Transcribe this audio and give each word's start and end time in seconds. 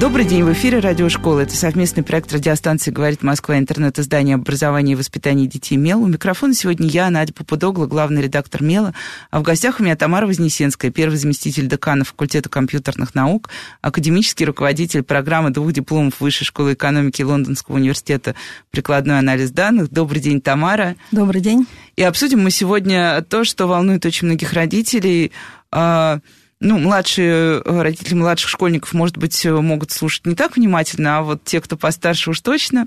Добрый 0.00 0.24
день, 0.24 0.42
в 0.42 0.52
эфире 0.52 0.80
Радиошкола. 0.80 1.40
Это 1.40 1.54
совместный 1.54 2.02
проект 2.02 2.32
радиостанции 2.32 2.90
«Говорит 2.90 3.22
Москва», 3.22 3.58
интернет-издание 3.58 4.34
образования 4.34 4.92
и 4.92 4.96
воспитания 4.96 5.46
детей 5.46 5.76
«Мел». 5.76 6.02
У 6.02 6.06
микрофона 6.06 6.54
сегодня 6.54 6.88
я, 6.88 7.08
Надя 7.10 7.32
Попудогла, 7.32 7.86
главный 7.86 8.22
редактор 8.22 8.62
«Мела». 8.62 8.94
А 9.30 9.38
в 9.38 9.42
гостях 9.42 9.78
у 9.78 9.84
меня 9.84 9.94
Тамара 9.94 10.26
Вознесенская, 10.26 10.90
первый 10.90 11.16
заместитель 11.16 11.68
декана 11.68 12.04
факультета 12.04 12.48
компьютерных 12.48 13.14
наук, 13.14 13.50
академический 13.80 14.46
руководитель 14.46 15.02
программы 15.02 15.50
двух 15.50 15.72
дипломов 15.72 16.20
Высшей 16.20 16.46
школы 16.46 16.72
экономики 16.72 17.22
Лондонского 17.22 17.76
университета 17.76 18.34
«Прикладной 18.70 19.18
анализ 19.18 19.50
данных». 19.50 19.90
Добрый 19.90 20.20
день, 20.20 20.40
Тамара. 20.40 20.96
Добрый 21.12 21.42
день. 21.42 21.66
И 21.96 22.02
обсудим 22.02 22.42
мы 22.42 22.50
сегодня 22.50 23.22
то, 23.28 23.44
что 23.44 23.68
волнует 23.68 24.04
очень 24.06 24.26
многих 24.26 24.54
родителей 24.54 25.32
а,– 25.70 26.18
ну, 26.62 26.78
младшие 26.78 27.60
э, 27.60 27.82
родители 27.82 28.14
младших 28.14 28.48
школьников, 28.48 28.92
может 28.92 29.18
быть, 29.18 29.44
э, 29.44 29.52
могут 29.52 29.90
слушать 29.90 30.24
не 30.26 30.36
так 30.36 30.56
внимательно, 30.56 31.18
а 31.18 31.22
вот 31.22 31.42
те, 31.44 31.60
кто 31.60 31.76
постарше 31.76 32.30
уж 32.30 32.40
точно. 32.40 32.86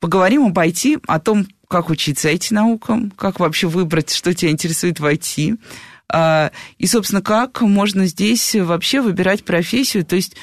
Поговорим 0.00 0.46
об 0.46 0.58
IT, 0.58 1.00
о 1.06 1.20
том, 1.20 1.46
как 1.68 1.90
учиться 1.90 2.30
IT-наукам, 2.30 3.12
как 3.12 3.38
вообще 3.38 3.68
выбрать, 3.68 4.12
что 4.12 4.34
тебя 4.34 4.50
интересует 4.50 4.98
в 4.98 5.04
IT. 5.04 5.58
А, 6.12 6.50
и, 6.78 6.86
собственно, 6.88 7.22
как 7.22 7.60
можно 7.60 8.06
здесь 8.06 8.54
вообще 8.56 9.00
выбирать 9.00 9.44
профессию, 9.44 10.04
то 10.04 10.16
есть 10.16 10.34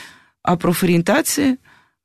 о 0.41 0.55
профориентации, 0.55 1.57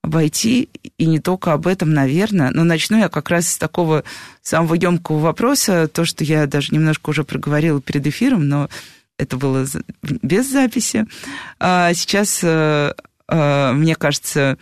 об 0.03 0.17
IT, 0.17 0.69
и 0.99 1.07
не 1.07 1.21
только 1.21 1.53
об 1.53 1.69
этом, 1.69 1.93
наверное. 1.93 2.51
Но 2.51 2.65
начну 2.65 2.99
я 2.99 3.09
как 3.09 3.31
раз 3.31 3.53
с 3.53 3.57
такого 3.57 4.03
самого 4.43 4.75
емкого 4.75 5.21
вопроса, 5.21 5.87
то, 5.87 6.05
что 6.05 6.25
я 6.25 6.47
даже 6.47 6.75
немножко 6.75 7.11
уже 7.11 7.23
проговорила 7.23 7.81
перед 7.81 8.05
эфиром, 8.07 8.49
но 8.49 8.69
это 9.19 9.37
было 9.37 9.67
без 10.03 10.51
записи. 10.51 11.07
А 11.59 11.93
сейчас, 11.95 12.41
э, 12.43 12.93
э, 13.29 13.73
мне 13.73 13.95
кажется, 13.95 14.59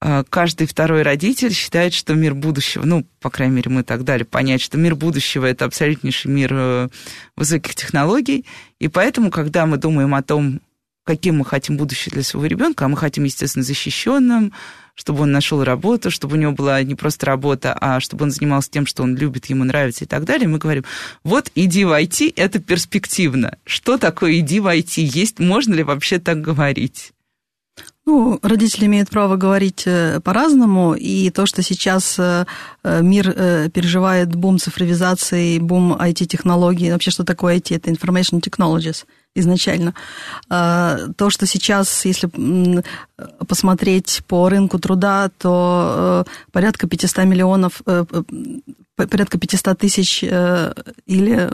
э, 0.00 0.24
каждый 0.28 0.66
второй 0.66 1.02
родитель 1.02 1.52
считает, 1.52 1.94
что 1.94 2.14
мир 2.14 2.34
будущего, 2.34 2.84
ну, 2.84 3.06
по 3.20 3.30
крайней 3.30 3.56
мере, 3.56 3.70
мы 3.70 3.82
так 3.82 4.04
дали 4.04 4.22
понять, 4.22 4.60
что 4.60 4.78
мир 4.78 4.94
будущего– 4.94 5.46
это 5.46 5.64
абсолютнейший 5.64 6.30
мир 6.30 6.90
высоких 7.36 7.74
технологий, 7.74 8.46
и 8.78 8.88
поэтому, 8.88 9.30
когда 9.30 9.66
мы 9.66 9.76
думаем 9.76 10.14
о 10.14 10.22
том, 10.22 10.60
каким 11.08 11.38
мы 11.38 11.46
хотим 11.46 11.78
будущее 11.78 12.12
для 12.12 12.22
своего 12.22 12.44
ребенка, 12.44 12.84
а 12.84 12.88
мы 12.88 12.98
хотим, 12.98 13.24
естественно, 13.24 13.64
защищенным, 13.64 14.52
чтобы 14.94 15.22
он 15.22 15.32
нашел 15.32 15.64
работу, 15.64 16.10
чтобы 16.10 16.36
у 16.36 16.38
него 16.38 16.52
была 16.52 16.82
не 16.82 16.94
просто 16.94 17.24
работа, 17.24 17.72
а 17.72 17.98
чтобы 17.98 18.24
он 18.24 18.30
занимался 18.30 18.70
тем, 18.70 18.84
что 18.84 19.02
он 19.04 19.16
любит, 19.16 19.46
ему 19.46 19.64
нравится 19.64 20.04
и 20.04 20.06
так 20.06 20.26
далее, 20.26 20.46
мы 20.46 20.58
говорим, 20.58 20.84
вот 21.24 21.50
иди 21.54 21.86
в 21.86 21.98
IT, 21.98 22.34
это 22.36 22.58
перспективно. 22.58 23.56
Что 23.64 23.96
такое 23.96 24.40
иди 24.40 24.60
в 24.60 24.66
IT? 24.66 25.00
Есть, 25.00 25.38
можно 25.38 25.72
ли 25.72 25.82
вообще 25.82 26.18
так 26.18 26.42
говорить? 26.42 27.12
Ну, 28.04 28.38
родители 28.42 28.84
имеют 28.84 29.08
право 29.08 29.36
говорить 29.36 29.84
э, 29.86 30.20
по-разному, 30.20 30.94
и 30.94 31.30
то, 31.30 31.46
что 31.46 31.62
сейчас 31.62 32.18
э, 32.18 32.44
э, 32.84 33.02
мир 33.02 33.32
переживает 33.70 34.34
бум 34.34 34.58
цифровизации, 34.58 35.58
бум 35.58 35.94
IT-технологий, 35.94 36.92
вообще 36.92 37.10
что 37.10 37.24
такое 37.24 37.56
IT? 37.56 37.74
Это 37.76 37.90
Information 37.90 38.42
Technologies– 38.42 39.06
изначально. 39.34 39.94
А, 40.48 40.98
то, 41.16 41.30
что 41.30 41.46
сейчас, 41.46 42.04
если 42.04 42.30
посмотреть 43.46 44.22
по 44.26 44.48
рынку 44.48 44.78
труда, 44.78 45.30
то 45.38 46.24
э, 46.26 46.30
порядка 46.52 46.86
500 46.86 47.24
миллионов, 47.24 47.82
э, 47.86 48.04
порядка 48.96 49.38
500 49.38 49.78
тысяч 49.78 50.24
э, 50.24 50.72
или 51.06 51.50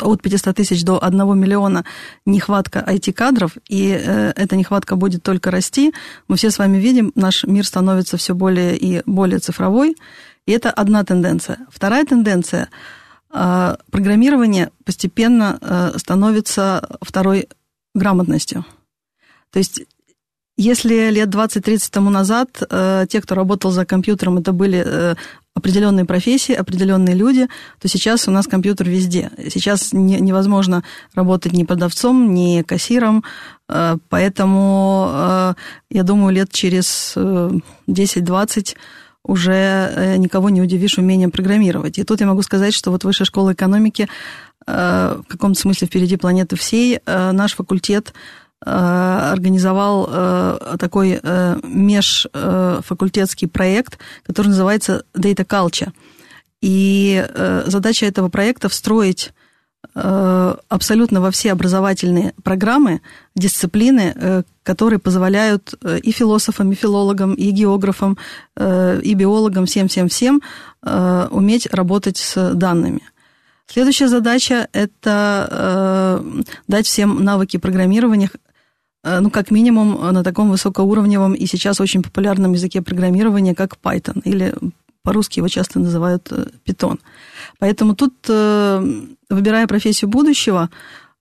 от 0.00 0.22
500 0.22 0.56
тысяч 0.56 0.84
до 0.84 1.02
1 1.02 1.38
миллиона 1.38 1.84
нехватка 2.26 2.84
IT-кадров, 2.86 3.52
и 3.68 3.86
эта 3.88 4.56
нехватка 4.56 4.96
будет 4.96 5.22
только 5.22 5.50
расти. 5.50 5.92
Мы 6.28 6.36
все 6.36 6.50
с 6.50 6.58
вами 6.58 6.78
видим, 6.78 7.12
наш 7.14 7.44
мир 7.44 7.66
становится 7.66 8.16
все 8.16 8.34
более 8.34 8.76
и 8.76 9.02
более 9.06 9.38
цифровой, 9.38 9.96
и 10.46 10.52
это 10.52 10.70
одна 10.70 11.04
тенденция. 11.04 11.58
Вторая 11.70 12.04
тенденция– 12.04 12.68
программирование 13.30 14.70
постепенно 14.84 15.58
э, 15.60 15.98
становится 15.98 16.88
второй 17.02 17.48
грамотностью. 17.94 18.64
То 19.52 19.58
есть 19.58 19.82
если 20.56 21.10
лет 21.10 21.28
20-30 21.28 21.90
тому 21.90 22.10
назад 22.10 22.62
э, 22.68 23.06
те, 23.08 23.20
кто 23.20 23.34
работал 23.34 23.70
за 23.70 23.84
компьютером, 23.84 24.38
это 24.38 24.52
были 24.52 24.82
э, 24.84 25.14
определенные 25.54 26.04
профессии, 26.04 26.54
определенные 26.54 27.14
люди, 27.14 27.48
то 27.80 27.88
сейчас 27.88 28.26
у 28.28 28.30
нас 28.30 28.46
компьютер 28.46 28.88
везде. 28.88 29.30
Сейчас 29.52 29.92
не, 29.92 30.18
невозможно 30.20 30.82
работать 31.14 31.52
ни 31.52 31.64
продавцом, 31.64 32.32
ни 32.34 32.62
кассиром, 32.62 33.24
поэтому 34.08 35.54
я 35.90 36.02
думаю, 36.02 36.34
лет 36.34 36.50
через 36.50 37.14
10-20 37.16 38.76
уже 39.24 39.52
э, 39.52 40.16
никого 40.16 40.48
не 40.50 40.60
удивишь 40.62 40.98
умением 40.98 41.30
программировать. 41.30 41.98
И 41.98 42.04
тут 42.04 42.20
я 42.20 42.26
могу 42.26 42.42
сказать, 42.42 42.74
что 42.74 42.90
вот 42.90 43.04
Высшая 43.04 43.24
школа 43.24 43.52
экономики 43.52 44.08
э, 44.66 45.20
в 45.22 45.28
каком-то 45.28 45.60
смысле 45.60 45.86
впереди 45.86 46.16
планеты 46.16 46.56
всей. 46.56 47.00
Э, 47.04 47.32
наш 47.32 47.54
факультет 47.54 48.12
организовал 48.60 50.58
такой 50.80 51.20
межфакультетский 51.62 53.46
проект, 53.46 54.00
который 54.26 54.48
называется 54.48 55.04
Data 55.14 55.46
Culture. 55.46 55.92
И 56.60 57.24
задача 57.66 58.06
этого 58.06 58.28
проекта 58.30 58.68
встроить 58.68 59.30
абсолютно 59.94 61.20
во 61.20 61.30
все 61.30 61.52
образовательные 61.52 62.34
программы, 62.42 63.00
дисциплины, 63.34 64.12
э, 64.14 64.42
которые 64.62 64.98
позволяют 64.98 65.74
э, 65.82 65.98
и 65.98 66.12
философам, 66.12 66.72
и 66.72 66.74
филологам, 66.74 67.34
и 67.34 67.50
географам, 67.50 68.18
и 68.58 69.14
биологам, 69.14 69.66
всем-всем-всем 69.66 70.42
уметь 71.30 71.66
работать 71.72 72.16
с 72.16 72.54
данными. 72.54 73.02
Следующая 73.66 74.08
задача– 74.08 74.68
это 74.72 76.22
дать 76.68 76.86
всем 76.86 77.22
навыки 77.24 77.56
программирования, 77.56 78.30
ну, 79.04 79.30
как 79.30 79.50
минимум, 79.50 80.12
на 80.12 80.24
таком 80.24 80.50
высокоуровневом 80.50 81.34
и 81.34 81.46
сейчас 81.46 81.80
очень 81.80 82.02
популярном 82.02 82.52
языке 82.52 82.82
программирования, 82.82 83.54
как 83.54 83.76
Python, 83.82 84.22
или 84.24 84.54
по-русски 85.08 85.38
его 85.38 85.48
часто 85.48 85.80
называют 85.80 86.30
Python. 86.66 86.98
Поэтому 87.58 87.94
тут, 87.94 88.12
э, 88.28 89.06
выбирая 89.30 89.66
профессию 89.66 90.10
будущего, 90.10 90.68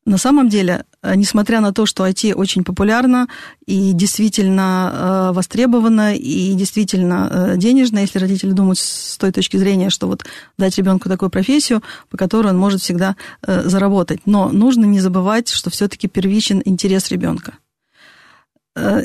на 0.06 0.18
самом 0.18 0.50
деле, 0.50 0.84
э, 1.04 1.16
несмотря 1.16 1.62
на 1.62 1.72
то, 1.72 1.86
что 1.86 2.06
IT 2.06 2.34
очень 2.34 2.66
популярно 2.66 3.28
и 3.66 3.94
действительно 3.94 4.92
э, 4.94 5.34
востребовано, 5.34 6.16
и 6.16 6.54
действительно 6.54 7.54
денежно, 7.56 8.00
если 8.00 8.20
родители 8.20 8.52
думают 8.52 8.80
с 8.80 9.18
той 9.18 9.32
точки 9.32 9.56
зрения, 9.56 9.90
что 9.90 10.08
вот 10.08 10.26
дать 10.58 10.78
ребенку 10.78 11.08
такую 11.08 11.30
профессию, 11.30 11.82
по 12.10 12.18
которой 12.18 12.48
он 12.48 12.58
может 12.58 12.82
всегда 12.82 13.16
заработать. 13.42 14.20
Но 14.26 14.50
нужно 14.50 14.84
не 14.84 15.00
забывать, 15.00 15.48
что 15.48 15.70
все-таки 15.70 16.10
первичен 16.10 16.62
интерес 16.66 17.10
ребенка. 17.10 17.54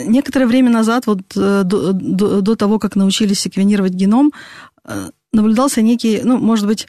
Некоторое 0.07 0.47
время 0.47 0.71
назад, 0.71 1.07
вот 1.07 1.21
до, 1.35 1.65
до, 1.65 2.41
до 2.43 2.57
того, 2.57 2.79
как 2.79 2.97
научились 2.97 3.41
секвенировать 3.41 3.95
геном, 3.95 4.33
наблюдался 5.33 5.83
некий, 5.83 6.21
ну, 6.23 6.39
может 6.39 6.67
быть, 6.67 6.87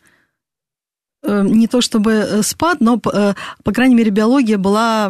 Э, 1.24 1.44
не 1.46 1.68
то 1.68 1.80
чтобы 1.80 2.12
э, 2.12 2.42
спад, 2.44 2.82
но, 2.82 3.00
э, 3.12 3.34
по 3.64 3.72
крайней 3.72 3.96
мере, 3.96 4.12
биология 4.12 4.58
была... 4.58 5.06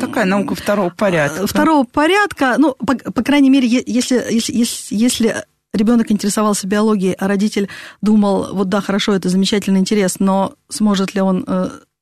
Такая 0.00 0.24
наука 0.24 0.56
второго 0.56 0.90
порядка. 0.90 1.46
Второго 1.46 1.84
порядка. 1.84 2.56
Ну, 2.58 2.74
по, 2.74 2.96
по 2.96 3.22
крайней 3.22 3.48
мере, 3.48 3.68
если, 3.68 4.24
если, 4.30 4.52
если, 4.52 4.94
если 4.94 5.44
ребенок 5.72 6.10
интересовался 6.10 6.66
биологией, 6.66 7.14
а 7.14 7.28
родитель 7.28 7.68
думал, 8.00 8.54
вот 8.54 8.68
да, 8.68 8.80
хорошо, 8.80 9.14
это 9.14 9.28
замечательный 9.28 9.80
интерес, 9.80 10.18
но 10.18 10.54
сможет 10.68 11.14
ли 11.14 11.20
он 11.20 11.46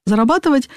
зарабатывать, 0.07 0.69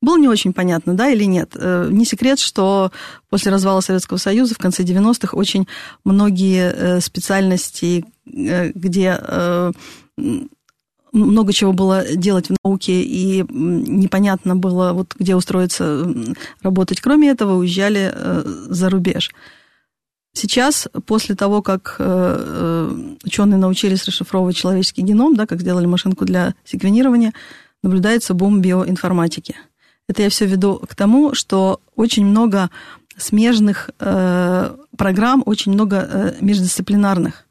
было 0.00 0.18
не 0.18 0.28
очень 0.28 0.52
понятно, 0.52 0.94
да 0.94 1.08
или 1.08 1.24
нет. 1.24 1.54
Не 1.54 2.04
секрет, 2.04 2.38
что 2.40 2.90
после 3.30 3.52
развала 3.52 3.80
Советского 3.80 4.18
Союза 4.18 4.54
в 4.54 4.58
конце 4.58 4.82
90-х 4.82 5.36
очень 5.36 5.66
многие 6.04 7.00
специальности, 7.00 8.04
где 8.24 9.18
много 11.12 11.52
чего 11.52 11.72
было 11.72 12.04
делать 12.16 12.48
в 12.48 12.56
науке, 12.64 13.02
и 13.02 13.44
непонятно 13.50 14.56
было, 14.56 14.92
вот 14.92 15.14
где 15.18 15.36
устроиться 15.36 16.06
работать. 16.62 17.00
Кроме 17.00 17.28
этого, 17.28 17.58
уезжали 17.58 18.10
э, 18.12 18.42
за 18.44 18.88
рубеж. 18.88 19.30
Сейчас, 20.34 20.88
после 21.04 21.34
того, 21.34 21.60
как 21.60 21.96
э, 21.98 22.04
э, 22.06 23.16
ученые 23.24 23.58
научились 23.58 24.04
расшифровывать 24.06 24.56
человеческий 24.56 25.02
геном, 25.02 25.34
да, 25.34 25.46
как 25.46 25.60
сделали 25.60 25.84
машинку 25.84 26.24
для 26.24 26.54
секвенирования, 26.64 27.34
наблюдается 27.82 28.32
бум 28.32 28.62
биоинформатики. 28.62 29.56
Это 30.08 30.22
я 30.22 30.30
все 30.30 30.46
веду 30.46 30.80
к 30.88 30.94
тому, 30.94 31.34
что 31.34 31.80
очень 31.94 32.24
много 32.24 32.70
смежных 33.18 33.90
э, 34.00 34.74
программ, 34.96 35.42
очень 35.44 35.72
много 35.72 36.08
э, 36.10 36.34
междисциплинарных. 36.40 37.46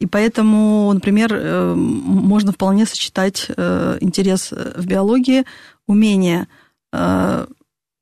И 0.00 0.06
поэтому, 0.06 0.90
например, 0.92 1.32
э, 1.32 1.74
можно 1.74 2.52
вполне 2.52 2.86
сочетать 2.86 3.46
э, 3.54 3.98
интерес 4.00 4.50
в 4.50 4.86
биологии, 4.86 5.44
умение 5.86 6.48
э, 6.92 7.46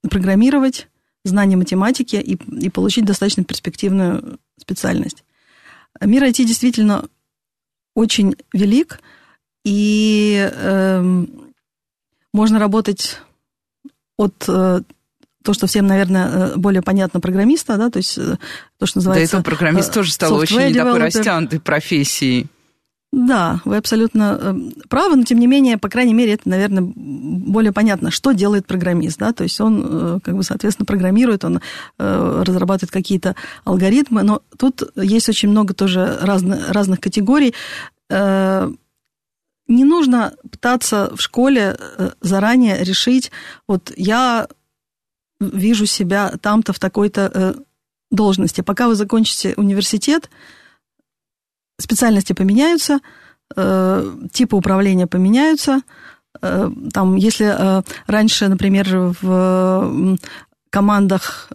программировать, 0.09 0.89
знание 1.25 1.59
математики 1.59 2.17
и, 2.17 2.39
и 2.65 2.71
получить 2.71 3.05
достаточно 3.05 3.45
перспективную 3.45 4.39
специальность. 4.59 5.25
Мир 6.01 6.23
IT 6.23 6.45
действительно 6.45 7.09
очень 7.95 8.37
велик, 8.53 9.01
и 9.65 10.49
э, 10.53 11.25
можно 12.33 12.59
работать 12.61 13.19
от 14.17 14.45
э, 14.49 14.83
то, 15.49 15.55
что 15.55 15.67
всем, 15.67 15.87
наверное, 15.87 16.29
э, 16.29 16.57
более 16.57 16.83
понятно 16.83 17.21
программиста, 17.21 17.79
да, 17.79 17.89
то 17.89 17.97
есть 17.97 18.19
э, 18.19 18.37
то, 18.79 18.85
что 18.85 18.99
называется... 18.99 19.37
Да, 19.37 19.41
это 19.41 19.45
программист 19.47 19.95
тоже 19.95 20.13
стал 20.13 20.35
очень 20.35 20.75
такой 20.75 20.99
растянутой 20.99 21.59
профессией. 21.59 22.49
Да, 23.11 23.63
вы 23.65 23.79
абсолютно 23.79 24.55
правы, 24.91 25.17
но 25.17 25.23
тем 25.23 25.39
не 25.39 25.47
менее, 25.47 25.79
по 25.79 25.89
крайней 25.89 26.13
мере, 26.13 26.35
это, 26.35 26.51
наверное, 26.51 26.83
более 26.95 27.73
понятно, 27.73 28.11
что 28.11 28.33
делает 28.33 28.67
программист, 28.67 29.19
да, 29.19 29.33
то 29.33 29.43
есть 29.43 29.59
он, 29.59 30.21
как 30.21 30.37
бы, 30.37 30.43
соответственно, 30.43 30.85
программирует, 30.85 31.43
он 31.47 31.63
разрабатывает 31.97 32.91
какие-то 32.91 33.35
алгоритмы, 33.65 34.25
но 34.25 34.43
тут 34.59 34.83
есть 34.97 35.31
очень 35.31 35.49
много 35.49 35.73
тоже 35.73 36.19
разных, 36.21 36.71
разных 36.71 37.01
категорий 37.01 37.55
не 39.69 39.85
нужно 39.85 40.35
пытаться 40.51 41.15
в 41.15 41.21
школе 41.21 41.77
э, 41.79 42.11
заранее 42.21 42.83
решить, 42.83 43.31
вот 43.69 43.93
я 43.97 44.49
вижу 45.41 45.87
себя 45.87 46.33
там-то 46.41 46.73
в 46.73 46.79
такой-то 46.79 47.31
э, 47.33 47.55
должности. 48.11 48.61
Пока 48.61 48.89
вы 48.89 48.95
закончите 48.95 49.55
университет, 49.57 50.31
специальности 51.81 52.33
поменяются, 52.33 53.01
э, 53.57 54.17
типы 54.33 54.57
управления 54.57 55.07
поменяются. 55.07 55.83
Там, 56.41 57.17
если 57.17 57.83
раньше, 58.07 58.47
например, 58.47 59.15
в 59.21 60.19
командах 60.71 61.51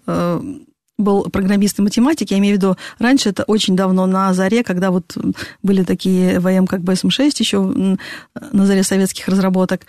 был 0.98 1.24
программист 1.30 1.80
и 1.80 1.82
математик, 1.82 2.32
я 2.32 2.38
имею 2.38 2.56
в 2.56 2.58
виду, 2.58 2.78
раньше 3.00 3.30
это 3.30 3.44
очень 3.44 3.76
давно, 3.76 4.06
на 4.06 4.34
заре, 4.34 4.64
когда 4.64 4.92
вот 4.92 5.18
были 5.62 5.84
такие 5.84 6.40
ВМ, 6.40 6.68
как 6.68 6.82
БСМ-6 6.82 7.32
еще 7.40 7.62
на 7.62 8.66
заре 8.66 8.84
советских 8.84 9.28
разработок. 9.28 9.86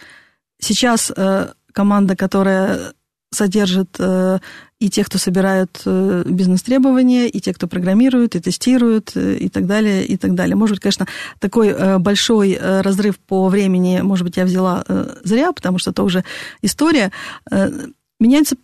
Сейчас 0.60 1.12
э, 1.14 1.48
команда, 1.72 2.16
которая 2.16 2.94
содержит 3.34 3.96
э, 3.98 4.38
и 4.80 4.88
тех, 4.88 5.06
кто 5.06 5.18
собирают 5.18 5.82
э, 5.84 6.24
бизнес-требования, 6.26 7.28
и 7.28 7.40
те, 7.40 7.52
кто 7.52 7.66
программирует, 7.66 8.36
и 8.36 8.40
тестирует, 8.40 9.16
и 9.16 9.48
так 9.48 9.66
далее, 9.66 10.04
и 10.06 10.16
так 10.16 10.34
далее. 10.34 10.56
Может 10.56 10.76
быть, 10.76 10.82
конечно, 10.82 11.06
такой 11.38 11.98
большой 11.98 12.58
разрыв 12.60 13.18
по 13.18 13.48
времени, 13.48 14.00
может 14.02 14.24
быть, 14.24 14.36
я 14.36 14.44
взяла 14.44 14.84
зря, 15.22 15.52
потому 15.52 15.78
что 15.78 15.90
это 15.90 16.02
уже 16.02 16.24
история. 16.62 17.12
Меняются 18.20 18.56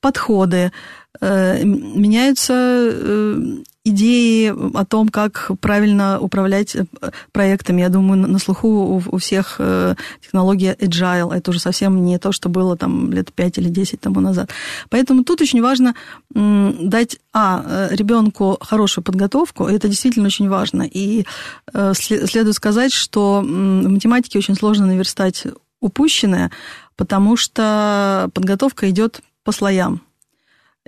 подходы, 0.00 0.72
Э, 1.20 1.64
меняются 1.64 2.52
э, 2.54 3.62
идеи 3.88 4.52
о 4.74 4.84
том, 4.84 5.08
как 5.08 5.50
правильно 5.60 6.18
управлять 6.20 6.76
э, 6.76 6.84
проектами. 7.32 7.82
Я 7.82 7.88
думаю, 7.88 8.28
на 8.28 8.38
слуху 8.38 9.02
у 9.06 9.18
всех 9.18 9.60
технология 10.20 10.76
agile. 10.80 11.34
Это 11.34 11.50
уже 11.50 11.60
совсем 11.60 12.04
не 12.04 12.18
то, 12.18 12.32
что 12.32 12.48
было 12.48 12.76
там 12.76 13.12
лет 13.12 13.32
5 13.32 13.58
или 13.58 13.68
10 13.68 14.00
тому 14.00 14.20
назад. 14.20 14.50
Поэтому 14.90 15.24
тут 15.24 15.40
очень 15.40 15.62
важно 15.62 15.94
дать, 16.34 17.18
а, 17.32 17.88
ребенку 17.90 18.58
хорошую 18.60 19.04
подготовку. 19.04 19.66
Это 19.66 19.88
действительно 19.88 20.26
очень 20.26 20.48
важно. 20.48 20.82
И 20.82 21.24
следует 21.94 22.54
сказать, 22.54 22.92
что 22.92 23.42
в 23.42 23.88
математике 23.88 24.38
очень 24.38 24.54
сложно 24.54 24.86
наверстать 24.86 25.46
упущенное, 25.80 26.50
потому 26.96 27.36
что 27.36 28.30
подготовка 28.34 28.90
идет 28.90 29.20
по 29.44 29.52
слоям. 29.52 30.00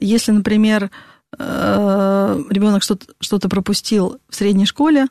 Если, 0.00 0.32
например, 0.32 0.84
э, 0.84 0.88
ребенок 1.36 2.82
что-то 2.82 3.48
пропустил 3.48 4.18
в 4.28 4.34
средней 4.34 4.66
школе, 4.66 5.06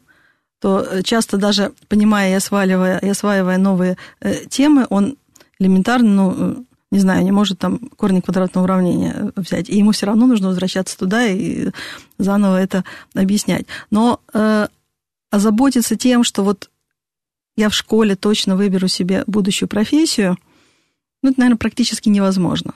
то 0.60 1.02
часто 1.04 1.38
даже 1.38 1.74
понимая 1.88 2.32
и 2.32 2.36
осваивая, 2.36 2.98
и 3.00 3.10
осваивая 3.10 3.58
новые 3.58 3.98
э, 4.20 4.46
темы, 4.46 4.88
он 4.90 5.18
элементарно, 5.60 6.10
ну, 6.10 6.66
не 6.90 7.00
знаю, 7.00 7.24
не 7.24 7.32
может 7.32 7.60
там 7.60 7.80
корни 7.96 8.22
квадратного 8.22 8.64
уравнения 8.66 9.32
взять. 9.36 9.70
И 9.70 9.78
ему 9.78 9.92
все 9.92 10.06
равно 10.06 10.26
нужно 10.26 10.48
возвращаться 10.48 10.98
туда 10.98 11.28
и 11.28 11.70
заново 12.18 12.60
это 12.60 12.84
объяснять. 13.14 13.66
Но 13.92 14.22
э, 14.34 14.68
озаботиться 15.30 15.96
тем, 15.96 16.24
что 16.24 16.44
вот 16.44 16.70
я 17.56 17.70
в 17.70 17.76
школе 17.76 18.16
точно 18.16 18.56
выберу 18.56 18.88
себе 18.88 19.24
будущую 19.28 19.68
профессию, 19.68 20.38
ну, 21.22 21.32
это, 21.32 21.40
наверное, 21.40 21.58
практически 21.58 22.10
невозможно. 22.10 22.74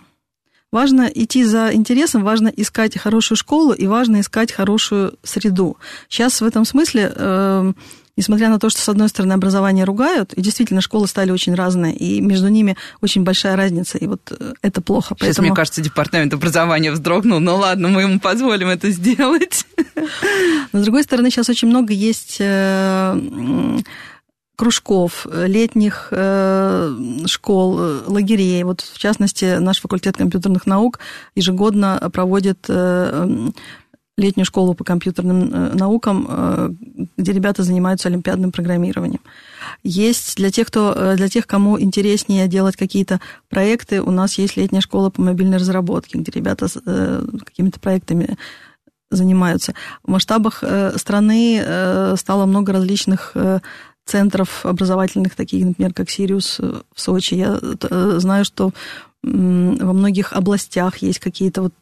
Важно 0.72 1.12
идти 1.14 1.44
за 1.44 1.74
интересом, 1.74 2.24
важно 2.24 2.48
искать 2.48 2.98
хорошую 2.98 3.38
школу 3.38 3.74
и 3.74 3.88
важно 3.88 4.22
искать 4.22 4.54
хорошую 4.54 5.16
среду. 5.22 5.78
Сейчас 6.08 6.40
в 6.40 6.46
этом 6.46 6.64
смысле, 6.64 7.12
э, 7.14 7.74
несмотря 8.16 8.48
на 8.48 8.58
то, 8.58 8.70
что, 8.70 8.80
с 8.80 8.88
одной 8.88 9.10
стороны, 9.10 9.34
образование 9.34 9.84
ругают, 9.84 10.32
и 10.32 10.42
действительно 10.42 10.80
школы 10.80 11.08
стали 11.08 11.32
очень 11.32 11.56
разные, 11.56 11.94
и 11.94 12.22
между 12.22 12.48
ними 12.48 12.78
очень 13.02 13.24
большая 13.24 13.58
разница, 13.58 13.98
и 13.98 14.08
вот 14.08 14.32
э, 14.32 14.54
это 14.62 14.80
плохо. 14.80 15.14
Сейчас, 15.16 15.28
Поэтому... 15.28 15.48
мне 15.50 15.56
кажется, 15.56 15.82
департамент 15.82 16.34
образования 16.34 16.94
вздрогнул, 16.94 17.42
ну 17.42 17.58
ладно, 17.58 17.90
мы 17.90 18.04
ему 18.04 18.22
позволим 18.22 18.70
это 18.70 18.92
сделать. 18.92 19.66
Но, 20.72 20.80
с 20.80 20.84
другой 20.84 21.04
стороны, 21.04 21.30
сейчас 21.32 21.50
очень 21.50 21.68
много 21.68 21.92
есть 21.92 22.38
э, 22.40 23.80
кружков, 24.56 25.26
э, 25.30 25.48
летних 25.48 26.10
э, 26.12 26.96
школ, 27.26 27.80
э, 27.80 28.02
лагерей. 28.06 28.64
Вот, 28.64 28.82
в 28.82 28.98
частности, 29.00 29.58
наш 29.58 29.82
факультет 29.82 30.18
компьютерных 30.18 30.66
наук 30.68 31.00
ежегодно 31.36 32.10
проводит 32.14 32.70
летнюю 34.18 34.46
школу 34.46 34.76
по 34.76 34.84
компьютерным 34.84 35.76
наукам, 35.76 36.78
где 37.18 37.32
ребята 37.32 37.64
занимаются 37.64 38.08
олимпиадным 38.08 38.52
программированием. 38.52 39.22
Есть 39.84 40.36
для 40.38 40.52
тех, 40.52 40.68
кто, 40.68 41.16
для 41.16 41.28
тех, 41.28 41.48
кому 41.48 41.80
интереснее 41.80 42.48
делать 42.48 42.76
какие-то 42.76 43.20
проекты, 43.50 44.00
у 44.00 44.12
нас 44.12 44.38
есть 44.38 44.58
летняя 44.58 44.82
школа 44.82 45.10
по 45.10 45.22
мобильной 45.22 45.58
разработке, 45.58 46.20
где 46.20 46.32
ребята 46.32 46.68
какими-то 47.46 47.80
проектами 47.80 48.38
занимаются. 49.10 49.74
В 50.04 50.12
масштабах 50.12 50.64
страны 50.98 52.16
стало 52.16 52.46
много 52.46 52.74
различных 52.74 53.36
центров 54.06 54.66
образовательных, 54.66 55.36
таких, 55.36 55.66
например, 55.66 55.94
как 55.94 56.10
Сириус 56.10 56.60
в 56.60 56.84
Сочи. 56.96 57.36
Я 57.36 57.60
э, 57.62 58.16
знаю, 58.20 58.46
что 58.46 58.72
во 59.24 59.94
многих 59.94 60.34
областях 60.34 60.98
есть 60.98 61.20
какие-то 61.20 61.62
вот 61.62 61.74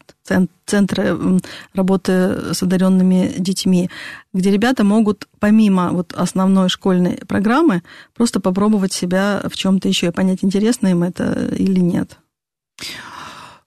центры 0.65 1.39
работы 1.73 2.53
с 2.53 2.61
одаренными 2.61 3.33
детьми, 3.37 3.89
где 4.33 4.51
ребята 4.51 4.83
могут 4.83 5.27
помимо 5.39 5.91
вот 5.91 6.13
основной 6.13 6.69
школьной 6.69 7.17
программы 7.27 7.81
просто 8.15 8.39
попробовать 8.39 8.93
себя 8.93 9.41
в 9.49 9.55
чем-то 9.55 9.87
еще 9.87 10.07
и 10.07 10.11
понять, 10.11 10.39
интересно 10.41 10.87
им 10.87 11.03
это 11.03 11.47
или 11.55 11.79
нет. 11.79 12.19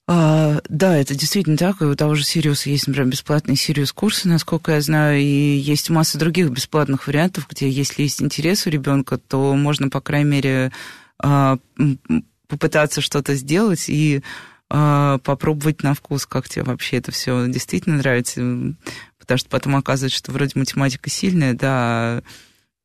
А, 0.05 0.59
да, 0.67 0.97
это 0.97 1.15
действительно 1.15 1.55
так. 1.55 1.81
И 1.81 1.85
у 1.85 1.95
того 1.95 2.15
же 2.15 2.23
Сириуса 2.23 2.69
есть, 2.69 2.87
например, 2.87 3.09
бесплатные 3.09 3.55
Сириус-курсы, 3.55 4.27
насколько 4.27 4.73
я 4.73 4.81
знаю, 4.81 5.19
и 5.19 5.23
есть 5.23 5.89
масса 5.89 6.17
других 6.17 6.49
бесплатных 6.49 7.07
вариантов, 7.07 7.47
где, 7.49 7.69
если 7.69 8.03
есть 8.03 8.21
интерес 8.21 8.67
у 8.67 8.69
ребенка, 8.69 9.17
то 9.17 9.55
можно, 9.55 9.89
по 9.89 10.01
крайней 10.01 10.29
мере, 10.29 10.71
а, 11.19 11.57
попытаться 12.47 12.99
что-то 12.99 13.35
сделать 13.35 13.85
и 13.87 14.21
а, 14.69 15.19
попробовать 15.19 15.83
на 15.83 15.93
вкус, 15.93 16.25
как 16.25 16.49
тебе 16.49 16.63
вообще 16.63 16.97
это 16.97 17.11
все 17.11 17.47
действительно 17.47 17.97
нравится, 17.97 18.41
потому 19.19 19.37
что 19.37 19.49
потом 19.49 19.75
оказывается, 19.77 20.17
что 20.17 20.31
вроде 20.33 20.51
математика 20.55 21.09
сильная, 21.09 21.53
да, 21.53 22.23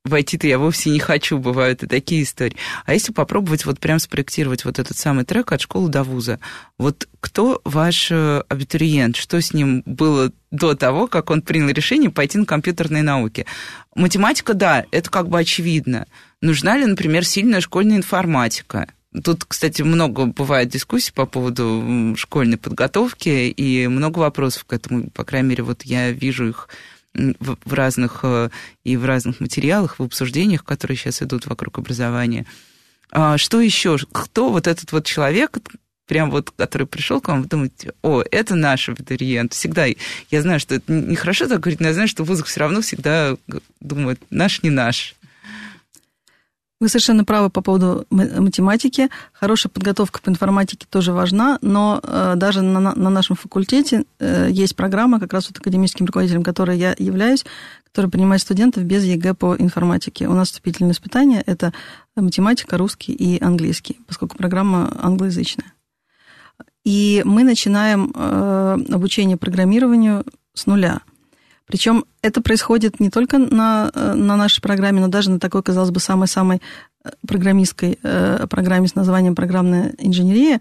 войти-то 0.08 0.46
я 0.46 0.58
вовсе 0.58 0.90
не 0.90 0.98
хочу, 0.98 1.38
бывают 1.38 1.82
и 1.82 1.86
такие 1.86 2.22
истории. 2.22 2.56
А 2.84 2.94
если 2.94 3.12
попробовать 3.12 3.64
вот 3.64 3.78
прям 3.78 3.98
спроектировать 3.98 4.64
вот 4.64 4.78
этот 4.78 4.96
самый 4.96 5.24
трек 5.24 5.52
от 5.52 5.60
школы 5.60 5.88
до 5.88 6.02
вуза, 6.02 6.40
вот 6.78 7.08
кто 7.20 7.60
ваш 7.64 8.10
э, 8.10 8.42
абитуриент, 8.48 9.16
что 9.16 9.40
с 9.40 9.52
ним 9.52 9.82
было 9.86 10.32
до 10.50 10.74
того, 10.74 11.06
как 11.06 11.30
он 11.30 11.42
принял 11.42 11.68
решение 11.68 12.10
пойти 12.10 12.38
на 12.38 12.46
компьютерные 12.46 13.02
науки? 13.02 13.46
Математика, 13.94 14.54
да, 14.54 14.84
это 14.90 15.10
как 15.10 15.28
бы 15.28 15.38
очевидно. 15.38 16.06
Нужна 16.40 16.76
ли, 16.76 16.86
например, 16.86 17.24
сильная 17.24 17.60
школьная 17.60 17.96
информатика? 17.96 18.88
Тут, 19.24 19.44
кстати, 19.46 19.82
много 19.82 20.26
бывает 20.26 20.68
дискуссий 20.68 21.12
по 21.12 21.24
поводу 21.24 22.14
школьной 22.16 22.58
подготовки 22.58 23.48
и 23.48 23.88
много 23.88 24.18
вопросов 24.18 24.64
к 24.64 24.72
этому. 24.72 25.10
По 25.10 25.24
крайней 25.24 25.48
мере, 25.48 25.62
вот 25.62 25.82
я 25.82 26.10
вижу 26.10 26.48
их 26.48 26.68
в 27.14 27.72
разных 27.72 28.20
э, 28.22 28.50
и 28.84 28.96
в 28.96 29.04
разных 29.04 29.40
материалах, 29.40 29.98
в 29.98 30.02
обсуждениях, 30.02 30.64
которые 30.64 30.96
сейчас 30.96 31.22
идут 31.22 31.46
вокруг 31.46 31.78
образования. 31.78 32.46
А 33.10 33.38
что 33.38 33.60
еще? 33.60 33.96
Кто 34.12 34.50
вот 34.50 34.66
этот 34.66 34.92
вот 34.92 35.04
человек, 35.06 35.58
прям 36.06 36.30
вот, 36.30 36.50
который 36.50 36.86
пришел 36.86 37.20
к 37.20 37.28
вам, 37.28 37.42
вы 37.42 37.48
думаете, 37.48 37.92
о, 38.02 38.22
это 38.30 38.54
наш 38.54 38.88
абитуриент. 38.88 39.52
Всегда, 39.52 39.86
я 40.30 40.42
знаю, 40.42 40.60
что 40.60 40.76
это 40.76 40.92
нехорошо 40.92 41.46
так 41.46 41.60
говорить, 41.60 41.80
но 41.80 41.88
я 41.88 41.94
знаю, 41.94 42.08
что 42.08 42.24
вузах 42.24 42.46
все 42.46 42.60
равно 42.60 42.80
всегда 42.80 43.36
думают, 43.80 44.20
наш 44.30 44.62
не 44.62 44.70
наш. 44.70 45.14
Вы 46.80 46.88
совершенно 46.88 47.24
правы 47.24 47.50
по 47.50 47.60
поводу 47.60 48.06
математики. 48.10 49.08
Хорошая 49.32 49.68
подготовка 49.68 50.20
по 50.22 50.28
информатике 50.28 50.86
тоже 50.88 51.12
важна, 51.12 51.58
но 51.60 52.00
э, 52.00 52.34
даже 52.36 52.62
на, 52.62 52.78
на 52.94 53.10
нашем 53.10 53.34
факультете 53.34 54.04
э, 54.20 54.46
есть 54.48 54.76
программа, 54.76 55.18
как 55.18 55.32
раз 55.32 55.48
вот 55.48 55.58
академическим 55.58 56.06
руководителем, 56.06 56.44
которой 56.44 56.78
я 56.78 56.94
являюсь, 56.96 57.44
которая 57.82 58.12
принимает 58.12 58.42
студентов 58.42 58.84
без 58.84 59.02
ЕГЭ 59.02 59.34
по 59.34 59.56
информатике. 59.56 60.28
У 60.28 60.34
нас 60.34 60.48
вступительные 60.48 60.92
испытания– 60.92 61.42
это 61.46 61.72
математика, 62.14 62.78
русский 62.78 63.12
и 63.12 63.42
английский, 63.42 63.98
поскольку 64.06 64.36
программа 64.36 64.96
англоязычная. 65.02 65.72
И 66.84 67.22
мы 67.24 67.42
начинаем 67.42 68.12
э, 68.14 68.78
обучение 68.92 69.36
программированию 69.36 70.24
с 70.54 70.66
нуля. 70.66 71.00
Причем 71.68 72.06
это 72.22 72.40
происходит 72.40 72.98
не 72.98 73.10
только 73.10 73.38
на, 73.38 73.90
э, 73.94 74.14
на 74.14 74.36
нашей 74.36 74.60
программе, 74.62 75.00
но 75.00 75.08
даже 75.08 75.30
на 75.30 75.38
такой, 75.38 75.62
казалось 75.62 75.90
бы, 75.90 76.00
самой-самой 76.00 76.60
э, 77.04 77.10
программистской 77.26 77.98
э, 78.02 78.46
программе 78.48 78.88
с 78.88 78.94
названием 78.94 79.34
«Программная 79.34 79.94
инженерия». 79.98 80.60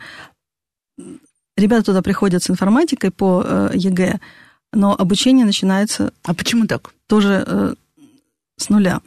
Ребята 1.56 1.86
туда 1.86 2.02
приходят 2.02 2.44
с 2.44 2.50
информатикой 2.50 3.10
по 3.10 3.72
ЕГЭ, 3.74 4.20
но 4.74 4.94
обучение 4.96 5.46
начинается... 5.46 6.14
А 6.24 6.36
почему 6.36 6.68
так? 6.68 6.92
Тоже 7.08 7.76
с 8.58 8.70
нуля. 8.70 9.02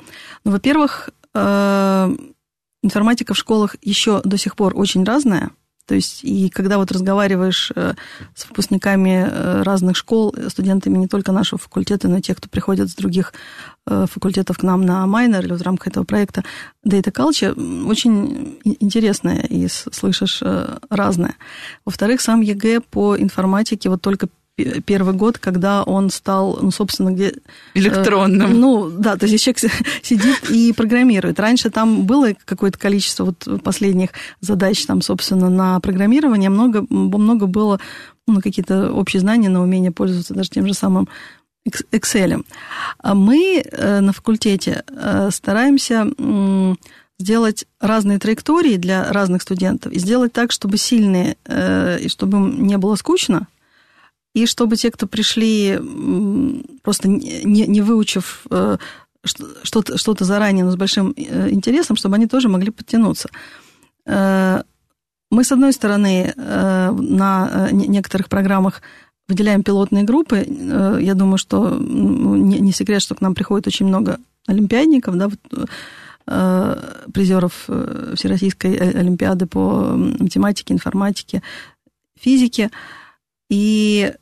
Ну, 0.45 0.51
во-первых, 0.51 1.11
информатика 2.83 3.35
в 3.35 3.39
школах 3.39 3.77
еще 3.83 4.21
до 4.25 4.37
сих 4.37 4.57
пор 4.57 4.73
очень 4.77 5.05
разная– 5.05 5.51
то 5.91 5.97
есть, 5.97 6.23
и 6.23 6.51
когда 6.51 6.79
вот 6.79 6.93
разговариваешь 6.93 7.73
э, 7.75 7.95
с 8.37 8.47
выпускниками 8.47 9.27
э, 9.29 9.63
разных 9.63 9.97
школ, 9.97 10.33
студентами 10.47 10.97
не 10.97 11.09
только 11.09 11.33
нашего 11.33 11.59
факультета, 11.59 12.07
но 12.07 12.19
и 12.19 12.23
тех, 12.23 12.37
кто 12.37 12.49
приходит 12.49 12.91
с 12.91 12.95
других 12.95 13.35
э, 13.89 14.07
факультетов 14.09 14.59
к 14.59 14.63
нам 14.63 14.87
на 14.87 15.05
майнер 15.09 15.45
или 15.45 15.53
в 15.53 15.63
рамках 15.63 15.89
этого 15.89 16.05
проекта 16.05 16.45
Data 16.87 17.11
Culture, 17.11 17.89
очень 17.89 18.61
интересное 18.63 19.41
и 19.41 19.67
слышишь 19.67 20.45
разное. 20.89 21.35
Во-вторых, 21.85 22.21
сам 22.21 22.41
ЕГЭ 22.41 22.83
по 22.83 23.19
информатике 23.19 23.89
вот 23.89 24.01
только 24.01 24.29
первый 24.85 25.15
год, 25.15 25.39
когда 25.39 25.83
он 25.83 26.11
стал, 26.11 26.59
ну, 26.61 26.71
собственно, 26.71 27.11
где... 27.11 27.35
Электронным. 27.75 28.53
Э, 28.53 28.55
ну, 28.55 28.91
да, 28.91 29.17
то 29.17 29.27
есть 29.27 29.43
человек 29.43 29.73
сидит 30.03 30.51
и 30.51 30.73
программирует. 30.73 31.41
Раньше 31.41 31.71
там 31.71 32.05
было 32.05 32.33
какое-то 32.45 32.79
количество 32.79 33.27
вот 33.27 33.63
последних 33.63 34.11
задач, 34.41 34.85
там, 34.87 35.03
собственно, 35.03 35.51
на 35.51 35.81
программирование. 35.81 36.51
Много, 36.51 36.85
много 36.91 37.47
было 37.47 37.81
ну, 38.27 38.41
какие-то 38.41 38.93
общие 38.93 39.21
знания 39.21 39.49
на 39.49 39.63
умение 39.63 39.93
пользоваться 39.93 40.35
даже 40.35 40.51
тем 40.51 40.67
же 40.67 40.75
самым 40.75 41.09
Excel. 41.93 42.45
А 42.99 43.15
мы 43.15 43.63
э, 43.65 44.01
на 44.01 44.13
факультете 44.13 44.83
э, 44.89 45.31
стараемся 45.31 46.07
сделать 47.19 47.67
разные 47.81 48.19
траектории 48.19 48.77
для 48.77 49.13
разных 49.13 49.43
студентов 49.43 49.93
и 49.93 49.99
сделать 49.99 50.33
так, 50.33 50.53
чтобы 50.53 50.79
сильные, 50.79 51.37
и 51.47 52.09
чтобы 52.09 52.39
им 52.39 52.67
не 52.67 52.79
было 52.79 52.95
скучно, 52.95 53.47
и 54.35 54.47
чтобы 54.47 54.77
те, 54.77 54.91
кто 54.91 55.07
пришли, 55.07 55.79
просто 56.83 57.09
не, 57.09 57.67
не 57.67 57.81
выучив 57.81 58.47
э, 58.51 58.77
что-то, 59.25 59.99
что-то 59.99 60.25
заранее, 60.25 60.65
но 60.65 60.71
с 60.71 60.77
большим 60.77 61.13
э, 61.17 61.51
интересом, 61.51 61.97
чтобы 61.97 62.15
они 62.15 62.27
тоже 62.27 62.49
могли 62.49 62.71
подтянуться. 62.71 63.29
Э, 64.07 64.63
мы, 65.31 65.45
с 65.45 65.53
одной 65.53 65.73
стороны, 65.73 66.35
на 66.37 67.69
некоторых 67.71 68.29
программах 68.29 68.83
выделяем 69.29 69.63
пилотные 69.63 70.03
группы. 70.03 70.45
Я 71.01 71.15
думаю, 71.15 71.39
что 71.39 71.69
ну, 71.71 72.35
не 72.35 72.73
секрет, 72.73 73.01
что 73.01 73.15
к 73.15 73.21
нам 73.21 73.37
приходит 73.37 73.69
очень 73.69 73.87
много 73.87 74.19
олимпиадников, 74.49 75.15
да, 75.17 75.29
призеров 77.15 77.69
Всероссийской 78.17 78.77
Олимпиады 78.77 79.47
по 79.47 79.93
математике, 79.95 80.75
информатике, 80.75 81.45
физике. 82.19 82.73
И 83.51 84.15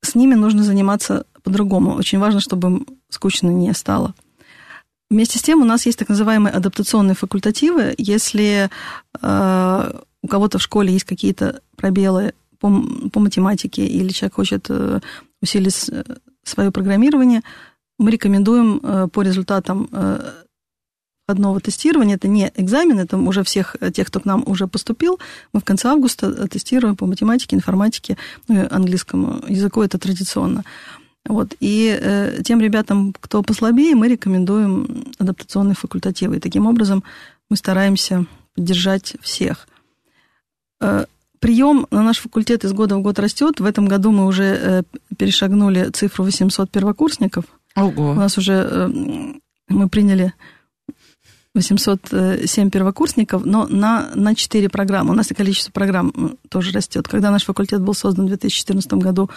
с 0.00 0.14
ними 0.14 0.34
нужно 0.34 0.62
заниматься 0.62 1.26
по-другому. 1.42 1.94
Очень 1.96 2.18
важно, 2.18 2.40
чтобы 2.40 2.68
им 2.68 2.86
скучно 3.10 3.48
не 3.48 3.74
стало. 3.74 4.14
Вместе 5.10 5.38
с 5.38 5.42
тем 5.42 5.60
у 5.60 5.66
нас 5.66 5.84
есть 5.84 5.98
так 5.98 6.08
называемые 6.08 6.54
адаптационные 6.54 7.14
факультативы. 7.14 7.94
Если 7.98 8.70
э, 9.20 9.92
у 10.22 10.28
кого-то 10.28 10.58
в 10.58 10.62
школе 10.62 10.92
есть 10.92 11.04
какие-то 11.04 11.60
пробелы 11.76 12.32
по, 12.58 12.82
по 13.12 13.20
математике 13.20 13.86
или 13.86 14.08
человек 14.08 14.36
хочет 14.36 14.66
э, 14.70 15.00
усилить 15.42 15.90
э, 15.90 16.04
свое 16.44 16.70
программирование, 16.70 17.42
мы 17.98 18.10
рекомендуем 18.10 18.80
э, 18.82 19.08
по 19.12 19.22
результатам 19.22 19.88
э, 19.92 20.32
входного 21.26 21.60
тестирования, 21.60 22.16
это 22.16 22.28
не 22.28 22.52
экзамен, 22.56 22.98
это 22.98 23.16
уже 23.16 23.44
всех 23.44 23.76
тех, 23.92 24.08
кто 24.08 24.20
к 24.20 24.24
нам 24.24 24.42
уже 24.46 24.66
поступил. 24.66 25.20
Мы 25.52 25.60
в 25.60 25.64
конце 25.64 25.88
августа 25.88 26.48
тестируем 26.48 26.96
по 26.96 27.06
математике, 27.06 27.56
информатике, 27.56 28.16
ну 28.48 28.66
английскому 28.70 29.42
языку, 29.48 29.82
это 29.82 29.98
традиционно. 29.98 30.64
Вот. 31.26 31.54
И 31.60 31.96
э, 32.00 32.42
тем 32.44 32.60
ребятам, 32.60 33.14
кто 33.20 33.42
послабее, 33.42 33.94
мы 33.94 34.08
рекомендуем 34.08 35.04
адаптационные 35.18 35.76
факультативы. 35.76 36.36
И 36.36 36.40
таким 36.40 36.66
образом 36.66 37.04
мы 37.48 37.56
стараемся 37.56 38.26
поддержать 38.54 39.14
всех. 39.20 39.68
Э, 40.80 41.04
прием 41.38 41.86
на 41.90 42.02
наш 42.02 42.18
факультет 42.18 42.64
из 42.64 42.72
года 42.72 42.96
в 42.96 43.02
год 43.02 43.18
растет. 43.18 43.60
В 43.60 43.64
этом 43.64 43.86
году 43.86 44.10
мы 44.10 44.26
уже 44.26 44.44
э, 44.44 44.82
перешагнули 45.16 45.90
цифру 45.90 46.24
800 46.24 46.70
первокурсников. 46.70 47.44
Ого. 47.76 48.10
У 48.10 48.14
нас 48.14 48.36
уже 48.36 48.52
э, 48.52 48.88
мы 49.68 49.88
приняли 49.88 50.34
807 51.54 52.70
первокурсников, 52.70 53.44
но 53.44 53.66
на, 53.66 54.10
на 54.14 54.34
4 54.34 54.68
программы. 54.70 55.12
У 55.12 55.16
нас 55.16 55.30
и 55.30 55.34
количество 55.34 55.70
программ 55.70 56.38
тоже 56.48 56.72
растет. 56.72 57.08
Когда 57.08 57.30
наш 57.30 57.44
факультет 57.44 57.82
был 57.82 57.92
создан 57.92 58.24
в 58.24 58.28
2014 58.28 58.94
году, 58.94 59.28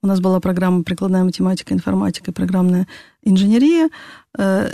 у 0.00 0.06
нас 0.06 0.20
была 0.20 0.38
программа 0.38 0.84
прикладная 0.84 1.24
математика, 1.24 1.74
информатика 1.74 2.30
и 2.30 2.34
программная 2.34 2.86
инженерия. 3.22 3.88
Э, 4.38 4.68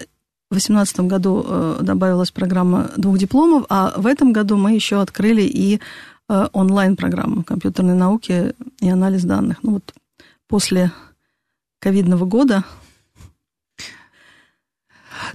в 0.51 0.55
2018 0.55 1.01
году 1.01 1.45
э, 1.47 1.79
добавилась 1.81 2.33
программа 2.33 2.91
двух 2.97 3.17
дипломов, 3.17 3.65
а 3.71 3.95
в 3.97 4.07
этом 4.07 4.33
году 4.33 4.57
мы 4.57 4.75
еще 4.75 5.01
открыли 5.01 5.43
и 5.43 5.81
э, 6.29 6.49
онлайн-программу 6.53 7.45
компьютерной 7.45 7.95
науки 7.95 8.55
и 8.81 8.91
анализ 8.91 9.25
данных. 9.25 9.63
Ну 9.63 9.75
вот 9.75 9.95
после 10.49 10.93
ковидного 11.79 12.27
года 12.27 12.65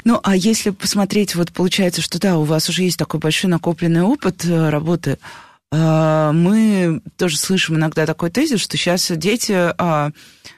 ну, 0.04 0.20
а 0.24 0.36
если 0.36 0.70
посмотреть, 0.72 1.36
вот 1.36 1.52
получается, 1.52 2.02
что 2.02 2.20
да, 2.20 2.38
у 2.38 2.44
вас 2.44 2.70
уже 2.70 2.84
есть 2.84 2.98
такой 2.98 3.20
большой 3.20 3.50
накопленный 3.50 4.02
опыт 4.02 4.46
э, 4.46 4.70
работы, 4.70 5.18
э, 5.72 6.32
мы 6.34 7.02
тоже 7.18 7.38
слышим 7.38 7.76
иногда 7.76 8.06
такой 8.06 8.30
тезис, 8.30 8.62
что 8.62 8.78
сейчас 8.78 9.12
дети, 9.12 9.54
а, 9.78 10.12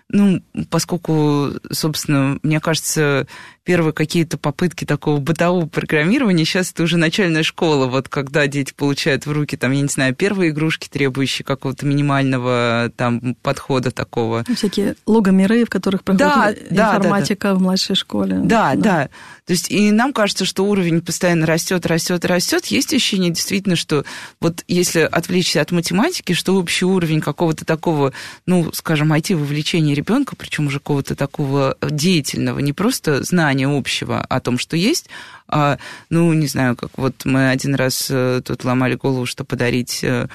ну, 0.09 0.41
поскольку, 0.69 1.51
собственно, 1.71 2.39
мне 2.43 2.59
кажется, 2.59 3.27
первые 3.67 3.91
какие-то 3.91 4.37
попытки 4.37 4.85
такого 4.85 5.17
бытового 5.17 5.65
программирования, 5.65 6.45
сейчас 6.45 6.71
это 6.71 6.83
уже 6.83 6.95
начальная 6.95 7.43
школа, 7.43 7.87
вот 7.87 8.07
когда 8.07 8.47
дети 8.47 8.71
получают 8.73 9.25
в 9.25 9.31
руки, 9.33 9.57
там, 9.57 9.73
я 9.73 9.81
не 9.81 9.89
знаю, 9.89 10.15
первые 10.15 10.51
игрушки, 10.51 10.87
требующие 10.87 11.43
какого-то 11.43 11.85
минимального 11.85 12.89
там 12.95 13.35
подхода 13.41 13.91
такого. 13.91 14.45
Всякие 14.55 14.95
логомеры, 15.05 15.65
в 15.65 15.69
которых 15.69 16.05
проходит 16.05 16.69
да, 16.71 16.95
информатика 16.95 17.49
да, 17.49 17.53
да. 17.53 17.59
в 17.59 17.61
младшей 17.61 17.97
школе. 17.97 18.39
Да, 18.41 18.75
да, 18.75 18.81
да. 18.81 19.09
То 19.47 19.53
есть 19.53 19.71
и 19.71 19.91
нам 19.91 20.11
кажется, 20.11 20.43
что 20.43 20.65
уровень 20.65 21.01
постоянно 21.01 21.45
растет, 21.45 21.85
растет, 21.85 22.25
растет. 22.25 22.65
Есть 22.65 22.93
ощущение 22.93 23.31
действительно, 23.31 23.77
что 23.77 24.03
вот 24.41 24.65
если 24.67 24.99
отвлечься 24.99 25.61
от 25.61 25.71
математики, 25.71 26.33
что 26.33 26.55
общий 26.55 26.83
уровень 26.83 27.21
какого-то 27.21 27.63
такого, 27.63 28.11
ну, 28.45 28.69
скажем, 28.73 29.13
IT-вовлечения 29.13 29.93
ребенка, 29.93 30.35
причем 30.35 30.67
уже 30.67 30.79
какого-то 30.79 31.15
такого 31.15 31.77
деятельного, 31.81 32.59
не 32.59 32.73
просто 32.73 33.23
знания, 33.23 33.56
понимание 33.57 33.67
общего 33.67 34.21
о 34.21 34.39
том, 34.39 34.57
что 34.57 34.77
есть. 34.77 35.09
А, 35.47 35.77
ну, 36.09 36.31
не 36.33 36.47
знаю, 36.47 36.75
как 36.75 36.91
вот 36.97 37.25
мы 37.25 37.49
один 37.49 37.75
раз 37.75 38.07
э, 38.09 38.41
тут 38.45 38.63
ломали 38.63 38.95
голову, 38.95 39.25
что 39.25 39.43
подарить 39.43 40.03
э, 40.03 40.27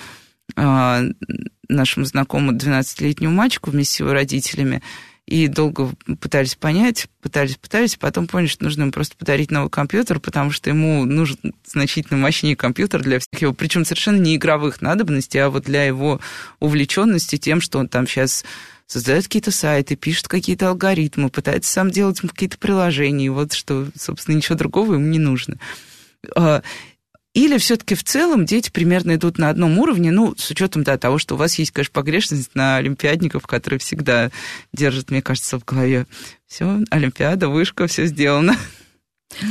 а, 0.56 1.02
нашему 1.68 2.04
знакомому 2.04 2.52
12-летнему 2.52 3.32
мальчику 3.32 3.70
вместе 3.70 3.96
с 3.96 4.00
его 4.00 4.12
родителями. 4.12 4.82
И 5.24 5.46
долго 5.46 5.88
пытались 6.20 6.56
понять, 6.56 7.06
пытались, 7.22 7.56
пытались, 7.56 7.96
потом 7.96 8.26
поняли, 8.26 8.48
что 8.48 8.64
нужно 8.64 8.82
ему 8.82 8.92
просто 8.92 9.16
подарить 9.16 9.52
новый 9.52 9.70
компьютер, 9.70 10.18
потому 10.18 10.50
что 10.50 10.68
ему 10.68 11.04
нужен 11.04 11.38
значительно 11.64 12.18
мощнее 12.18 12.56
компьютер 12.56 13.02
для 13.02 13.20
всех 13.20 13.40
его, 13.40 13.52
причем 13.54 13.84
совершенно 13.84 14.20
не 14.20 14.34
игровых 14.34 14.82
надобностей, 14.82 15.38
а 15.38 15.48
вот 15.48 15.62
для 15.64 15.84
его 15.84 16.20
увлеченности 16.58 17.36
тем, 17.36 17.60
что 17.60 17.78
он 17.78 17.88
там 17.88 18.08
сейчас 18.08 18.44
создает 18.92 19.24
какие-то 19.24 19.50
сайты, 19.50 19.96
пишет 19.96 20.28
какие-то 20.28 20.68
алгоритмы, 20.68 21.30
пытается 21.30 21.72
сам 21.72 21.90
делать 21.90 22.20
какие-то 22.20 22.58
приложения, 22.58 23.30
вот 23.30 23.54
что, 23.54 23.88
собственно, 23.98 24.36
ничего 24.36 24.58
другого 24.58 24.94
ему 24.94 25.06
не 25.06 25.18
нужно. 25.18 25.56
А, 26.36 26.62
Или 27.32 27.56
все-таки 27.56 27.94
в 27.94 28.04
целом 28.04 28.44
дети 28.44 28.70
примерно 28.70 29.14
идут 29.14 29.38
на 29.38 29.48
одном 29.48 29.78
уровне, 29.78 30.10
ну, 30.10 30.34
с 30.36 30.50
учетом, 30.50 30.84
да, 30.84 30.98
того, 30.98 31.16
что 31.16 31.34
у 31.34 31.38
вас 31.38 31.58
есть, 31.58 31.70
конечно, 31.70 31.92
погрешность 31.92 32.54
на 32.54 32.76
олимпиадников, 32.76 33.46
которые 33.46 33.80
всегда 33.80 34.30
держат, 34.74 35.10
мне 35.10 35.22
кажется, 35.22 35.58
в 35.58 35.64
голове. 35.64 36.06
Все, 36.46 36.80
Олимпиада, 36.90 37.48
вышка, 37.48 37.86
все 37.86 38.04
сделано. 38.04 38.56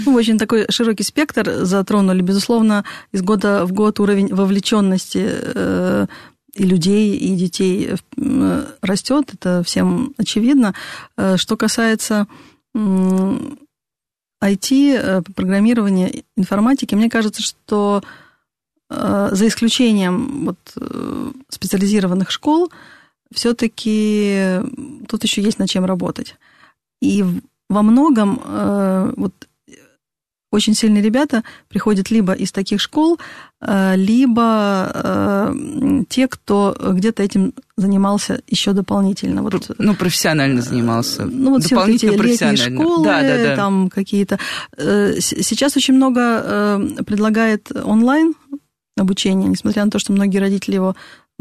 Ну, 0.05 0.13
очень 0.13 0.37
такой 0.37 0.67
широкий 0.69 1.01
спектр 1.01 1.65
затронули. 1.65 2.21
Безусловно, 2.21 2.85
из 3.11 3.23
года 3.23 3.65
в 3.65 3.73
год 3.73 3.99
уровень 3.99 4.31
вовлеченности 4.31 5.23
э, 5.25 6.05
и 6.53 6.63
людей, 6.63 7.17
и 7.17 7.35
детей 7.35 7.95
э, 8.17 8.65
растет, 8.81 9.33
это 9.33 9.63
всем 9.63 10.13
очевидно. 10.17 10.73
Э, 11.17 11.37
что 11.37 11.57
касается 11.57 12.27
IT, 14.43 15.33
программирования, 15.33 16.23
информатики, 16.37 16.95
мне 16.95 17.09
кажется, 17.09 17.41
что 17.41 18.01
за 18.89 19.47
исключением 19.47 20.45
вот 20.45 20.57
специализированных 21.49 22.31
школ, 22.31 22.71
все-таки 23.33 24.59
тут 25.07 25.23
еще 25.23 25.41
есть 25.41 25.59
над 25.59 25.69
чем 25.69 25.85
работать. 25.85 26.35
И 27.01 27.25
во 27.69 27.81
многом 27.83 29.13
вот 29.15 29.33
очень 30.51 30.75
сильные 30.75 31.01
ребята 31.01 31.43
приходят 31.69 32.11
либо 32.11 32.33
из 32.33 32.51
таких 32.51 32.81
школ, 32.81 33.17
э, 33.61 33.95
либо 33.95 34.91
э, 34.93 35.53
те, 36.09 36.27
кто 36.27 36.75
где-то 36.77 37.23
этим 37.23 37.53
занимался 37.77 38.41
еще 38.47 38.73
дополнительно. 38.73 39.43
Вот, 39.43 39.71
ну, 39.77 39.95
профессионально 39.95 40.61
занимался. 40.61 41.25
Ну, 41.25 41.51
вот 41.51 41.63
дополнительно 41.63 42.11
все 42.11 42.33
эти 42.33 42.43
летние 42.43 42.75
школы, 42.75 43.05
да, 43.05 43.21
да, 43.21 43.37
да. 43.37 43.55
там 43.55 43.89
какие-то. 43.89 44.39
Э, 44.77 45.13
сейчас 45.19 45.77
очень 45.77 45.93
много 45.93 46.81
предлагает 47.05 47.71
онлайн 47.83 48.33
обучение, 48.97 49.49
несмотря 49.49 49.85
на 49.85 49.91
то, 49.91 49.99
что 49.99 50.11
многие 50.11 50.37
родители 50.37 50.75
его 50.75 50.95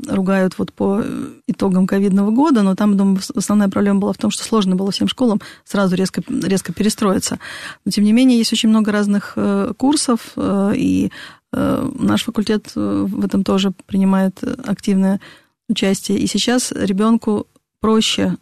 ругают 0.08 0.58
вот 0.58 0.72
по 0.72 1.02
итогам 1.46 1.86
ковидного 1.86 2.30
года, 2.30 2.62
но 2.62 2.74
там, 2.74 2.96
думаю, 2.96 3.20
основная 3.34 3.68
проблема 3.68 4.00
была 4.00 4.12
в 4.12 4.18
том, 4.18 4.30
что 4.30 4.44
сложно 4.44 4.76
было 4.76 4.90
всем 4.90 5.08
школам 5.08 5.40
сразу 5.64 5.96
резко, 5.96 6.22
резко 6.28 6.72
перестроиться. 6.72 7.38
Но, 7.84 7.90
тем 7.90 8.04
не 8.04 8.12
менее, 8.12 8.38
есть 8.38 8.52
очень 8.52 8.68
много 8.68 8.92
разных 8.92 9.34
э, 9.36 9.72
курсов, 9.76 10.32
э, 10.36 10.72
и 10.76 11.10
э, 11.52 11.90
наш 11.98 12.24
факультет 12.24 12.72
в 12.74 13.24
этом 13.24 13.44
тоже 13.44 13.72
принимает 13.86 14.42
активное 14.66 15.20
участие. 15.68 16.18
И 16.18 16.26
сейчас 16.26 16.72
ребенку 16.72 17.46
проще 17.80 18.36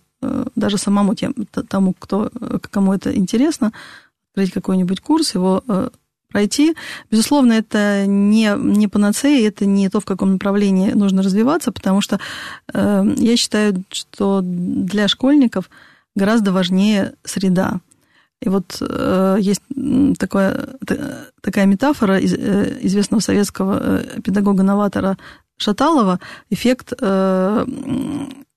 даже 0.56 0.78
самому 0.78 1.14
тем, 1.14 1.32
тому, 1.68 1.94
кто, 1.96 2.28
кому 2.72 2.92
это 2.92 3.16
интересно, 3.16 3.72
открыть 4.32 4.50
какой-нибудь 4.50 5.00
курс, 5.00 5.34
его 5.34 5.62
пройти. 6.28 6.74
Безусловно, 7.10 7.54
это 7.54 8.06
не, 8.06 8.54
не 8.56 8.88
панацея, 8.88 9.48
это 9.48 9.66
не 9.66 9.88
то, 9.88 10.00
в 10.00 10.04
каком 10.04 10.32
направлении 10.32 10.90
нужно 10.90 11.22
развиваться, 11.22 11.72
потому 11.72 12.00
что 12.00 12.20
э, 12.72 13.14
я 13.16 13.36
считаю, 13.36 13.82
что 13.90 14.40
для 14.42 15.08
школьников 15.08 15.70
гораздо 16.14 16.52
важнее 16.52 17.14
среда. 17.24 17.80
И 18.40 18.48
вот 18.48 18.76
э, 18.80 19.38
есть 19.40 19.62
такое, 20.18 20.76
такая 21.40 21.66
метафора 21.66 22.18
из, 22.18 22.34
э, 22.34 22.78
известного 22.82 23.20
советского 23.20 23.80
э, 23.80 24.20
педагога-новатора 24.22 25.16
Шаталова, 25.56 26.20
эффект 26.50 26.92
э, 27.00 27.66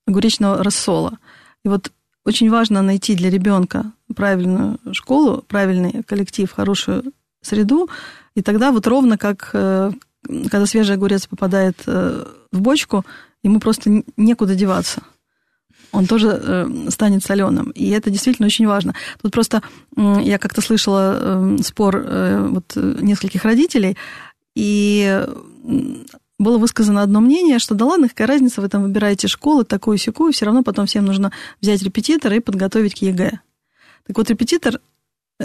огуречного 0.05 0.63
рассола. 0.63 1.17
И 1.65 1.69
вот 1.69 1.91
очень 2.25 2.51
важно 2.51 2.83
найти 2.83 3.15
для 3.15 3.31
ребенка 3.31 3.91
правильную 4.15 4.77
школу, 4.91 5.43
правильный 5.47 6.03
коллектив, 6.03 6.51
хорошую 6.51 7.13
среду, 7.41 7.89
и 8.35 8.41
тогда 8.41 8.71
вот 8.71 8.87
ровно 8.87 9.17
как 9.17 9.49
э, 9.53 9.91
когда 10.49 10.65
свежий 10.65 10.95
огурец 10.95 11.27
попадает 11.27 11.77
э, 11.85 12.25
в 12.51 12.61
бочку, 12.61 13.05
ему 13.43 13.59
просто 13.59 14.03
некуда 14.17 14.55
деваться. 14.55 15.03
Он 15.91 16.05
тоже 16.05 16.29
э, 16.29 16.87
станет 16.89 17.23
соленым. 17.23 17.71
И 17.71 17.89
это 17.89 18.09
действительно 18.09 18.45
очень 18.45 18.67
важно. 18.67 18.93
Тут 19.21 19.33
просто 19.33 19.61
я 19.97 20.37
как-то 20.37 20.61
слышала 20.61 21.57
спор 21.61 22.01
вот 22.49 22.75
нескольких 22.75 23.43
родителей, 23.43 23.97
и 24.55 25.25
было 26.41 26.57
высказано 26.57 27.03
одно 27.03 27.19
мнение, 27.19 27.59
что 27.59 27.75
да 27.75 27.85
ладно, 27.85 28.09
какая 28.09 28.27
разница, 28.27 28.61
вы 28.61 28.69
там 28.69 28.83
выбираете 28.83 29.27
школу 29.27 29.63
такую-сякую, 29.63 30.33
все 30.33 30.45
равно 30.45 30.63
потом 30.63 30.87
всем 30.87 31.05
нужно 31.05 31.31
взять 31.61 31.83
репетитора 31.83 32.35
и 32.35 32.39
подготовить 32.39 32.95
к 32.95 33.01
ЕГЭ. 33.03 33.39
Так 34.07 34.17
вот, 34.17 34.29
репетитор 34.29 34.79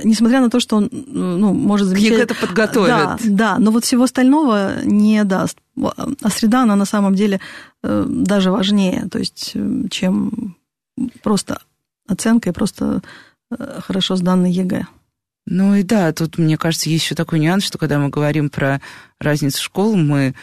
несмотря 0.04 0.40
на 0.40 0.50
то, 0.50 0.60
что 0.60 0.76
он 0.76 0.88
ну, 0.90 1.52
может 1.52 1.88
замечать... 1.88 2.08
К 2.08 2.20
ЕГЭ-то 2.20 2.34
подготовит. 2.34 2.88
Да, 2.88 3.18
да, 3.24 3.58
но 3.58 3.70
вот 3.70 3.84
всего 3.84 4.04
остального 4.04 4.84
не 4.84 5.24
даст. 5.24 5.58
А 5.82 6.30
среда, 6.30 6.62
она 6.62 6.76
на 6.76 6.84
самом 6.84 7.14
деле 7.14 7.40
э, 7.82 8.04
даже 8.08 8.50
важнее, 8.50 9.08
то 9.10 9.18
есть, 9.18 9.52
э, 9.54 9.82
чем 9.90 10.56
просто 11.22 11.60
оценка 12.08 12.50
и 12.50 12.52
просто 12.52 13.02
э, 13.50 13.80
хорошо 13.80 14.16
сданный 14.16 14.52
ЕГЭ. 14.52 14.86
Ну 15.46 15.76
и 15.76 15.82
да, 15.82 16.12
тут, 16.12 16.38
мне 16.38 16.56
кажется, 16.56 16.90
есть 16.90 17.04
еще 17.04 17.14
такой 17.14 17.38
нюанс, 17.38 17.64
что 17.64 17.78
когда 17.78 17.98
мы 17.98 18.08
говорим 18.08 18.50
про 18.50 18.80
разницу 19.20 19.62
школ, 19.62 19.96
мы 19.96 20.34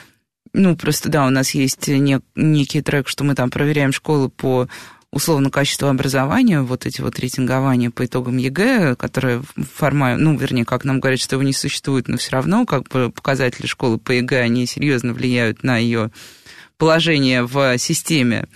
ну, 0.54 0.78
просто, 0.78 1.10
да, 1.10 1.26
у 1.26 1.30
нас 1.30 1.52
есть 1.52 1.90
нек- 1.90 2.24
некий 2.36 2.82
трек, 2.82 3.08
что 3.08 3.24
мы 3.24 3.34
там 3.36 3.50
проверяем 3.50 3.92
школы 3.92 4.30
по 4.30 4.68
условно 5.14 5.52
качество 5.52 5.90
образования, 5.90 6.62
вот 6.62 6.86
эти 6.86 7.02
вот 7.02 7.20
рейтингования 7.20 7.92
по 7.92 8.06
итогам 8.06 8.38
ЕГЭ, 8.38 8.96
которые 8.96 9.44
формально, 9.76 10.32
ну, 10.32 10.38
вернее, 10.38 10.66
как 10.66 10.84
нам 10.84 11.00
говорят, 11.00 11.20
что 11.20 11.36
его 11.36 11.44
не 11.44 11.54
существует, 11.54 12.08
но 12.08 12.18
все 12.18 12.32
равно 12.32 12.66
как 12.66 12.90
бы 12.90 13.12
показатели 13.12 13.68
школы 13.68 14.00
по 14.00 14.12
ЕГЭ, 14.12 14.42
они 14.42 14.66
серьезно 14.66 15.14
влияют 15.14 15.64
на 15.64 15.78
ее 15.78 16.12
положение 16.78 17.44
в 17.44 17.78
системе. 17.78 18.48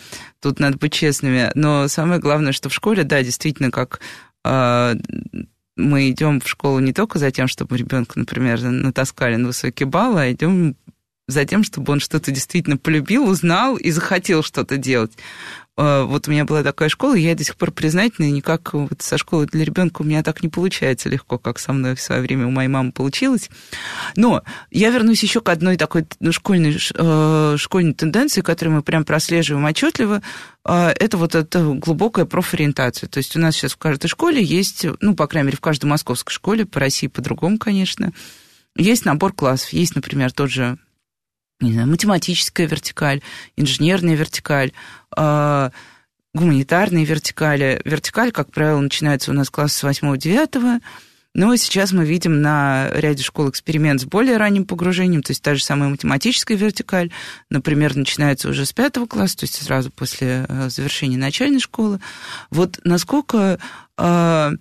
Тут 0.41 0.59
надо 0.59 0.77
быть 0.77 0.93
честными. 0.93 1.51
Но 1.53 1.87
самое 1.87 2.19
главное, 2.19 2.51
что 2.51 2.69
в 2.69 2.73
школе, 2.73 3.03
да, 3.03 3.23
действительно, 3.23 3.69
как 3.69 3.99
э, 4.43 4.95
мы 5.75 6.09
идем 6.09 6.41
в 6.41 6.49
школу 6.49 6.79
не 6.79 6.91
только 6.91 7.19
за 7.19 7.29
тем, 7.29 7.47
чтобы 7.47 7.77
ребенка, 7.77 8.17
например, 8.17 8.61
натаскали 8.61 9.35
на 9.35 9.47
высокие 9.47 9.87
баллы, 9.87 10.21
а 10.21 10.31
идем 10.31 10.75
за 11.27 11.45
тем, 11.45 11.63
чтобы 11.63 11.93
он 11.93 11.99
что-то 11.99 12.31
действительно 12.31 12.77
полюбил, 12.77 13.29
узнал 13.29 13.75
и 13.77 13.91
захотел 13.91 14.43
что-то 14.43 14.77
делать. 14.77 15.13
А, 15.77 16.05
вот 16.05 16.27
у 16.27 16.31
меня 16.31 16.43
была 16.43 16.63
такая 16.63 16.89
школа, 16.89 17.15
и 17.15 17.21
я 17.21 17.35
до 17.35 17.43
сих 17.43 17.55
пор 17.55 17.71
признательна, 17.71 18.25
и 18.25 18.31
никак 18.31 18.73
вот 18.73 19.01
со 19.01 19.17
школы 19.17 19.45
для 19.45 19.63
ребенка 19.63 20.01
у 20.01 20.05
меня 20.05 20.23
так 20.23 20.41
не 20.41 20.49
получается 20.49 21.07
легко, 21.07 21.37
как 21.37 21.59
со 21.59 21.71
мной 21.71 21.95
в 21.95 22.01
свое 22.01 22.21
время 22.21 22.47
у 22.47 22.51
моей 22.51 22.67
мамы 22.67 22.91
получилось. 22.91 23.49
Но 24.15 24.43
я 24.71 24.89
вернусь 24.89 25.21
еще 25.21 25.39
к 25.39 25.49
одной 25.49 25.77
такой 25.77 26.07
ну, 26.19 26.31
школьной, 26.31 26.77
э, 26.93 27.55
школьной 27.57 27.93
тенденции, 27.93 28.41
которую 28.41 28.77
мы 28.77 28.81
прям 28.81 29.05
прослеживаем 29.05 29.65
отчетливо. 29.65 30.23
А, 30.63 30.91
это 30.91 31.17
вот 31.17 31.35
эта 31.35 31.63
глубокая 31.63 32.25
профориентация. 32.25 33.07
То 33.07 33.19
есть 33.19 33.35
у 33.35 33.39
нас 33.39 33.55
сейчас 33.55 33.73
в 33.73 33.77
каждой 33.77 34.07
школе 34.07 34.43
есть, 34.43 34.85
ну, 34.99 35.15
по 35.15 35.27
крайней 35.27 35.47
мере, 35.47 35.57
в 35.57 35.61
каждой 35.61 35.85
московской 35.85 36.33
школе, 36.33 36.65
по 36.65 36.79
России 36.79 37.07
по-другому, 37.07 37.59
конечно, 37.59 38.11
есть 38.75 39.05
набор 39.05 39.33
классов. 39.33 39.73
Есть, 39.73 39.95
например, 39.95 40.31
тот 40.31 40.49
же 40.49 40.79
не 41.59 41.73
знаю, 41.73 41.87
математическая 41.87 42.67
вертикаль, 42.67 43.21
инженерная 43.55 44.15
вертикаль, 44.15 44.71
э, 45.15 45.69
гуманитарные 46.33 47.05
вертикали. 47.05 47.81
Вертикаль, 47.83 48.31
как 48.31 48.51
правило, 48.51 48.79
начинается 48.79 49.31
у 49.31 49.33
нас 49.33 49.49
класс 49.49 49.73
с 49.73 49.83
8-9, 49.83 50.81
но 51.33 51.55
сейчас 51.55 51.91
мы 51.91 52.05
видим 52.05 52.41
на 52.41 52.89
ряде 52.93 53.23
школ 53.23 53.49
эксперимент 53.49 54.01
с 54.01 54.05
более 54.05 54.37
ранним 54.37 54.65
погружением, 54.65 55.21
то 55.23 55.31
есть 55.31 55.43
та 55.43 55.55
же 55.55 55.63
самая 55.63 55.89
математическая 55.89 56.57
вертикаль, 56.57 57.11
например, 57.49 57.95
начинается 57.95 58.49
уже 58.49 58.65
с 58.65 58.73
пятого 58.73 59.05
класса, 59.05 59.37
то 59.37 59.43
есть 59.45 59.63
сразу 59.63 59.91
после 59.91 60.45
э, 60.47 60.69
завершения 60.69 61.17
начальной 61.17 61.59
школы. 61.59 61.99
Вот 62.49 62.79
насколько 62.83 63.59
э, 63.97 64.51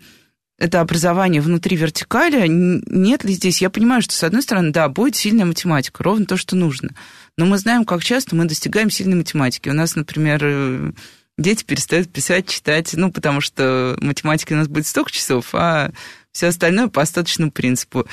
это 0.58 0.80
образование 0.80 1.42
внутри 1.42 1.76
вертикали, 1.76 2.46
нет 2.48 3.24
ли 3.24 3.34
здесь? 3.34 3.60
Я 3.60 3.68
понимаю, 3.68 4.02
что, 4.02 4.14
с 4.14 4.24
одной 4.24 4.42
стороны, 4.42 4.72
да, 4.72 4.88
будет 4.88 5.16
сильная 5.16 5.44
математика, 5.44 6.02
ровно 6.02 6.24
то, 6.24 6.36
что 6.36 6.56
нужно. 6.56 6.90
Но 7.36 7.44
мы 7.44 7.58
знаем, 7.58 7.84
как 7.84 8.02
часто 8.02 8.34
мы 8.34 8.46
достигаем 8.46 8.90
сильной 8.90 9.16
математики. 9.16 9.68
У 9.68 9.74
нас, 9.74 9.96
например, 9.96 10.40
э, 10.42 10.92
дети 11.36 11.64
перестают 11.64 12.10
писать, 12.10 12.48
читать, 12.48 12.94
ну, 12.94 13.12
потому 13.12 13.42
что 13.42 13.96
математики 14.00 14.54
у 14.54 14.56
нас 14.56 14.68
будет 14.68 14.86
столько 14.86 15.10
часов, 15.10 15.48
а 15.52 15.92
все 16.32 16.48
остальное 16.48 16.88
по 16.88 17.02
остаточному 17.02 17.50
принципу. 17.50 18.06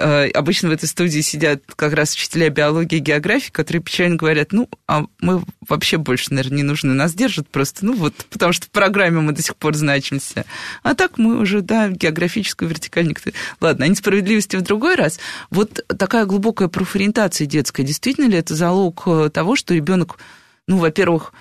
Э, 0.00 0.30
обычно 0.30 0.70
в 0.70 0.72
этой 0.72 0.88
студии 0.88 1.20
сидят 1.20 1.62
как 1.76 1.92
раз 1.92 2.14
учителя 2.14 2.48
биологии 2.48 2.96
и 2.96 3.00
географии, 3.00 3.50
которые 3.50 3.82
печально 3.82 4.16
говорят, 4.16 4.52
ну, 4.52 4.68
а 4.88 5.04
мы 5.20 5.42
вообще 5.68 5.98
больше, 5.98 6.32
наверное, 6.32 6.58
не 6.58 6.62
нужны, 6.62 6.94
нас 6.94 7.12
держат 7.12 7.48
просто, 7.48 7.84
ну, 7.84 7.94
вот, 7.94 8.14
потому 8.30 8.52
что 8.54 8.66
в 8.66 8.70
программе 8.70 9.20
мы 9.20 9.32
до 9.32 9.42
сих 9.42 9.56
пор 9.56 9.74
значимся. 9.76 10.46
А 10.82 10.94
так 10.94 11.18
мы 11.18 11.38
уже, 11.38 11.60
да, 11.60 11.88
географическую 11.90 12.68
вертикаль 12.70 13.08
никто... 13.08 13.30
Ладно, 13.60 13.84
о 13.84 13.88
несправедливости 13.88 14.56
в 14.56 14.62
другой 14.62 14.94
раз. 14.94 15.20
Вот 15.50 15.84
такая 15.86 16.24
глубокая 16.24 16.68
профориентация 16.68 17.46
детская, 17.46 17.82
действительно 17.82 18.26
ли 18.26 18.38
это 18.38 18.54
залог 18.54 19.02
э, 19.06 19.30
того, 19.30 19.54
что 19.54 19.74
ребенок, 19.74 20.18
ну, 20.66 20.78
во-первых, 20.78 21.34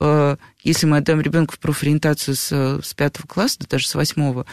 э, 0.00 0.36
если 0.62 0.86
мы 0.86 0.96
отдаем 0.96 1.20
ребенка 1.20 1.54
в 1.56 1.58
профориентацию 1.58 2.34
с, 2.34 2.80
с 2.82 2.94
пятого 2.94 3.26
класса, 3.26 3.58
да 3.60 3.66
даже 3.68 3.86
с 3.86 3.94
восьмого, 3.94 4.46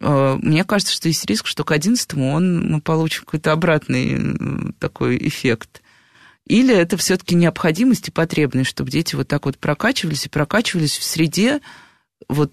мне 0.00 0.64
кажется, 0.64 0.92
что 0.92 1.08
есть 1.08 1.24
риск, 1.26 1.46
что 1.46 1.64
к 1.64 1.70
11 1.70 2.14
он, 2.14 2.72
мы 2.72 2.80
получим 2.80 3.24
какой-то 3.24 3.52
обратный 3.52 4.74
такой 4.78 5.16
эффект. 5.16 5.82
Или 6.46 6.74
это 6.74 6.96
все-таки 6.96 7.34
необходимость 7.34 8.08
и 8.08 8.12
потребность, 8.12 8.70
чтобы 8.70 8.90
дети 8.90 9.14
вот 9.14 9.28
так 9.28 9.46
вот 9.46 9.58
прокачивались 9.58 10.26
и 10.26 10.28
прокачивались 10.28 10.98
в 10.98 11.04
среде 11.04 11.60
вот 12.28 12.52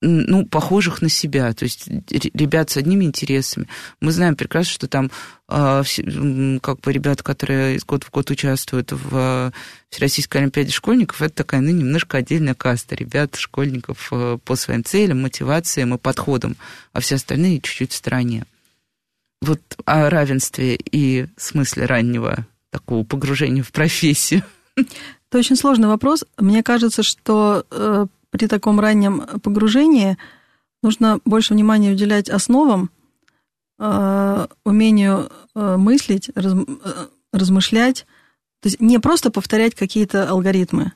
ну, 0.00 0.46
похожих 0.46 1.02
на 1.02 1.08
себя, 1.08 1.52
то 1.52 1.64
есть 1.64 1.88
ребят 2.08 2.70
с 2.70 2.76
одними 2.76 3.04
интересами. 3.04 3.68
Мы 4.00 4.12
знаем 4.12 4.34
прекрасно, 4.34 4.72
что 4.72 4.88
там 4.88 5.10
э, 5.48 5.82
как 6.62 6.80
бы 6.80 6.92
ребята, 6.92 7.22
которые 7.22 7.76
из 7.76 7.84
года 7.84 8.06
в 8.06 8.10
год 8.10 8.30
участвуют 8.30 8.92
в 8.92 9.52
Всероссийской 9.90 10.40
Олимпиаде 10.40 10.72
школьников, 10.72 11.20
это 11.20 11.34
такая, 11.34 11.60
ну, 11.60 11.70
немножко 11.70 12.18
отдельная 12.18 12.54
каста 12.54 12.94
ребят, 12.94 13.36
школьников 13.36 14.08
э, 14.10 14.38
по 14.42 14.56
своим 14.56 14.84
целям, 14.84 15.22
мотивациям 15.22 15.94
и 15.94 15.98
подходам, 15.98 16.56
а 16.92 17.00
все 17.00 17.16
остальные 17.16 17.60
чуть-чуть 17.60 17.92
в 17.92 17.96
стороне. 17.96 18.46
Вот 19.42 19.60
о 19.84 20.08
равенстве 20.08 20.76
и 20.76 21.26
смысле 21.36 21.86
раннего 21.86 22.46
такого 22.70 23.04
погружения 23.04 23.62
в 23.62 23.72
профессию. 23.72 24.42
Это 24.76 25.38
очень 25.38 25.56
сложный 25.56 25.88
вопрос. 25.88 26.24
Мне 26.38 26.62
кажется, 26.62 27.02
что 27.02 27.64
э, 27.70 28.06
при 28.30 28.46
таком 28.46 28.80
раннем 28.80 29.20
погружении 29.42 30.16
нужно 30.82 31.20
больше 31.24 31.54
внимания 31.54 31.92
уделять 31.92 32.30
основам, 32.30 32.90
э, 33.78 34.46
умению 34.64 35.30
э, 35.54 35.76
мыслить, 35.76 36.30
э, 36.34 36.40
размышлять. 37.32 38.06
То 38.60 38.68
есть 38.68 38.80
не 38.80 38.98
просто 38.98 39.30
повторять 39.30 39.74
какие-то 39.74 40.28
алгоритмы, 40.28 40.92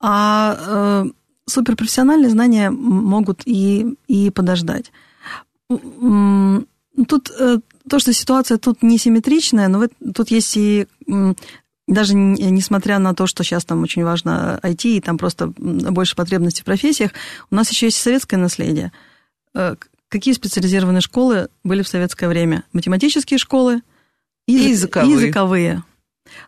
а 0.00 1.06
суперпрофессиональные 1.46 2.28
знания 2.28 2.70
могут 2.70 3.42
и, 3.46 3.96
и 4.08 4.30
подождать. 4.30 4.92
Тут 5.68 7.30
то, 7.88 7.98
что 7.98 8.12
ситуация 8.12 8.58
тут 8.58 8.82
несимметричная, 8.82 9.68
но 9.68 9.86
тут 10.14 10.30
есть 10.30 10.54
и 10.56 10.86
даже 11.86 12.14
несмотря 12.14 12.98
на 12.98 13.14
то, 13.14 13.26
что 13.26 13.44
сейчас 13.44 13.64
там 13.64 13.82
очень 13.82 14.04
важно 14.04 14.58
IT, 14.62 14.88
и 14.88 15.00
там 15.00 15.18
просто 15.18 15.52
больше 15.56 16.16
потребностей 16.16 16.62
в 16.62 16.64
профессиях, 16.64 17.12
у 17.50 17.54
нас 17.54 17.70
еще 17.70 17.86
есть 17.86 17.98
советское 17.98 18.36
наследие. 18.36 18.92
Э, 19.54 19.76
какие 20.08 20.34
специализированные 20.34 21.00
школы 21.00 21.48
были 21.62 21.82
в 21.82 21.88
советское 21.88 22.28
время? 22.28 22.64
Математические 22.72 23.38
школы 23.38 23.82
и, 24.46 24.56
и 24.56 24.70
языковые. 24.70 25.10
И 25.10 25.14
языковые. 25.14 25.84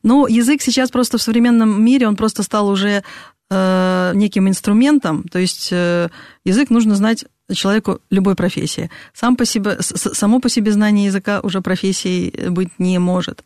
Но 0.02 0.26
язык 0.26 0.60
сейчас 0.60 0.90
просто 0.90 1.18
в 1.18 1.22
современном 1.22 1.84
мире, 1.84 2.08
он 2.08 2.16
просто 2.16 2.42
стал 2.42 2.68
уже 2.68 3.04
э, 3.50 4.12
неким 4.14 4.48
инструментом, 4.48 5.22
то 5.24 5.38
есть 5.38 5.68
э, 5.70 6.08
язык 6.44 6.70
нужно 6.70 6.96
знать 6.96 7.24
человеку 7.52 8.00
любой 8.10 8.34
профессии. 8.34 8.90
Сам 9.14 9.36
по 9.36 9.44
себе, 9.44 9.78
само 9.80 10.40
по 10.40 10.48
себе 10.48 10.72
знание 10.72 11.06
языка 11.06 11.40
уже 11.42 11.60
профессией 11.60 12.50
быть 12.50 12.70
не 12.78 12.98
может. 12.98 13.44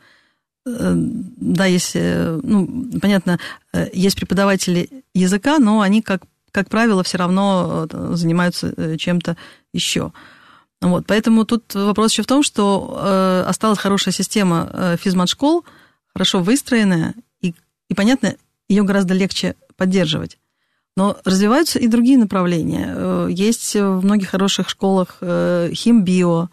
Э, 0.65 0.93
да, 0.95 1.67
есть, 1.67 1.93
э, 1.95 2.41
ну, 2.43 2.89
понятно, 3.01 3.39
э, 3.73 3.89
есть 3.93 4.17
преподаватели 4.17 5.05
языка, 5.15 5.59
но 5.59 5.81
они, 5.81 6.03
как, 6.03 6.23
как 6.53 6.69
правило, 6.69 7.03
все 7.03 7.19
равно 7.19 7.89
занимаются 8.13 8.97
чем-то 8.99 9.37
еще. 9.73 10.13
Вот, 10.81 11.07
поэтому 11.07 11.45
тут 11.45 11.75
вопрос 11.75 12.13
еще 12.13 12.23
в 12.23 12.27
том, 12.27 12.43
что 12.43 13.45
осталась 13.47 13.79
хорошая 13.79 14.13
система 14.13 14.97
физмат-школ, 15.01 15.65
хорошо 16.13 16.41
выстроенная, 16.41 17.15
и, 17.41 17.55
и, 17.89 17.95
понятно, 17.95 18.35
ее 18.69 18.83
гораздо 18.83 19.15
легче 19.15 19.55
поддерживать. 19.77 20.39
Но 20.97 21.17
развиваются 21.25 21.79
и 21.79 21.87
другие 21.87 22.19
направления. 22.19 23.29
Есть 23.29 23.77
в 23.77 24.05
многих 24.05 24.31
хороших 24.31 24.69
школах 24.69 25.19
химбио, 25.21 26.51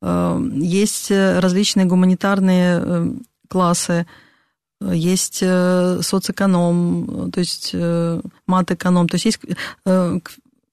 есть 0.00 1.10
э, 1.10 1.40
различные 1.40 1.86
гуманитарные 1.86 2.80
э, 2.80 3.10
классы, 3.48 4.06
есть 4.80 5.40
э, 5.42 6.00
соцэконом, 6.02 7.30
то 7.32 7.40
есть 7.40 7.74
мат-эконом, 8.46 9.08
то 9.08 9.16
есть 9.16 9.24
есть 9.24 9.40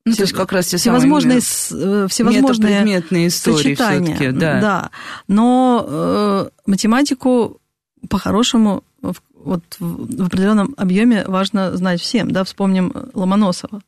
ну, 0.08 0.14
то 0.14 0.22
есть 0.22 0.34
как 0.34 0.52
раз 0.52 0.68
те 0.68 0.78
всевозможные, 0.78 1.40
всевозможные 1.40 2.76
предметные 2.78 3.28
истории 3.28 3.76
сочетания, 3.76 4.32
да. 4.32 4.62
да. 4.62 4.90
Но 5.28 5.84
э, 5.88 6.50
математику 6.68 7.60
по-хорошему 8.08 8.84
вот 9.02 9.64
в 9.80 10.26
определенном 10.26 10.76
объеме 10.78 11.24
важно 11.26 11.76
знать 11.76 12.02
всем, 12.02 12.32
да, 12.32 12.44
вспомним 12.44 12.94
Ломоносова. 13.14 13.82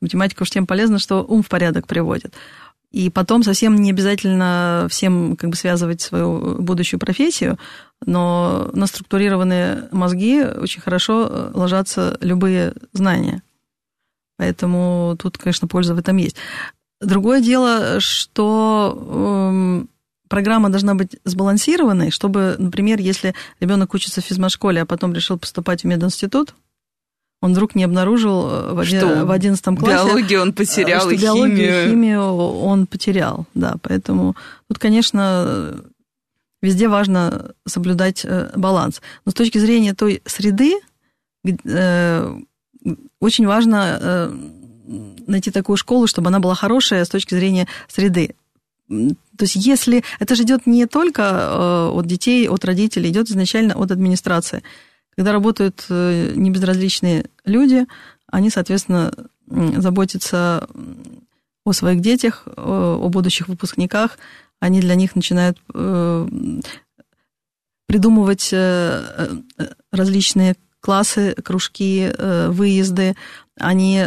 Математика 0.00 0.42
уж 0.42 0.50
тем 0.50 0.66
полезна, 0.66 0.98
что 0.98 1.24
ум 1.24 1.42
в 1.42 1.48
порядок 1.48 1.86
приводит. 1.86 2.34
И 2.90 3.10
потом 3.10 3.42
совсем 3.42 3.76
не 3.76 3.90
обязательно 3.90 4.86
всем 4.90 5.36
как 5.36 5.50
бы 5.50 5.56
связывать 5.56 6.00
свою 6.00 6.60
будущую 6.60 6.98
профессию, 6.98 7.58
но 8.06 8.70
на 8.72 8.86
структурированные 8.86 9.88
мозги 9.92 10.42
очень 10.42 10.80
хорошо 10.80 11.28
э, 11.28 11.50
ложатся 11.52 12.16
любые 12.20 12.72
знания. 12.92 13.42
Поэтому 14.38 15.16
тут, 15.20 15.36
конечно, 15.36 15.68
польза 15.68 15.94
в 15.94 15.98
этом 15.98 16.16
есть. 16.16 16.36
Другое 17.00 17.40
дело, 17.40 18.00
что 18.00 19.50
эм, 19.50 19.88
программа 20.28 20.70
должна 20.70 20.94
быть 20.94 21.16
сбалансированной, 21.24 22.10
чтобы, 22.10 22.56
например, 22.58 23.00
если 23.00 23.34
ребенок 23.60 23.94
учится 23.94 24.20
в 24.20 24.24
физмат-школе, 24.24 24.82
а 24.82 24.86
потом 24.86 25.12
решил 25.12 25.38
поступать 25.38 25.82
в 25.82 25.86
мединститут, 25.86 26.54
он 27.40 27.52
вдруг 27.52 27.74
не 27.74 27.84
обнаружил 27.84 28.48
э, 28.48 28.72
в, 28.72 28.84
что 28.84 29.24
в 29.24 29.30
11 29.30 29.64
классе... 29.78 30.08
Биологию 30.08 30.42
он 30.42 30.52
потерял, 30.52 31.02
что 31.02 31.10
и 31.10 31.16
биологию 31.16 31.56
химию. 31.56 31.90
химию 31.90 32.22
он 32.22 32.86
потерял, 32.86 33.46
да. 33.54 33.76
Поэтому 33.82 34.34
тут, 34.66 34.78
конечно, 34.78 35.80
везде 36.60 36.88
важно 36.88 37.52
соблюдать 37.66 38.24
э, 38.24 38.50
баланс. 38.56 39.00
Но 39.24 39.30
с 39.30 39.34
точки 39.34 39.58
зрения 39.58 39.94
той 39.94 40.20
среды, 40.24 40.80
э, 41.44 42.38
очень 43.20 43.46
важно 43.46 44.32
найти 45.26 45.50
такую 45.50 45.76
школу, 45.76 46.06
чтобы 46.06 46.28
она 46.28 46.40
была 46.40 46.54
хорошая 46.54 47.04
с 47.04 47.08
точки 47.10 47.34
зрения 47.34 47.68
среды. 47.88 48.34
То 48.88 49.42
есть 49.42 49.56
если 49.56 50.02
это 50.18 50.34
же 50.34 50.44
идет 50.44 50.66
не 50.66 50.86
только 50.86 51.90
от 51.90 52.06
детей, 52.06 52.48
от 52.48 52.64
родителей, 52.64 53.10
идет 53.10 53.28
изначально 53.28 53.74
от 53.74 53.90
администрации. 53.90 54.62
Когда 55.18 55.32
работают 55.32 55.84
э, 55.90 56.32
небезразличные 56.36 57.24
люди, 57.44 57.86
они, 58.28 58.50
соответственно, 58.50 59.12
заботятся 59.48 60.68
о 61.64 61.72
своих 61.72 62.02
детях, 62.02 62.46
о 62.56 63.08
будущих 63.08 63.48
выпускниках, 63.48 64.16
они 64.60 64.80
для 64.80 64.94
них 64.94 65.16
начинают 65.16 65.58
э, 65.74 66.28
придумывать 67.88 68.50
э, 68.52 69.28
различные 69.90 70.54
классы, 70.78 71.34
кружки, 71.34 72.12
выезды, 72.50 73.16
они 73.56 74.04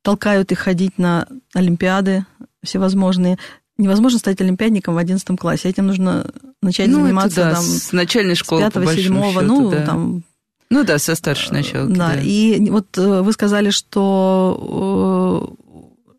толкают 0.00 0.52
их 0.52 0.58
ходить 0.58 0.96
на 0.96 1.28
олимпиады 1.52 2.24
всевозможные 2.64 3.38
невозможно 3.78 4.18
стать 4.18 4.40
олимпиадником 4.40 4.94
в 4.94 4.98
11 4.98 5.38
классе. 5.38 5.68
Этим 5.68 5.86
нужно 5.86 6.30
начать 6.60 6.88
ну, 6.88 7.02
заниматься 7.02 7.40
это, 7.40 7.50
да, 7.50 7.56
там, 7.56 7.64
с 7.64 7.92
начальной 7.92 8.34
школы, 8.34 8.62
с 8.62 8.72
5 8.72 8.88
7 8.88 9.40
ну, 9.42 9.70
да. 9.70 9.86
там... 9.86 10.24
Ну 10.70 10.84
да, 10.84 10.98
со 10.98 11.14
старшей 11.14 11.52
начала. 11.52 11.86
Да, 11.86 12.14
да, 12.14 12.20
и 12.20 12.70
вот 12.70 12.96
э, 12.96 13.20
вы 13.20 13.32
сказали, 13.32 13.70
что 13.70 15.54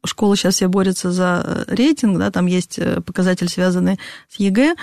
э, 0.03 0.07
школы 0.07 0.35
сейчас 0.35 0.55
все 0.55 0.67
борются 0.67 1.11
за 1.11 1.65
рейтинг, 1.67 2.19
да, 2.19 2.29
там 2.29 2.45
есть 2.45 2.77
э, 2.77 3.01
показатели, 3.01 3.47
связанные 3.47 3.97
с 4.29 4.39
ЕГЭ, 4.39 4.75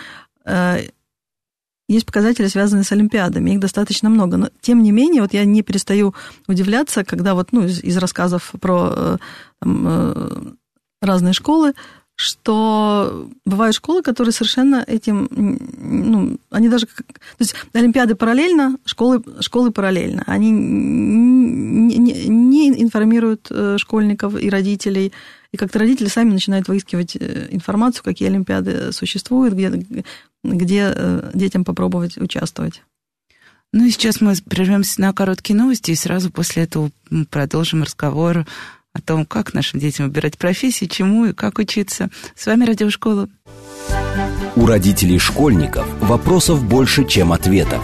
есть 1.88 2.06
показатели, 2.06 2.46
связанные 2.46 2.85
с 2.85 2.92
Олимпиадами, 2.92 3.50
их 3.50 3.61
достаточно 3.61 4.09
много. 4.09 4.37
Но, 4.37 4.48
тем 4.61 4.83
не 4.83 4.92
менее, 4.92 5.22
вот 5.22 5.35
я 5.35 5.44
не 5.44 5.62
перестаю 5.62 6.14
удивляться, 6.46 7.04
когда 7.04 7.35
вот, 7.35 7.48
ну, 7.50 7.64
из, 7.64 7.83
из 7.83 7.96
рассказов 7.96 8.52
про 8.61 9.18
там, 9.61 10.56
разные 11.02 11.33
школы, 11.33 11.74
что 12.20 13.28
бывают 13.46 13.74
школы, 13.74 14.02
которые 14.02 14.33
совершенно 14.33 14.85
этим, 14.87 15.28
ну, 15.30 16.38
они 16.50 16.68
даже, 16.68 16.87
то 16.87 16.92
есть 17.38 17.54
Олимпиады 17.72 18.14
параллельно, 18.14 18.76
школы, 18.85 19.22
школы 19.40 19.70
параллельно. 19.70 20.22
Они 20.26 20.50
не, 20.50 21.96
не, 21.96 22.28
не 22.28 22.83
информируют 22.83 23.46
э, 23.50 23.78
школьников 23.78 24.38
и 24.38 24.50
родителей, 24.50 25.12
и 25.52 25.56
как-то 25.56 25.78
родители 25.78 26.09
сами 26.09 26.30
начинают 26.30 26.68
выискивать 26.68 27.16
э, 27.16 27.48
информацию, 27.50 28.04
какие 28.04 28.28
Олимпиады 28.28 28.92
существуют, 28.92 29.54
где, 29.54 29.87
где 30.44 30.92
э, 30.94 31.30
детям 31.33 31.64
попробовать 31.64 32.18
участвовать. 32.18 32.83
Ну 33.72 33.87
и 33.87 33.90
сейчас 33.90 34.20
мы 34.20 34.35
прервемся 34.46 35.00
на 35.00 35.14
короткие 35.14 35.56
новости, 35.56 35.92
и 35.92 35.96
сразу 35.96 36.30
после 36.30 36.64
этого 36.64 36.90
продолжим 37.30 37.83
разговор 37.83 38.44
о 38.92 39.00
том, 39.00 39.24
как 39.24 39.55
нашим 39.55 39.81
детям 39.81 40.07
выбирать 40.07 40.38
профессии, 40.38 40.87
чему 40.87 41.26
и 41.26 41.33
как 41.33 41.59
учиться. 41.59 42.11
С 42.35 42.46
вами 42.46 42.64
Радиошкола. 42.64 43.29
У 44.57 44.66
родителей 44.66 45.18
школьников 45.18 45.87
вопросов 46.00 46.64
больше, 46.64 47.07
чем 47.07 47.33
ответов. 47.33 47.83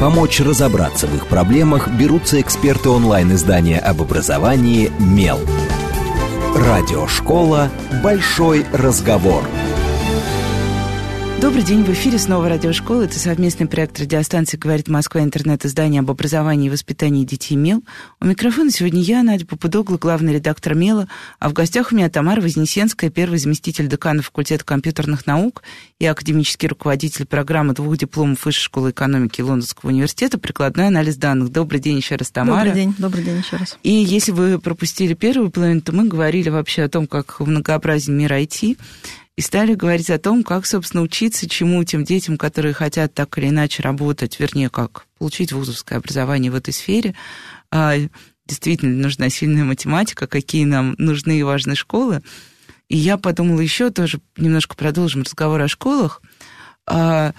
Помочь 0.00 0.40
разобраться 0.40 1.06
в 1.06 1.14
их 1.14 1.28
проблемах 1.28 1.88
берутся 1.88 2.40
эксперты 2.40 2.88
онлайн-издания 2.88 3.78
об 3.78 4.02
образовании 4.02 4.90
«Мел». 4.98 5.38
Радиошкола 6.56 7.70
«Большой 8.02 8.66
разговор». 8.72 9.44
Добрый 11.42 11.64
день, 11.64 11.82
в 11.82 11.88
эфире 11.88 12.18
снова 12.18 12.48
радиошкола. 12.48 13.02
Это 13.02 13.18
совместный 13.18 13.66
проект 13.66 13.98
радиостанции 13.98 14.56
«Говорит 14.56 14.86
Москва. 14.86 15.22
Интернет-издание 15.22 15.98
об 15.98 16.10
образовании 16.12 16.68
и 16.68 16.70
воспитании 16.70 17.24
детей 17.24 17.56
МЕЛ». 17.56 17.82
У 18.20 18.26
микрофона 18.26 18.70
сегодня 18.70 19.02
я, 19.02 19.24
Надя 19.24 19.44
Попудогла, 19.44 19.98
главный 19.98 20.34
редактор 20.34 20.76
МЕЛа, 20.76 21.08
а 21.40 21.48
в 21.48 21.52
гостях 21.52 21.90
у 21.90 21.96
меня 21.96 22.08
Тамара 22.08 22.40
Вознесенская, 22.40 23.10
первый 23.10 23.40
заместитель 23.40 23.88
декана 23.88 24.22
факультета 24.22 24.64
компьютерных 24.64 25.26
наук 25.26 25.64
и 25.98 26.06
академический 26.06 26.68
руководитель 26.68 27.26
программы 27.26 27.74
двух 27.74 27.96
дипломов 27.96 28.44
Высшей 28.44 28.62
школы 28.62 28.92
экономики 28.92 29.40
Лондонского 29.40 29.90
университета 29.90 30.38
«Прикладной 30.38 30.86
анализ 30.86 31.16
данных». 31.16 31.50
Добрый 31.50 31.80
день 31.80 31.96
еще 31.96 32.14
раз, 32.14 32.30
Тамара. 32.30 32.66
Добрый 32.66 32.72
день, 32.72 32.94
добрый 32.98 33.24
день 33.24 33.38
еще 33.38 33.56
раз. 33.56 33.76
И 33.82 33.90
если 33.90 34.30
вы 34.30 34.60
пропустили 34.60 35.14
первую 35.14 35.50
половину, 35.50 35.80
то 35.80 35.90
мы 35.90 36.06
говорили 36.06 36.50
вообще 36.50 36.84
о 36.84 36.88
том, 36.88 37.08
как 37.08 37.40
многообразен 37.40 38.16
мир 38.16 38.32
IT, 38.32 38.78
и 39.36 39.40
стали 39.40 39.74
говорить 39.74 40.10
о 40.10 40.18
том, 40.18 40.44
как, 40.44 40.66
собственно, 40.66 41.02
учиться 41.02 41.48
чему 41.48 41.82
тем 41.84 42.04
детям, 42.04 42.36
которые 42.36 42.74
хотят 42.74 43.14
так 43.14 43.38
или 43.38 43.48
иначе 43.48 43.82
работать, 43.82 44.38
вернее, 44.38 44.68
как 44.68 45.06
получить 45.18 45.52
вузовское 45.52 45.98
образование 45.98 46.52
в 46.52 46.54
этой 46.54 46.74
сфере. 46.74 47.14
А, 47.70 47.94
действительно 48.46 49.00
нужна 49.00 49.30
сильная 49.30 49.64
математика, 49.64 50.26
какие 50.26 50.64
нам 50.64 50.94
нужны 50.98 51.38
и 51.38 51.42
важны 51.42 51.74
школы. 51.74 52.22
И 52.88 52.96
я 52.96 53.16
подумала 53.16 53.60
еще 53.60 53.90
тоже, 53.90 54.20
немножко 54.36 54.76
продолжим 54.76 55.22
разговор 55.22 55.62
о 55.62 55.68
школах. 55.68 56.20
А, 56.86 57.32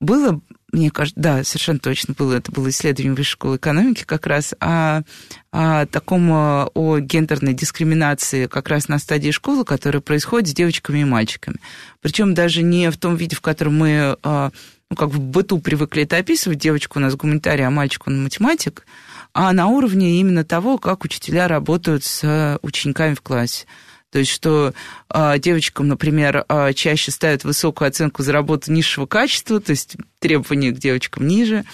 было 0.00 0.40
мне 0.70 0.90
кажется, 0.90 1.20
да, 1.20 1.44
совершенно 1.44 1.78
точно 1.78 2.14
было, 2.16 2.34
это 2.34 2.52
было 2.52 2.68
исследование 2.68 3.14
Высшей 3.14 3.32
школы 3.32 3.56
экономики 3.56 4.04
как 4.04 4.26
раз, 4.26 4.54
о, 4.60 5.02
о 5.50 5.86
таком, 5.86 6.30
о 6.30 6.98
гендерной 7.00 7.54
дискриминации 7.54 8.46
как 8.46 8.68
раз 8.68 8.88
на 8.88 8.98
стадии 8.98 9.30
школы, 9.30 9.64
которая 9.64 10.02
происходит 10.02 10.48
с 10.48 10.54
девочками 10.54 11.00
и 11.00 11.04
мальчиками. 11.04 11.56
Причем 12.02 12.34
даже 12.34 12.62
не 12.62 12.90
в 12.90 12.98
том 12.98 13.16
виде, 13.16 13.34
в 13.34 13.40
котором 13.40 13.78
мы, 13.78 14.18
а, 14.22 14.50
ну, 14.90 14.96
как 14.96 15.08
в 15.08 15.18
быту 15.18 15.58
привыкли 15.58 16.02
это 16.02 16.18
описывать, 16.18 16.58
девочка 16.58 16.98
у 16.98 17.00
нас 17.00 17.16
гуманитарий, 17.16 17.66
а 17.66 17.70
мальчик 17.70 18.06
он 18.06 18.22
математик, 18.22 18.84
а 19.32 19.52
на 19.54 19.68
уровне 19.68 20.20
именно 20.20 20.44
того, 20.44 20.76
как 20.76 21.04
учителя 21.04 21.48
работают 21.48 22.04
с 22.04 22.58
учениками 22.60 23.14
в 23.14 23.22
классе. 23.22 23.66
То 24.10 24.20
есть, 24.20 24.30
что 24.30 24.72
э, 25.12 25.38
девочкам, 25.38 25.88
например, 25.88 26.44
э, 26.48 26.72
чаще 26.72 27.10
ставят 27.10 27.44
высокую 27.44 27.88
оценку 27.88 28.22
за 28.22 28.32
работу 28.32 28.72
низшего 28.72 29.04
качества, 29.04 29.60
то 29.60 29.70
есть 29.70 29.96
требования 30.18 30.72
к 30.72 30.78
девочкам 30.78 31.26
ниже, 31.26 31.64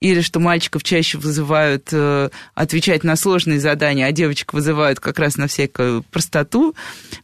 или 0.00 0.20
что 0.20 0.40
мальчиков 0.40 0.82
чаще 0.82 1.16
вызывают 1.16 1.88
э, 1.92 2.30
отвечать 2.54 3.04
на 3.04 3.14
сложные 3.14 3.60
задания, 3.60 4.06
а 4.06 4.12
девочек 4.12 4.52
вызывают 4.52 4.98
как 4.98 5.20
раз 5.20 5.36
на 5.36 5.46
всякую 5.46 6.02
простоту. 6.02 6.74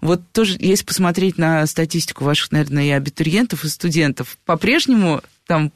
Вот 0.01 0.22
тоже, 0.33 0.57
если 0.61 0.85
посмотреть 0.85 1.38
на 1.38 1.66
статистику 1.66 2.25
ваших, 2.25 2.53
наверное, 2.53 2.85
и 2.85 2.90
абитуриентов, 2.90 3.64
и 3.64 3.68
студентов, 3.68 4.38
по-прежнему 4.44 5.22
там 5.46 5.72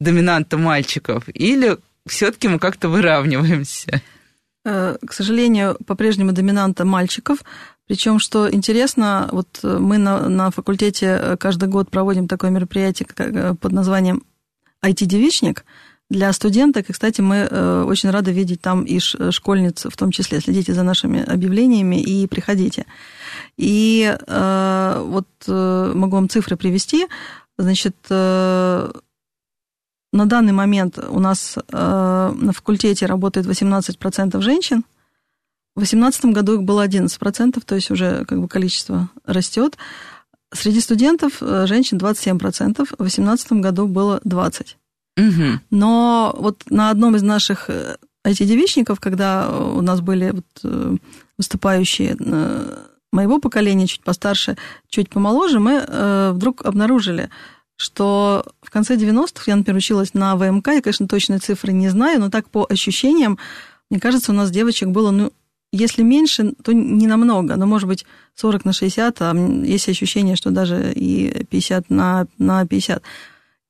доминанта 0.00 0.58
мальчиков, 0.58 1.24
или 1.28 1.76
все-таки 2.06 2.46
мы 2.46 2.60
как-то 2.60 2.88
выравниваемся? 2.88 4.00
К 4.64 5.12
сожалению, 5.12 5.76
по-прежнему 5.86 6.30
доминанта 6.30 6.84
мальчиков. 6.84 7.38
Причем, 7.92 8.18
что 8.18 8.50
интересно, 8.50 9.28
вот 9.32 9.60
э, 9.62 9.76
мы 9.78 9.98
на, 9.98 10.26
на 10.26 10.50
факультете 10.50 11.06
э, 11.06 11.36
каждый 11.36 11.68
год 11.68 11.90
проводим 11.90 12.26
такое 12.26 12.50
мероприятие 12.50 13.06
э, 13.18 13.54
под 13.60 13.72
названием 13.72 14.22
IT-девичник 14.82 15.66
для 16.08 16.32
студенток. 16.32 16.88
И, 16.88 16.92
кстати, 16.94 17.20
мы 17.20 17.44
очень 17.84 18.08
рады 18.08 18.32
видеть 18.32 18.62
там 18.62 18.84
и 18.84 18.98
школьниц 18.98 19.84
в 19.84 19.94
том 19.94 20.10
числе. 20.10 20.40
Следите 20.40 20.72
за 20.72 20.84
нашими 20.84 21.22
объявлениями 21.22 22.00
и 22.00 22.26
приходите. 22.26 22.86
И 23.58 24.16
вот 24.26 25.26
могу 25.46 26.16
вам 26.16 26.30
цифры 26.30 26.56
привести. 26.56 27.06
Значит, 27.58 27.96
на 28.08 28.90
данный 30.12 30.52
момент 30.52 30.98
у 30.98 31.20
нас 31.20 31.58
на 31.70 32.52
факультете 32.54 33.04
работает 33.04 33.46
18% 33.46 34.40
женщин, 34.40 34.82
в 35.74 35.80
2018 35.80 36.26
году 36.26 36.54
их 36.54 36.62
было 36.62 36.86
11%, 36.86 37.62
то 37.64 37.74
есть 37.74 37.90
уже 37.90 38.24
как 38.26 38.40
бы 38.40 38.48
количество 38.48 39.08
растет. 39.24 39.78
Среди 40.52 40.80
студентов 40.80 41.38
э, 41.40 41.66
женщин 41.66 41.96
27%, 41.96 42.38
в 42.38 42.96
2018 42.96 43.52
году 43.52 43.86
было 43.86 44.20
20%. 44.24 44.66
Угу. 45.16 45.60
Но 45.70 46.34
вот 46.38 46.64
на 46.70 46.90
одном 46.90 47.16
из 47.16 47.22
наших 47.22 47.70
IT-девичников, 48.24 48.98
э, 48.98 49.00
когда 49.00 49.50
у 49.50 49.80
нас 49.80 50.02
были 50.02 50.30
вот 50.30 50.46
э, 50.62 50.96
выступающие 51.38 52.16
моего 53.12 53.38
поколения, 53.38 53.86
чуть 53.86 54.02
постарше, 54.02 54.56
чуть 54.88 55.10
помоложе, 55.10 55.58
мы 55.58 56.32
вдруг 56.32 56.64
обнаружили, 56.64 57.28
что 57.76 58.46
в 58.62 58.70
конце 58.70 58.96
90-х 58.96 59.44
я, 59.46 59.56
например, 59.56 59.78
училась 59.78 60.14
на 60.14 60.36
ВМК, 60.36 60.68
я, 60.68 60.80
конечно, 60.80 61.08
точные 61.08 61.38
цифры 61.38 61.72
не 61.72 61.88
знаю, 61.88 62.20
но 62.20 62.30
так 62.30 62.48
по 62.48 62.66
ощущениям, 62.70 63.38
мне 63.90 64.00
кажется, 64.00 64.32
у 64.32 64.34
нас 64.34 64.50
девочек 64.50 64.88
было 64.88 65.10
ну, 65.10 65.32
если 65.72 66.02
меньше, 66.02 66.52
то 66.62 66.72
не 66.72 67.06
намного, 67.06 67.56
но 67.56 67.66
может 67.66 67.88
быть 67.88 68.04
40 68.34 68.64
на 68.66 68.72
60, 68.72 69.22
а 69.22 69.34
есть 69.64 69.88
ощущение, 69.88 70.36
что 70.36 70.50
даже 70.50 70.92
и 70.92 71.44
50 71.44 71.90
на, 71.90 72.26
на 72.38 72.66
50. 72.66 73.02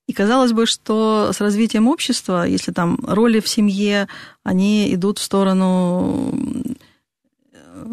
И 0.08 0.12
казалось 0.12 0.52
бы, 0.52 0.66
что 0.66 1.30
с 1.32 1.40
развитием 1.40 1.86
общества, 1.86 2.44
если 2.44 2.72
там 2.72 2.98
роли 3.06 3.38
в 3.38 3.48
семье, 3.48 4.08
они 4.42 4.92
идут 4.92 5.18
в 5.18 5.22
сторону 5.22 6.34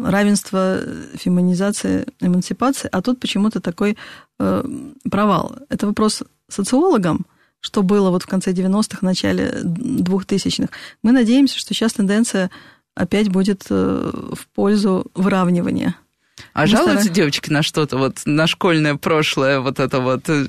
равенства, 0.02 0.80
феминизации, 1.14 2.06
эмансипации, 2.20 2.88
а 2.90 3.02
тут 3.02 3.20
почему-то 3.20 3.60
такой 3.60 3.96
э, 4.38 4.64
провал. 5.10 5.56
Это 5.68 5.86
вопрос 5.86 6.22
социологам, 6.48 7.26
что 7.60 7.82
было 7.82 8.10
вот 8.10 8.22
в 8.22 8.26
конце 8.26 8.52
90-х, 8.52 8.98
начале 9.02 9.60
2000-х. 9.62 10.68
Мы 11.02 11.12
надеемся, 11.12 11.58
что 11.58 11.74
сейчас 11.74 11.92
тенденция 11.92 12.50
опять 13.00 13.28
будет 13.28 13.66
э, 13.70 14.10
в 14.32 14.46
пользу 14.54 15.06
выравнивания. 15.14 15.96
А 16.52 16.62
Мы 16.62 16.66
жалуются 16.66 16.92
стараемся... 16.92 17.14
девочки 17.14 17.50
на 17.50 17.62
что-то, 17.62 17.96
вот 17.96 18.22
на 18.24 18.46
школьное 18.46 18.96
прошлое, 18.96 19.60
вот 19.60 19.78
это 19.80 20.00
вот? 20.00 20.28
Э, 20.28 20.46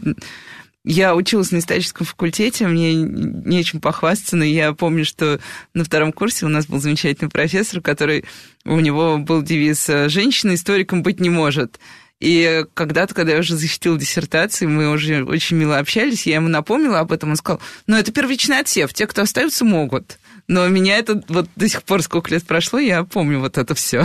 я 0.83 1.15
училась 1.15 1.51
на 1.51 1.59
историческом 1.59 2.07
факультете, 2.07 2.67
мне 2.67 2.95
нечем 2.95 3.79
похвастаться, 3.79 4.35
но 4.35 4.43
я 4.43 4.73
помню, 4.73 5.05
что 5.05 5.39
на 5.75 5.83
втором 5.83 6.11
курсе 6.11 6.45
у 6.45 6.49
нас 6.49 6.65
был 6.65 6.79
замечательный 6.79 7.29
профессор, 7.29 7.81
который, 7.81 8.25
у 8.65 8.79
него 8.79 9.19
был 9.19 9.43
девиз 9.43 9.85
«Женщина 10.07 10.55
историком 10.55 11.03
быть 11.03 11.19
не 11.19 11.29
может». 11.29 11.79
И 12.19 12.65
когда-то, 12.75 13.15
когда 13.15 13.33
я 13.33 13.39
уже 13.39 13.55
защитила 13.55 13.97
диссертацию, 13.97 14.69
мы 14.69 14.91
уже 14.91 15.23
очень 15.23 15.57
мило 15.57 15.79
общались, 15.79 16.27
я 16.27 16.35
ему 16.35 16.49
напомнила 16.49 16.99
об 16.99 17.11
этом, 17.11 17.31
он 17.31 17.35
сказал, 17.35 17.59
ну, 17.87 17.95
это 17.95 18.11
первичный 18.11 18.59
отсев, 18.59 18.93
те, 18.93 19.07
кто 19.07 19.23
остаются, 19.23 19.65
могут. 19.65 20.19
Но 20.51 20.67
меня 20.67 20.97
это 20.97 21.23
вот 21.29 21.47
до 21.55 21.69
сих 21.69 21.81
пор, 21.83 22.03
сколько 22.03 22.29
лет 22.29 22.43
прошло, 22.43 22.77
я 22.77 23.05
помню 23.05 23.39
вот 23.39 23.57
это 23.57 23.73
все. 23.73 24.03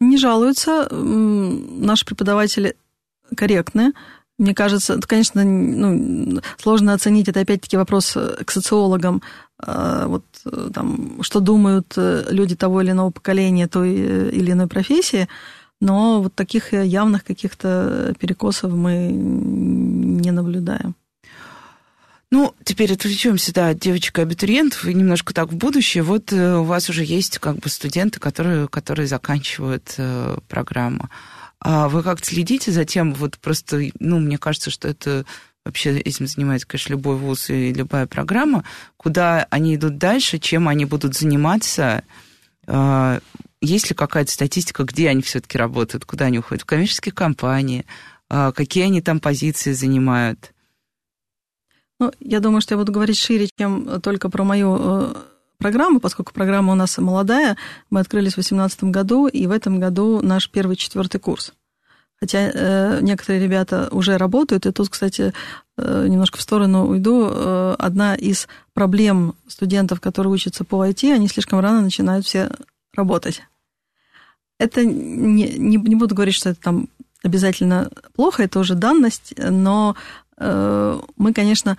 Не 0.00 0.16
жалуются. 0.16 0.88
Наши 0.90 2.06
преподаватели 2.06 2.74
корректны. 3.36 3.92
Мне 4.38 4.54
кажется, 4.54 4.94
это, 4.94 5.06
конечно, 5.06 5.44
ну, 5.44 6.40
сложно 6.56 6.94
оценить, 6.94 7.28
это 7.28 7.40
опять-таки 7.40 7.76
вопрос 7.76 8.16
к 8.16 8.50
социологам, 8.50 9.20
а, 9.58 10.06
вот 10.06 10.24
там, 10.72 11.22
что 11.22 11.40
думают 11.40 11.92
люди 11.96 12.56
того 12.56 12.80
или 12.80 12.92
иного 12.92 13.10
поколения 13.10 13.68
той 13.68 13.90
или 13.90 14.52
иной 14.52 14.66
профессии, 14.66 15.28
но 15.78 16.22
вот 16.22 16.34
таких 16.34 16.72
явных 16.72 17.22
каких-то 17.22 18.14
перекосов 18.18 18.72
мы 18.72 19.10
не 19.12 20.30
наблюдаем. 20.30 20.96
Ну, 22.32 22.54
теперь 22.64 22.90
отвлечемся, 22.94 23.52
да, 23.52 23.68
от 23.68 23.78
девочек-абитуриентов 23.78 24.86
и 24.86 24.94
немножко 24.94 25.34
так 25.34 25.52
в 25.52 25.56
будущее. 25.56 26.02
Вот 26.02 26.32
э, 26.32 26.56
у 26.56 26.64
вас 26.64 26.88
уже 26.88 27.04
есть 27.04 27.38
как 27.38 27.56
бы 27.58 27.68
студенты, 27.68 28.20
которые, 28.20 28.68
которые 28.68 29.06
заканчивают 29.06 29.94
э, 29.98 30.38
программу. 30.48 31.10
А 31.60 31.90
вы 31.90 32.02
как-то 32.02 32.26
следите 32.26 32.72
за 32.72 32.86
тем, 32.86 33.12
вот 33.12 33.36
просто, 33.36 33.82
ну, 34.00 34.18
мне 34.18 34.38
кажется, 34.38 34.70
что 34.70 34.88
это 34.88 35.26
вообще 35.66 35.98
этим 35.98 36.26
занимается, 36.26 36.66
конечно, 36.66 36.92
любой 36.92 37.16
вуз 37.16 37.50
и 37.50 37.70
любая 37.70 38.06
программа, 38.06 38.64
куда 38.96 39.46
они 39.50 39.74
идут 39.76 39.98
дальше, 39.98 40.38
чем 40.38 40.68
они 40.68 40.86
будут 40.86 41.14
заниматься, 41.14 42.02
э, 42.66 43.20
есть 43.60 43.90
ли 43.90 43.94
какая-то 43.94 44.32
статистика, 44.32 44.84
где 44.84 45.10
они 45.10 45.20
все-таки 45.20 45.58
работают, 45.58 46.06
куда 46.06 46.24
они 46.24 46.38
уходят, 46.38 46.62
в 46.62 46.66
коммерческие 46.66 47.12
компании, 47.12 47.84
э, 48.30 48.52
какие 48.56 48.84
они 48.84 49.02
там 49.02 49.20
позиции 49.20 49.72
занимают? 49.72 50.51
Ну, 52.02 52.10
я 52.18 52.40
думаю, 52.40 52.60
что 52.60 52.74
я 52.74 52.78
буду 52.78 52.90
говорить 52.90 53.16
шире, 53.16 53.48
чем 53.56 54.00
только 54.00 54.28
про 54.28 54.42
мою 54.42 54.76
э, 54.76 55.14
программу, 55.58 56.00
поскольку 56.00 56.32
программа 56.32 56.72
у 56.72 56.74
нас 56.74 56.98
молодая. 56.98 57.56
Мы 57.90 58.00
открылись 58.00 58.32
в 58.32 58.42
2018 58.42 58.84
году, 58.84 59.28
и 59.28 59.46
в 59.46 59.52
этом 59.52 59.78
году 59.78 60.20
наш 60.20 60.50
первый 60.50 60.74
четвертый 60.74 61.20
курс. 61.20 61.52
Хотя 62.18 62.50
э, 62.52 62.98
некоторые 63.02 63.40
ребята 63.40 63.88
уже 63.92 64.16
работают, 64.16 64.66
и 64.66 64.72
тут, 64.72 64.88
кстати, 64.88 65.32
э, 65.76 66.06
немножко 66.08 66.38
в 66.38 66.42
сторону 66.42 66.88
уйду. 66.88 67.28
Э, 67.30 67.76
одна 67.78 68.16
из 68.16 68.48
проблем 68.74 69.36
студентов, 69.46 70.00
которые 70.00 70.32
учатся 70.32 70.64
по 70.64 70.84
IT, 70.84 71.12
они 71.12 71.28
слишком 71.28 71.60
рано 71.60 71.82
начинают 71.82 72.26
все 72.26 72.50
работать. 72.94 73.42
Это 74.58 74.84
не, 74.84 75.56
не, 75.56 75.76
не 75.76 75.94
буду 75.94 76.16
говорить, 76.16 76.34
что 76.34 76.50
это 76.50 76.60
там 76.60 76.88
обязательно 77.22 77.92
плохо, 78.16 78.42
это 78.42 78.58
уже 78.58 78.74
данность, 78.74 79.34
но 79.38 79.94
мы, 81.16 81.32
конечно, 81.32 81.76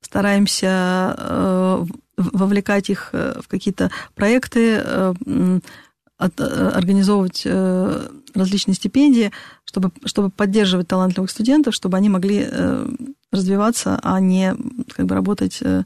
стараемся 0.00 1.16
э, 1.18 1.84
вовлекать 2.16 2.90
их 2.90 3.10
э, 3.12 3.40
в 3.42 3.48
какие-то 3.48 3.90
проекты, 4.14 4.80
э, 4.84 5.14
э, 6.18 6.70
организовывать 6.74 7.42
э, 7.44 8.08
различные 8.34 8.74
стипендии, 8.74 9.32
чтобы, 9.64 9.90
чтобы 10.04 10.30
поддерживать 10.30 10.88
талантливых 10.88 11.30
студентов, 11.30 11.74
чтобы 11.74 11.96
они 11.96 12.08
могли 12.08 12.46
э, 12.48 12.88
развиваться, 13.32 13.98
а 14.02 14.20
не 14.20 14.54
как 14.94 15.06
бы, 15.06 15.14
работать 15.14 15.58
э, 15.62 15.84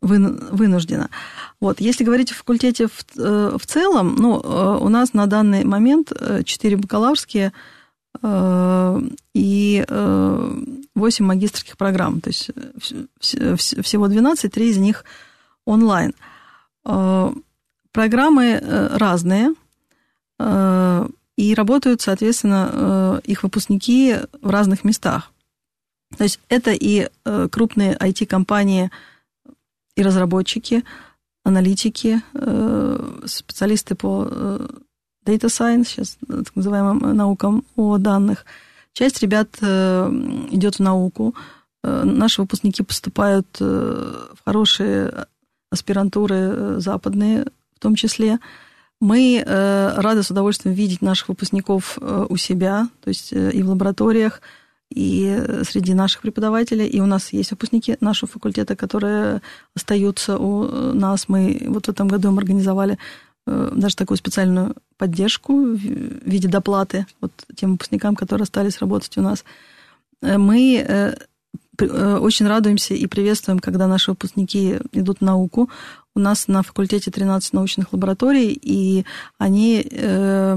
вынуждена. 0.00 1.10
Вот. 1.60 1.80
Если 1.80 2.04
говорить 2.04 2.30
о 2.30 2.34
факультете 2.34 2.86
в, 2.86 3.04
э, 3.16 3.56
в 3.58 3.66
целом, 3.66 4.14
ну, 4.16 4.40
э, 4.40 4.78
у 4.80 4.88
нас 4.88 5.12
на 5.12 5.26
данный 5.26 5.64
момент 5.64 6.12
4 6.44 6.74
э, 6.74 6.78
бакалаврские 6.78 7.52
и 8.22 9.84
8 9.88 11.24
магистрских 11.24 11.76
программ. 11.76 12.20
То 12.20 12.30
есть 12.30 12.50
всего 13.20 14.08
12, 14.08 14.52
3 14.52 14.68
из 14.68 14.78
них 14.78 15.04
онлайн. 15.64 16.14
Программы 17.92 18.60
разные, 18.92 19.54
и 21.36 21.54
работают, 21.54 22.00
соответственно, 22.00 23.20
их 23.24 23.42
выпускники 23.42 24.16
в 24.42 24.50
разных 24.50 24.84
местах. 24.84 25.32
То 26.16 26.24
есть 26.24 26.40
это 26.48 26.72
и 26.72 27.08
крупные 27.50 27.96
IT-компании– 27.96 28.90
и 29.98 30.02
разработчики, 30.02 30.84
аналитики, 31.42 32.22
э, 32.32 33.20
специалисты 33.26 33.96
по 33.96 34.28
э, 34.30 34.68
data 35.28 35.48
science, 35.48 35.84
сейчас 35.84 36.16
так 36.26 36.56
называемым 36.56 37.16
наукам 37.16 37.64
о 37.76 37.98
данных. 37.98 38.44
Часть 38.92 39.22
ребят 39.22 39.48
э, 39.60 40.10
идет 40.50 40.76
в 40.76 40.80
науку. 40.80 41.34
Наши 41.82 42.40
выпускники 42.40 42.82
поступают 42.82 43.46
в 43.60 44.36
хорошие 44.44 45.26
аспирантуры 45.70 46.80
западные 46.80 47.46
в 47.76 47.78
том 47.78 47.94
числе. 47.94 48.40
Мы 49.00 49.44
рады 49.46 50.24
с 50.24 50.30
удовольствием 50.30 50.74
видеть 50.74 51.02
наших 51.02 51.28
выпускников 51.28 51.96
у 52.00 52.36
себя, 52.36 52.88
то 53.04 53.08
есть 53.08 53.32
и 53.32 53.62
в 53.62 53.68
лабораториях, 53.68 54.42
и 54.90 55.62
среди 55.68 55.94
наших 55.94 56.22
преподавателей, 56.22 56.86
и 56.86 57.00
у 57.00 57.06
нас 57.06 57.32
есть 57.32 57.50
выпускники 57.50 57.96
нашего 58.00 58.30
факультета, 58.30 58.74
которые 58.74 59.42
остаются 59.74 60.38
у 60.38 60.94
нас. 60.94 61.28
Мы 61.28 61.62
вот 61.68 61.86
в 61.86 61.90
этом 61.90 62.08
году 62.08 62.30
мы 62.30 62.38
организовали 62.38 62.94
э, 62.94 62.96
даже 63.74 63.96
такую 63.96 64.16
специальную 64.16 64.74
поддержку 64.96 65.54
в 65.54 65.76
виде 65.76 66.48
доплаты 66.48 67.06
вот 67.20 67.32
тем 67.54 67.72
выпускникам, 67.72 68.14
которые 68.16 68.44
остались 68.44 68.78
работать 68.78 69.16
у 69.18 69.22
нас. 69.22 69.44
Э, 70.22 70.38
мы 70.38 70.76
э, 70.76 71.14
очень 71.80 72.46
радуемся 72.46 72.94
и 72.94 73.06
приветствуем, 73.06 73.58
когда 73.58 73.86
наши 73.86 74.10
выпускники 74.10 74.78
идут 74.92 75.18
в 75.18 75.24
науку. 75.24 75.70
У 76.14 76.20
нас 76.20 76.48
на 76.48 76.62
факультете 76.64 77.12
13 77.12 77.52
научных 77.52 77.92
лабораторий, 77.92 78.50
и 78.60 79.04
они, 79.38 79.86
э, 79.88 80.56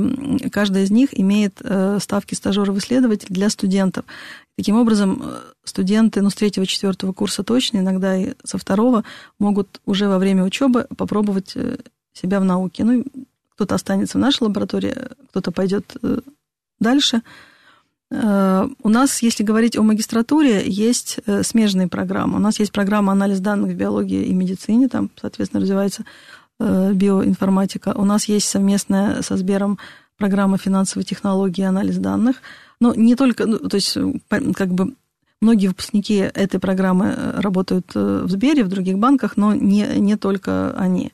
каждая 0.52 0.84
из 0.84 0.92
них 0.92 1.10
имеет 1.18 1.58
э, 1.62 2.00
ставки 2.02 2.34
стажеров-исследователей 2.34 3.36
для 3.36 3.50
студентов. 3.50 4.06
Таким 4.58 4.78
образом, 4.78 5.22
э, 5.24 5.40
студенты, 5.64 6.22
ну, 6.22 6.32
с 6.32 6.36
третьего-четвертого 6.36 7.14
курса 7.14 7.44
точно, 7.44 7.78
иногда 7.78 8.18
и 8.18 8.34
со 8.44 8.58
второго, 8.58 9.04
могут 9.38 9.82
уже 9.86 10.08
во 10.08 10.18
время 10.18 10.44
учебы 10.44 10.88
попробовать 10.98 11.56
себя 12.14 12.40
в 12.40 12.46
науке. 12.46 12.84
Ну, 12.84 13.06
кто-то 13.56 13.76
останется 13.76 14.18
в 14.18 14.22
нашей 14.22 14.44
лаборатории, 14.44 14.96
кто-то 15.30 15.52
пойдет 15.52 15.96
дальше– 16.80 17.22
Э, 18.12 18.68
у 18.84 18.90
нас, 18.90 19.22
если 19.22 19.44
говорить 19.44 19.78
о 19.78 19.84
магистратуре, 19.84 20.64
есть 20.66 21.20
э, 21.26 21.44
смежные 21.44 21.88
программы. 21.88 22.38
У 22.38 22.42
нас 22.42 22.60
есть 22.60 22.74
программа 22.74 23.14
анализ 23.14 23.40
данных 23.40 23.72
в 23.72 23.76
биологии 23.76 24.26
и 24.26 24.34
медицине, 24.34 24.90
там, 24.90 25.10
соответственно, 25.20 25.62
развивается 25.62 26.04
э, 26.60 26.92
биоинформатика. 26.94 27.94
У 27.96 28.04
нас 28.04 28.26
есть 28.26 28.50
совместная 28.50 29.22
со 29.22 29.38
Сбером 29.38 29.80
программа 30.18 30.58
финансовой 30.58 31.06
технологии 31.06 31.62
и 31.62 31.66
анализ 31.66 31.98
данных. 31.98 32.38
Но 32.82 32.94
не 32.94 33.16
только, 33.16 33.46
ну, 33.46 33.60
то 33.60 33.76
есть, 33.76 33.98
как 34.56 34.74
бы 34.74 34.94
многие 35.40 35.68
выпускники 35.68 36.16
этой 36.16 36.60
программы 36.60 37.16
работают 37.38 37.96
в 37.96 38.30
Сбере, 38.30 38.64
в 38.64 38.68
других 38.68 38.98
банках, 38.98 39.38
но 39.38 39.54
не, 39.54 39.86
не 39.98 40.18
только 40.18 40.74
они. 40.74 41.14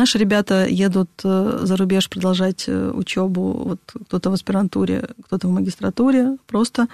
Наши 0.00 0.16
ребята 0.16 0.64
едут 0.64 1.10
э, 1.24 1.58
за 1.62 1.76
рубеж 1.76 2.08
продолжать 2.08 2.64
э, 2.66 2.90
учебу, 2.90 3.52
вот 3.52 3.80
кто-то 4.06 4.30
в 4.30 4.32
аспирантуре, 4.32 5.10
кто-то 5.26 5.46
в 5.46 5.50
магистратуре, 5.50 6.38
просто 6.46 6.88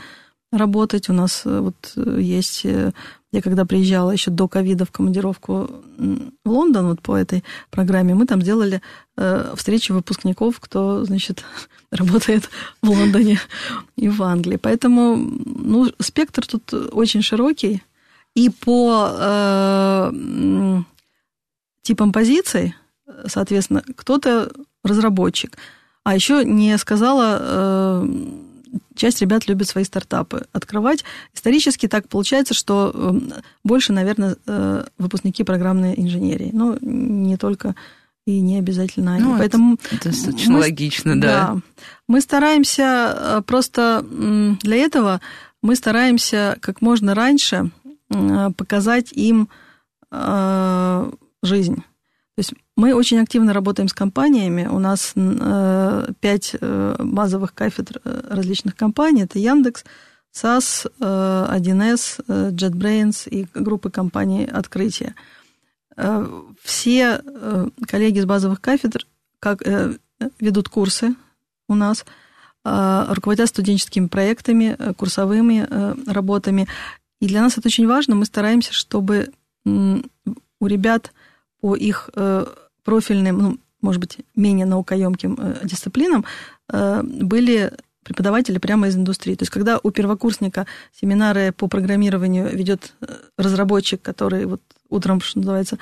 работать. 0.51 1.09
У 1.09 1.13
нас 1.13 1.43
э, 1.45 1.61
вот 1.61 1.93
есть, 2.19 2.65
я 2.65 3.43
когда 3.43 3.65
приезжала 3.65 4.11
еще 4.11 4.33
до 4.33 4.49
ковида 4.49 4.87
в 4.87 4.91
командировку 4.91 5.71
в 6.45 6.51
Лондон 6.51 6.89
вот 6.89 7.01
по 7.01 7.15
этой 7.15 7.45
программе, 7.71 8.17
мы 8.17 8.27
там 8.27 8.43
сделали 8.43 8.83
встречи 9.55 9.93
выпускников, 9.93 10.59
кто, 10.59 11.05
значит, 11.05 11.45
работает 11.93 12.51
в 12.83 12.91
Лондоне 12.91 13.39
и 13.95 14.09
в 14.09 14.21
Англии. 14.25 14.57
Поэтому 14.57 15.17
ну, 15.17 15.93
спектр 16.01 16.45
тут 16.45 16.75
очень 16.91 17.23
широкий. 17.23 17.85
И 18.35 18.51
по 18.51 19.11
э, 19.17 20.13
типам 21.83 22.13
позиций, 22.13 22.75
соответственно, 23.27 23.83
кто-то 23.97 24.51
разработчик. 24.85 25.57
А 26.05 26.15
еще 26.15 26.45
не 26.45 26.77
сказала, 26.79 27.39
э, 27.41 28.09
часть 28.95 29.21
ребят 29.21 29.49
любит 29.49 29.69
свои 29.69 29.85
стартапы 29.85 30.47
открывать. 30.53 31.05
Исторически 31.35 31.89
так 31.89 32.09
получается, 32.09 32.55
что 32.55 32.93
э, 32.95 33.41
больше, 33.65 33.93
наверное, 33.93 34.37
э, 34.47 34.85
выпускники 34.99 35.43
программной 35.43 35.95
инженерии. 35.97 36.51
Но 36.53 36.79
не 36.81 37.37
только 37.37 37.75
и 38.25 38.41
не 38.41 38.59
обязательно 38.59 39.15
они. 39.15 39.25
Ну, 39.25 39.39
Поэтому 39.39 39.79
это 39.91 40.11
достаточно 40.11 40.53
мы, 40.53 40.61
логично, 40.61 41.21
да. 41.21 41.29
да. 41.29 41.61
Мы 42.09 42.21
стараемся 42.21 43.43
просто 43.47 44.05
для 44.09 44.77
этого 44.77 45.21
мы 45.63 45.75
стараемся 45.75 46.57
как 46.61 46.81
можно 46.81 47.15
раньше 47.15 47.71
показать 48.57 49.13
им 49.13 49.49
жизнь. 51.43 51.77
То 51.77 52.39
есть 52.39 52.53
мы 52.77 52.95
очень 52.95 53.19
активно 53.19 53.55
работаем 53.55 53.89
с 53.89 53.95
компаниями. 53.95 54.67
У 54.67 54.79
нас 54.79 55.13
э, 55.17 56.09
пять 56.21 56.55
э, 56.61 56.97
базовых 56.99 57.55
кафедр 57.55 58.01
э, 58.05 58.21
различных 58.29 58.77
компаний. 58.77 59.23
Это 59.23 59.39
Яндекс, 59.39 59.85
SAS, 60.35 60.87
1С, 61.01 62.53
JetBrains 62.53 63.27
и 63.31 63.47
группы 63.55 63.91
компаний 63.91 64.45
«Открытие». 64.45 65.15
Все 66.63 67.23
коллеги 67.89 68.21
с 68.21 68.27
базовых 68.27 68.61
кафедр 68.61 69.07
как, 69.41 69.63
ведут 70.39 70.69
курсы 70.69 71.15
у 71.71 71.75
нас, 71.75 72.05
руководят 72.63 73.49
студенческими 73.49 74.09
проектами, 74.09 74.77
курсовыми 74.99 75.67
работами. 76.07 76.69
И 77.23 77.29
для 77.29 77.41
нас 77.41 77.57
это 77.57 77.69
очень 77.69 77.87
важно. 77.87 78.15
Мы 78.15 78.27
стараемся, 78.27 78.75
чтобы 78.75 79.31
у 79.65 80.67
ребят 80.67 81.15
по 81.63 81.75
их 81.75 82.11
профильным, 82.87 83.39
ну, 83.39 83.59
может 83.83 84.01
быть, 84.01 84.19
менее 84.35 84.65
наукоемким 84.65 85.37
э, 85.39 85.67
дисциплинам 85.67 86.25
э, 86.73 87.03
были 87.03 87.73
преподаватели 88.05 88.59
прямо 88.59 88.87
из 88.87 88.97
индустрии. 88.97 89.35
То 89.35 89.43
есть, 89.43 89.53
когда 89.53 89.81
у 89.83 89.91
первокурсника 89.91 90.67
семинары 90.99 91.53
по 91.53 91.67
программированию 91.67 92.49
ведет 92.49 92.95
разработчик, 93.37 94.01
который 94.01 94.47
вот 94.47 94.63
утром, 94.89 95.21
что 95.21 95.41
называется, 95.41 95.79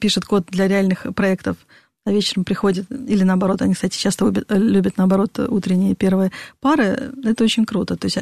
пишет 0.00 0.24
код 0.24 0.46
для 0.50 0.66
реальных 0.66 1.06
проектов, 1.14 1.56
а 2.04 2.10
вечером 2.10 2.44
приходит, 2.44 2.90
или 2.90 3.22
наоборот, 3.22 3.62
они, 3.62 3.74
кстати, 3.74 3.96
часто 3.96 4.24
любят, 4.24 4.46
любят 4.50 4.96
наоборот, 4.96 5.38
утренние 5.38 5.94
первые 5.94 6.32
пары, 6.60 7.12
это 7.24 7.44
очень 7.44 7.64
круто. 7.64 7.96
То 7.96 8.06
есть 8.06 8.18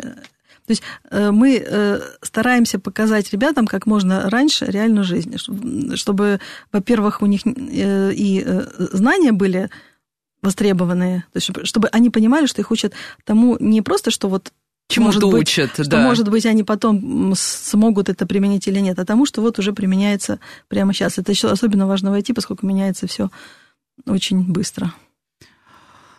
то 0.66 0.72
есть 0.72 0.82
э, 1.10 1.30
мы 1.30 1.64
э, 1.64 2.00
стараемся 2.22 2.78
показать 2.78 3.32
ребятам 3.32 3.66
как 3.66 3.86
можно 3.86 4.28
раньше 4.28 4.66
реальную 4.66 5.04
жизнь, 5.04 5.36
чтобы, 5.96 6.40
во-первых, 6.72 7.22
у 7.22 7.26
них 7.26 7.42
э, 7.44 8.12
и 8.12 8.46
знания 8.92 9.32
были 9.32 9.70
востребованные, 10.42 11.24
то 11.32 11.36
есть 11.38 11.50
чтобы 11.66 11.88
они 11.88 12.10
понимали, 12.10 12.46
что 12.46 12.60
их 12.60 12.70
учат 12.70 12.92
тому 13.24 13.56
не 13.58 13.82
просто, 13.82 14.10
что 14.10 14.28
вот 14.28 14.52
чему-то 14.88 15.26
учат, 15.28 15.70
быть, 15.70 15.76
да. 15.78 15.84
Что, 15.84 15.96
может 15.98 16.28
быть, 16.28 16.46
они 16.46 16.62
потом 16.62 17.32
смогут 17.36 18.08
это 18.08 18.26
применить 18.26 18.68
или 18.68 18.78
нет, 18.78 18.98
а 18.98 19.04
тому, 19.04 19.26
что 19.26 19.42
вот 19.42 19.58
уже 19.58 19.72
применяется 19.72 20.38
прямо 20.68 20.92
сейчас. 20.92 21.18
Это 21.18 21.32
еще 21.32 21.48
особенно 21.48 21.86
важно 21.86 22.10
войти, 22.10 22.32
поскольку 22.32 22.66
меняется 22.66 23.06
все 23.06 23.30
очень 24.06 24.44
быстро. 24.44 24.92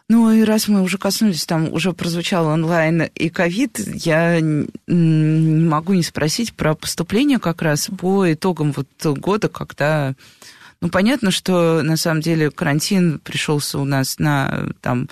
Ну 0.10 0.32
и 0.32 0.44
раз 0.44 0.70
мы 0.70 0.84
уже 0.84 0.98
коснулись, 0.98 1.46
там 1.46 1.72
уже 1.74 1.92
прозвучал 1.92 2.48
онлайн 2.48 3.04
и 3.14 3.30
ковид, 3.30 3.78
я 3.78 4.40
не 4.40 5.66
могу 5.68 5.94
не 5.94 6.04
спросить 6.04 6.54
про 6.54 6.76
поступление 6.76 7.40
как 7.40 7.62
раз 7.62 7.90
по 8.00 8.32
итогам 8.32 8.72
вот 8.72 8.88
года, 9.18 9.50
когда 9.50 10.16
Ну, 10.80 10.90
понятно, 10.90 11.30
что 11.32 11.82
на 11.84 11.98
самом 11.98 12.22
деле 12.22 12.52
карантин 12.52 13.20
пришелся 13.20 13.80
у 13.80 13.84
нас 13.84 14.18
на, 14.18 14.70
там, 14.80 15.10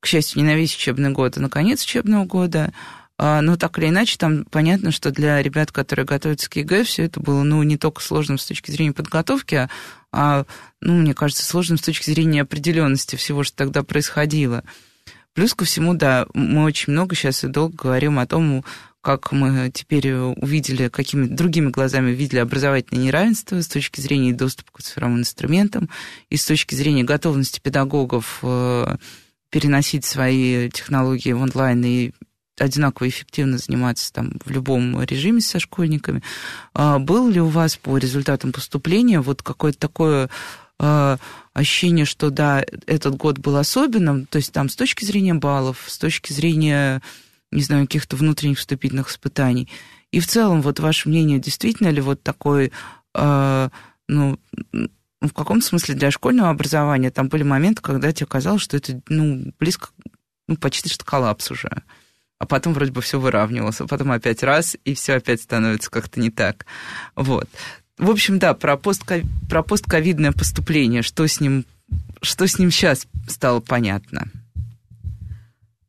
к 0.00 0.06
счастью, 0.06 0.40
не 0.40 0.48
на 0.48 0.54
весь 0.54 0.74
учебный 0.74 1.10
год, 1.10 1.36
а 1.36 1.40
на 1.40 1.50
конец 1.50 1.84
учебного 1.84 2.24
года. 2.24 2.72
А, 3.18 3.42
но 3.42 3.56
так 3.56 3.78
или 3.78 3.88
иначе, 3.88 4.16
там 4.16 4.46
понятно, 4.46 4.92
что 4.92 5.10
для 5.10 5.42
ребят, 5.42 5.72
которые 5.72 6.06
готовятся 6.06 6.48
к 6.48 6.56
ЕГЭ, 6.56 6.84
все 6.84 7.04
это 7.04 7.20
было, 7.20 7.42
ну, 7.42 7.62
не 7.62 7.76
только 7.76 8.00
сложным 8.00 8.38
с 8.38 8.46
точки 8.46 8.70
зрения 8.70 8.92
подготовки, 8.92 9.68
а, 10.12 10.44
ну, 10.80 10.94
мне 10.94 11.14
кажется, 11.14 11.44
сложным 11.44 11.78
с 11.78 11.82
точки 11.82 12.10
зрения 12.10 12.42
определенности 12.42 13.16
всего, 13.16 13.44
что 13.44 13.56
тогда 13.56 13.82
происходило. 13.82 14.64
Плюс 15.34 15.54
ко 15.54 15.64
всему, 15.64 15.94
да, 15.94 16.26
мы 16.34 16.64
очень 16.64 16.92
много 16.92 17.14
сейчас 17.14 17.44
и 17.44 17.48
долго 17.48 17.76
говорим 17.76 18.18
о 18.18 18.26
том, 18.26 18.64
как 19.00 19.32
мы 19.32 19.70
теперь 19.72 20.12
увидели, 20.12 20.88
какими 20.88 21.26
другими 21.26 21.70
глазами 21.70 22.10
видели 22.10 22.40
образовательное 22.40 23.04
неравенство 23.04 23.60
с 23.62 23.68
точки 23.68 24.00
зрения 24.00 24.34
доступа 24.34 24.72
к 24.72 24.82
цифровым 24.82 25.20
инструментам 25.20 25.88
и 26.28 26.36
с 26.36 26.44
точки 26.44 26.74
зрения 26.74 27.04
готовности 27.04 27.60
педагогов 27.60 28.40
э, 28.42 28.96
переносить 29.50 30.04
свои 30.04 30.68
технологии 30.68 31.32
в 31.32 31.40
онлайн 31.40 31.82
и 31.84 32.12
одинаково 32.58 33.08
эффективно 33.08 33.58
заниматься 33.58 34.12
там 34.12 34.32
в 34.44 34.50
любом 34.50 35.02
режиме 35.02 35.40
со 35.40 35.58
школьниками. 35.58 36.22
А 36.74 36.98
был 36.98 37.28
ли 37.28 37.40
у 37.40 37.46
вас 37.46 37.76
по 37.76 37.96
результатам 37.96 38.52
поступления 38.52 39.20
вот 39.20 39.42
какое-то 39.42 39.78
такое 39.78 40.30
а, 40.78 41.18
ощущение, 41.52 42.04
что 42.04 42.30
да, 42.30 42.64
этот 42.86 43.16
год 43.16 43.38
был 43.38 43.56
особенным, 43.56 44.26
то 44.26 44.36
есть 44.36 44.52
там 44.52 44.68
с 44.68 44.76
точки 44.76 45.04
зрения 45.04 45.34
баллов, 45.34 45.84
с 45.86 45.98
точки 45.98 46.32
зрения, 46.32 47.02
не 47.50 47.62
знаю, 47.62 47.86
каких-то 47.86 48.16
внутренних 48.16 48.58
вступительных 48.58 49.10
испытаний. 49.10 49.68
И 50.10 50.20
в 50.20 50.26
целом, 50.26 50.62
вот 50.62 50.80
ваше 50.80 51.08
мнение, 51.08 51.38
действительно 51.38 51.88
ли 51.88 52.00
вот 52.00 52.22
такой, 52.22 52.72
а, 53.14 53.70
ну, 54.08 54.38
в 55.20 55.32
каком 55.34 55.60
смысле 55.60 55.94
для 55.94 56.10
школьного 56.10 56.50
образования 56.50 57.10
там 57.10 57.28
были 57.28 57.42
моменты, 57.42 57.82
когда 57.82 58.10
тебе 58.12 58.26
казалось, 58.26 58.62
что 58.62 58.76
это, 58.76 59.00
ну, 59.08 59.52
близко, 59.58 59.88
ну, 60.48 60.56
почти 60.56 60.88
что 60.88 61.04
коллапс 61.04 61.50
уже 61.50 61.82
а 62.40 62.46
потом 62.46 62.72
вроде 62.72 62.90
бы 62.90 63.02
все 63.02 63.20
выравнивалось, 63.20 63.80
а 63.82 63.86
потом 63.86 64.10
опять 64.12 64.42
раз, 64.42 64.76
и 64.86 64.94
все 64.94 65.14
опять 65.14 65.42
становится 65.42 65.90
как-то 65.90 66.18
не 66.18 66.30
так. 66.30 66.64
Вот. 67.14 67.48
В 67.98 68.10
общем, 68.10 68.38
да, 68.38 68.54
про, 68.54 68.78
посткови... 68.78 69.26
про 69.48 69.62
постковидное 69.62 70.32
поступление, 70.32 71.02
что 71.02 71.28
с 71.28 71.38
ним, 71.38 71.66
что 72.22 72.46
с 72.46 72.58
ним 72.58 72.70
сейчас 72.70 73.06
стало 73.28 73.60
понятно. 73.60 74.28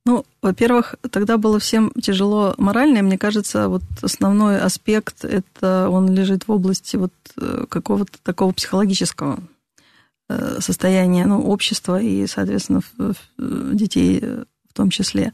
Ну, 0.05 0.25
во-первых, 0.41 0.95
тогда 1.09 1.37
было 1.37 1.57
всем 1.57 1.91
тяжело 1.91 2.53
морально, 2.57 2.97
и 2.97 3.01
мне 3.01 3.17
кажется, 3.17 3.69
вот 3.69 3.83
основной 4.01 4.59
аспект, 4.59 5.23
это 5.23 5.87
он 5.89 6.11
лежит 6.13 6.49
в 6.49 6.51
области 6.51 6.97
вот 6.97 7.13
э, 7.37 7.65
какого-то 7.69 8.17
такого 8.23 8.51
психологического 8.51 9.39
э, 10.27 10.57
состояния 10.59 11.25
ну, 11.25 11.39
общества 11.39 12.01
и, 12.01 12.27
соответственно, 12.27 12.81
детей 13.37 14.19
э, 14.21 14.43
в 14.69 14.73
том 14.73 14.89
числе. 14.89 15.31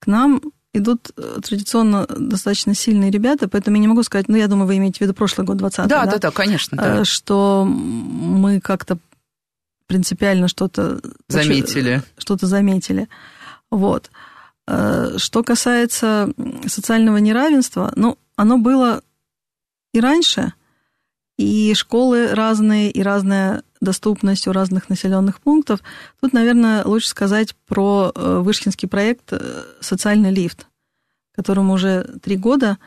К 0.00 0.06
нам 0.06 0.40
идут 0.72 1.10
э, 1.16 1.40
традиционно 1.42 2.06
достаточно 2.06 2.74
сильные 2.74 3.10
ребята, 3.10 3.48
поэтому 3.48 3.76
я 3.76 3.80
не 3.80 3.88
могу 3.88 4.02
сказать, 4.02 4.28
ну, 4.28 4.36
я 4.36 4.48
думаю, 4.48 4.66
вы 4.66 4.76
имеете 4.76 4.98
в 4.98 5.00
виду 5.02 5.14
прошлый 5.14 5.46
год, 5.46 5.56
20 5.56 5.86
да? 5.88 6.04
Да, 6.04 6.12
да, 6.12 6.18
да, 6.18 6.30
конечно. 6.30 6.76
Да. 6.76 7.00
Э, 7.00 7.04
что 7.04 7.64
мы 7.64 8.60
как-то 8.60 8.98
принципиально 9.86 10.48
что-то... 10.48 11.00
Заметили. 11.28 12.02
Что-то 12.18 12.46
заметили. 12.46 13.08
Вот. 13.70 14.10
Э, 14.66 15.14
что 15.16 15.42
касается 15.42 16.32
социального 16.66 17.16
неравенства, 17.16 17.92
ну, 17.96 18.18
оно 18.36 18.58
было 18.58 19.02
и 19.92 20.00
раньше, 20.00 20.52
и 21.38 21.72
школы 21.74 22.34
разные, 22.34 22.90
и 22.90 23.02
разная 23.02 23.62
доступность 23.80 24.46
у 24.46 24.52
разных 24.52 24.88
населенных 24.88 25.40
пунктов. 25.40 25.80
Тут, 26.20 26.32
наверное, 26.32 26.84
лучше 26.84 27.08
сказать 27.08 27.54
про 27.66 28.12
э, 28.14 28.38
Вышкинский 28.38 28.88
проект 28.88 29.32
э, 29.32 29.64
«Социальный 29.80 30.30
лифт», 30.30 30.66
которому 31.34 31.74
уже 31.74 32.04
три 32.22 32.36
года. 32.36 32.78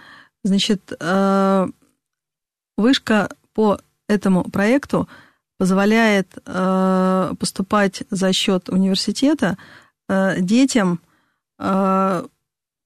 Значит, 0.43 0.93
э, 0.99 1.67
Вышка 2.77 3.29
по 3.53 3.79
этому 4.07 4.43
проекту 4.43 5.07
позволяет 5.57 6.33
поступать 6.43 8.03
за 8.09 8.33
счет 8.33 8.69
университета 8.69 9.57
детям 10.09 10.99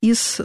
из 0.02 0.42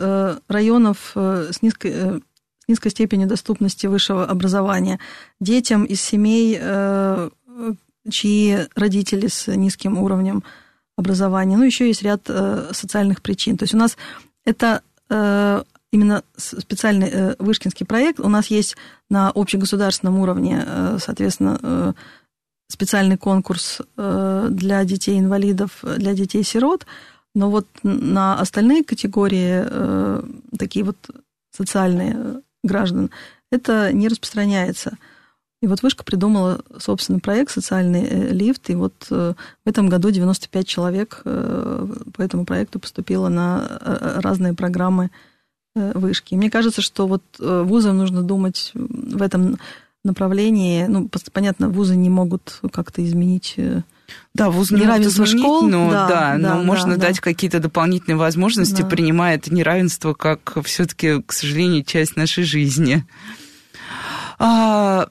районов 0.46 1.10
с 1.16 1.62
низкой 1.62 2.22
низкой 2.68 2.90
степенью 2.90 3.26
доступности 3.26 3.88
высшего 3.88 4.24
образования, 4.24 5.00
детям 5.40 5.84
из 5.84 6.00
семей 6.00 6.56
чьи 8.08 8.66
родители 8.74 9.26
с 9.26 9.46
низким 9.54 9.98
уровнем 9.98 10.42
образования. 10.96 11.56
Ну, 11.56 11.64
еще 11.64 11.86
есть 11.88 12.02
ряд 12.02 12.22
э, 12.28 12.70
социальных 12.72 13.22
причин. 13.22 13.56
То 13.56 13.64
есть 13.64 13.74
у 13.74 13.78
нас 13.78 13.96
это 14.44 14.82
э, 15.08 15.62
именно 15.92 16.22
специальный 16.36 17.08
э, 17.10 17.34
вышкинский 17.38 17.86
проект. 17.86 18.20
У 18.20 18.28
нас 18.28 18.46
есть 18.46 18.76
на 19.08 19.30
общегосударственном 19.30 20.18
уровне, 20.18 20.64
соответственно, 20.98 21.94
специальный 22.68 23.16
конкурс 23.16 23.80
для 23.96 24.84
детей-инвалидов, 24.84 25.82
для 25.82 26.14
детей-сирот. 26.14 26.86
Но 27.34 27.50
вот 27.50 27.66
на 27.82 28.38
остальные 28.38 28.84
категории, 28.84 29.64
такие 30.56 30.84
вот 30.84 30.96
социальные 31.50 32.42
граждан, 32.62 33.10
это 33.50 33.92
не 33.92 34.06
распространяется. 34.06 34.96
И 35.62 35.66
вот 35.66 35.82
Вышка 35.82 36.04
придумала 36.04 36.62
собственный 36.78 37.20
проект 37.20 37.50
«Социальный 37.50 38.02
э, 38.02 38.32
лифт», 38.32 38.70
и 38.70 38.74
вот 38.74 38.94
э, 39.10 39.34
в 39.64 39.68
этом 39.68 39.88
году 39.90 40.10
95 40.10 40.66
человек 40.66 41.20
э, 41.24 41.86
по 42.14 42.22
этому 42.22 42.46
проекту 42.46 42.80
поступило 42.80 43.28
на 43.28 43.78
разные 44.22 44.54
программы 44.54 45.10
Вышки. 45.76 46.34
И 46.34 46.36
мне 46.36 46.50
кажется, 46.50 46.82
что 46.82 47.06
вот 47.06 47.22
вузам 47.38 47.98
нужно 47.98 48.22
думать 48.22 48.72
в 48.74 49.22
этом 49.22 49.56
направлении. 50.02 50.86
Ну, 50.86 51.08
понятно, 51.32 51.68
вузы 51.68 51.94
не 51.94 52.10
могут 52.10 52.60
как-то 52.72 53.04
изменить 53.04 53.54
да, 54.34 54.50
вуз 54.50 54.72
не 54.72 54.80
неравенство 54.80 55.24
изменить, 55.24 55.44
школ, 55.44 55.62
но, 55.62 55.90
да, 55.90 56.08
да, 56.08 56.38
да, 56.38 56.54
но 56.56 56.62
можно 56.64 56.96
да, 56.96 57.02
дать 57.06 57.16
да. 57.16 57.22
какие-то 57.22 57.60
дополнительные 57.60 58.16
возможности, 58.16 58.82
да. 58.82 58.88
принимая 58.88 59.36
это 59.36 59.54
неравенство 59.54 60.14
как 60.14 60.58
все-таки, 60.64 61.22
к 61.22 61.32
сожалению, 61.32 61.84
часть 61.84 62.16
нашей 62.16 62.42
жизни. 62.42 63.04
А, 64.40 65.08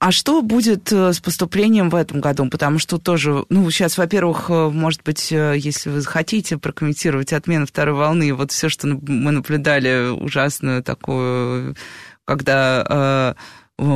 а 0.00 0.12
что 0.12 0.42
будет 0.42 0.92
э, 0.92 1.12
с 1.12 1.18
поступлением 1.18 1.90
в 1.90 1.96
этом 1.96 2.20
году? 2.20 2.48
Потому 2.48 2.78
что 2.78 2.98
тоже, 2.98 3.44
ну, 3.48 3.68
сейчас, 3.70 3.98
во-первых, 3.98 4.48
э, 4.48 4.68
может 4.68 5.02
быть, 5.02 5.32
э, 5.32 5.54
если 5.56 5.90
вы 5.90 6.00
захотите 6.00 6.56
прокомментировать 6.56 7.32
отмену 7.32 7.66
второй 7.66 7.96
волны, 7.96 8.32
вот 8.32 8.52
все, 8.52 8.68
что 8.68 8.86
мы 8.86 9.32
наблюдали, 9.32 10.10
ужасную 10.10 10.82
такую, 10.84 11.76
когда 12.24 13.34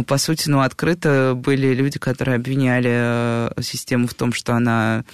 по 0.06 0.16
сути, 0.16 0.48
ну, 0.48 0.60
открыто 0.60 1.34
были 1.34 1.74
люди, 1.74 1.98
которые 1.98 2.36
обвиняли 2.36 3.52
систему 3.60 4.06
в 4.06 4.14
том, 4.14 4.32
что 4.32 4.54
она 4.54 5.04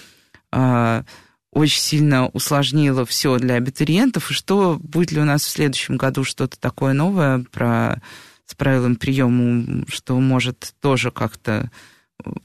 очень 1.52 1.80
сильно 1.80 2.26
усложнила 2.28 3.06
все 3.06 3.38
для 3.38 3.54
абитуриентов, 3.54 4.30
и 4.30 4.34
что 4.34 4.78
будет 4.78 5.10
ли 5.10 5.20
у 5.22 5.24
нас 5.24 5.42
в 5.42 5.48
следующем 5.48 5.96
году 5.96 6.22
что-то 6.22 6.60
такое 6.60 6.92
новое 6.92 7.46
про 7.50 8.02
с 8.48 8.54
правилом 8.54 8.96
приема, 8.96 9.84
что 9.88 10.18
может 10.18 10.74
тоже 10.80 11.10
как-то 11.10 11.70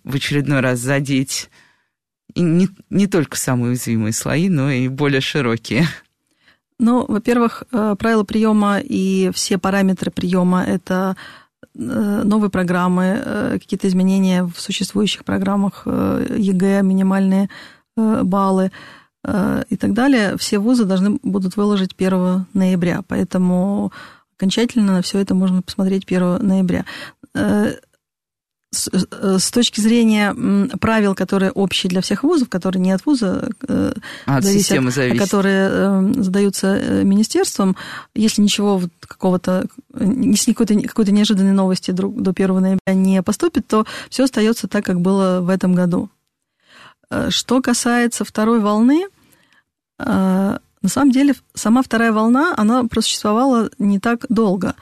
в 0.03 0.15
очередной 0.15 0.59
раз 0.59 0.79
задеть 0.79 1.49
и 2.35 2.41
не, 2.41 2.67
не 2.89 3.07
только 3.07 3.37
самые 3.37 3.69
уязвимые 3.69 4.11
слои, 4.11 4.49
но 4.49 4.69
и 4.69 4.89
более 4.89 5.21
широкие. 5.21 5.87
Ну, 6.77 7.05
во-первых, 7.07 7.63
э, 7.71 7.95
правила 7.97 8.23
приема 8.23 8.79
и 8.79 9.31
все 9.33 9.57
параметры 9.57 10.11
приема 10.11 10.63
это 10.63 11.15
э, 11.61 12.21
новые 12.25 12.49
программы, 12.49 13.21
э, 13.23 13.57
какие-то 13.61 13.87
изменения 13.87 14.43
в 14.43 14.59
существующих 14.59 15.23
программах 15.23 15.85
ЕГЭ, 15.85 16.81
минимальные 16.81 17.49
баллы 17.95 18.71
и 19.25 19.77
так 19.77 19.93
далее, 19.93 20.35
все 20.37 20.57
вузы 20.57 20.83
должны 20.83 21.19
будут 21.23 21.55
выложить 21.55 21.93
1 21.97 22.47
ноября. 22.53 23.03
Поэтому 23.07 23.93
окончательно 24.43 24.93
на 24.93 25.01
все 25.01 25.19
это 25.19 25.33
можно 25.35 25.61
посмотреть 25.61 26.03
1 26.05 26.45
ноября. 26.45 26.85
Э, 27.33 27.75
э, 28.91 29.37
с, 29.39 29.51
точки 29.51 29.79
зрения 29.79 30.35
правил, 30.81 31.15
которые 31.15 31.51
общие 31.51 31.89
для 31.89 32.01
всех 32.01 32.23
вузов, 32.23 32.49
которые 32.49 32.81
не 32.81 32.91
от 32.91 33.05
вуза 33.05 33.49
а 33.67 33.93
от 34.25 34.43
зависят, 34.43 34.67
системы 34.67 34.91
зависят. 34.91 35.21
а 35.21 35.23
которые 35.23 36.13
задаются 36.21 37.03
министерством, 37.03 37.77
если 38.13 38.41
ничего 38.41 38.81
какого-то, 38.99 39.67
если 39.97 40.51
какой-то, 40.51 40.81
какой-то 40.87 41.13
неожиданной 41.13 41.53
новости 41.53 41.91
до 41.91 42.31
1 42.31 42.61
ноября 42.61 42.93
не 42.93 43.23
поступит, 43.23 43.65
то 43.67 43.85
все 44.09 44.25
остается 44.25 44.67
так, 44.67 44.83
как 44.83 44.99
было 44.99 45.39
в 45.39 45.49
этом 45.49 45.73
году. 45.73 46.09
Что 47.29 47.61
касается 47.61 48.25
второй 48.25 48.59
волны, 48.59 49.05
на 50.83 50.89
самом 50.89 51.11
деле, 51.11 51.33
сама 51.55 51.81
вторая 51.81 52.11
волна, 52.11 52.53
она 52.55 52.83
просуществовала 52.83 53.71
не 53.79 53.99
так 53.99 54.25
долго. 54.29 54.75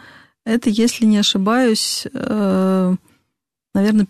Это, 0.43 0.69
если 0.69 1.05
не 1.05 1.19
ошибаюсь, 1.19 2.07
наверное, 2.13 2.97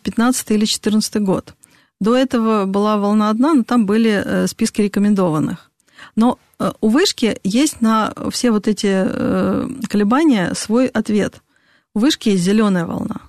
15 0.02 0.52
или 0.52 0.66
14 0.66 1.22
год. 1.22 1.54
До 2.02 2.16
этого 2.16 2.66
была 2.66 2.98
волна 2.98 3.30
одна, 3.30 3.54
но 3.54 3.64
там 3.64 3.86
были 3.86 4.24
э, 4.26 4.48
списки 4.48 4.82
рекомендованных. 4.82 5.70
Но 6.16 6.40
э, 6.58 6.72
у 6.82 6.90
вышки 6.90 7.40
есть 7.44 7.80
на 7.80 8.12
все 8.32 8.50
вот 8.50 8.68
эти 8.68 8.88
э, 8.90 9.70
колебания 9.88 10.56
свой 10.56 10.88
ответ. 10.88 11.42
У 11.94 12.00
вышки 12.00 12.30
есть 12.30 12.44
зеленая 12.44 12.88
волна. 12.88 13.22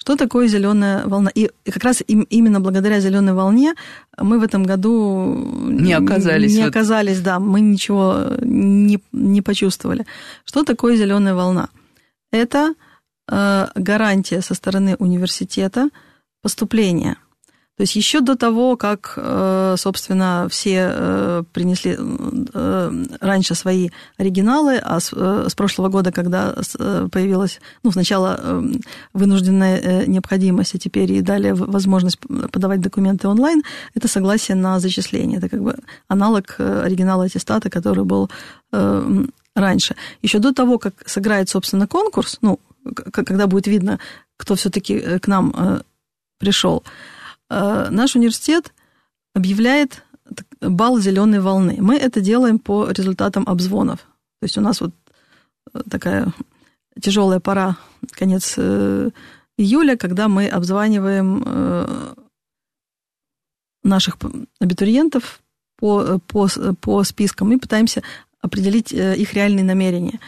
Что 0.00 0.16
такое 0.16 0.48
зеленая 0.48 1.06
волна? 1.06 1.30
И 1.34 1.50
как 1.64 1.84
раз 1.84 2.02
именно 2.06 2.60
благодаря 2.60 3.00
зеленой 3.00 3.34
волне 3.34 3.74
мы 4.16 4.38
в 4.38 4.42
этом 4.42 4.62
году 4.62 5.34
не 5.68 5.92
оказались. 5.92 6.54
Не 6.54 6.62
оказались, 6.62 7.20
да, 7.20 7.38
мы 7.38 7.60
ничего 7.60 8.28
не, 8.40 8.98
не 9.12 9.42
почувствовали. 9.42 10.06
Что 10.44 10.64
такое 10.64 10.96
зеленая 10.96 11.34
волна? 11.34 11.68
Это 12.32 12.74
э, 13.30 13.66
гарантия 13.74 14.40
со 14.40 14.54
стороны 14.54 14.96
университета 14.98 15.90
поступления– 16.42 17.16
то 17.80 17.82
есть 17.84 17.96
еще 17.96 18.20
до 18.20 18.36
того, 18.36 18.76
как, 18.76 19.14
э, 19.16 19.74
собственно, 19.78 20.48
все 20.50 20.90
э, 20.92 21.42
принесли 21.50 21.96
э, 21.98 23.04
раньше 23.22 23.54
свои 23.54 23.88
оригиналы, 24.18 24.76
а 24.76 25.00
с 25.00 25.54
прошлого 25.54 25.88
года, 25.88 26.12
когда 26.12 26.54
появилась, 27.10 27.58
ну, 27.82 27.90
сначала 27.90 28.62
вынужденная 29.14 30.04
необходимость, 30.06 30.74
а 30.74 30.78
теперь 30.78 31.10
и 31.10 31.22
дали 31.22 31.52
возможность 31.52 32.18
подавать 32.52 32.82
документы 32.82 33.28
онлайн, 33.28 33.62
это 33.94 34.08
согласие 34.08 34.56
на 34.56 34.78
зачисление. 34.78 35.38
Это 35.38 35.48
как 35.48 35.62
бы 35.62 35.74
аналог 36.06 36.56
оригинала 36.58 37.24
аттестата, 37.24 37.70
который 37.70 38.04
был 38.04 38.28
раньше. 39.54 39.96
Еще 40.20 40.38
до 40.38 40.52
того, 40.52 40.78
как 40.78 40.92
сыграет, 41.06 41.48
собственно, 41.48 41.86
конкурс, 41.86 42.36
ну, 42.42 42.60
когда 43.10 43.46
будет 43.46 43.68
видно, 43.68 43.98
кто 44.36 44.54
все-таки 44.54 45.18
к 45.18 45.26
нам 45.26 45.80
пришел, 46.38 46.84
наш 47.50 48.14
университет 48.14 48.72
объявляет 49.34 50.04
бал 50.60 50.98
зеленой 50.98 51.40
волны. 51.40 51.76
Мы 51.80 51.96
это 51.96 52.20
делаем 52.20 52.58
по 52.58 52.90
результатам 52.90 53.44
обзвонов. 53.46 53.98
То 54.40 54.44
есть 54.44 54.56
у 54.56 54.60
нас 54.60 54.80
вот 54.80 54.92
э, 55.74 55.80
такая 55.90 56.32
тяжелая 57.00 57.40
пора, 57.40 57.76
конец 58.12 58.54
э, 58.56 59.10
июля, 59.58 59.96
когда 59.96 60.28
мы 60.28 60.48
обзваниваем 60.48 62.16
наших 63.82 64.18
абитуриентов 64.60 65.40
по, 65.78 66.18
по, 66.26 66.48
по 66.80 67.04
спискам 67.04 67.52
и 67.52 67.58
пытаемся 67.58 68.02
определить 68.40 68.92
их 68.92 69.34
реальные 69.34 69.64
намерения. 69.64 70.20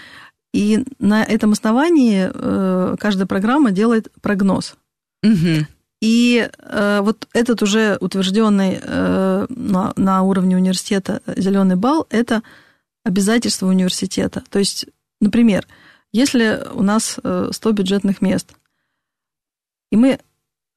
И 0.52 0.84
на 0.98 1.22
этом 1.22 1.52
основании 1.52 2.96
каждая 2.96 3.26
программа 3.26 3.70
делает 3.70 4.10
прогноз. 4.20 4.76
Угу. 5.22 5.66
И 6.02 6.50
э, 6.58 7.00
вот 7.00 7.28
этот 7.32 7.62
уже 7.62 7.96
утвержденный 8.00 8.80
э, 8.82 9.46
на, 9.48 9.92
на 9.94 10.22
уровне 10.24 10.56
университета 10.56 11.22
зеленый 11.36 11.76
балл 11.76 12.08
это 12.10 12.42
обязательство 13.04 13.68
университета. 13.68 14.42
То 14.50 14.58
есть, 14.58 14.86
например, 15.20 15.64
если 16.10 16.60
у 16.74 16.82
нас 16.82 17.20
100 17.20 17.52
э, 17.54 17.72
бюджетных 17.72 18.20
мест, 18.20 18.52
и 19.92 19.96
мы 19.96 20.18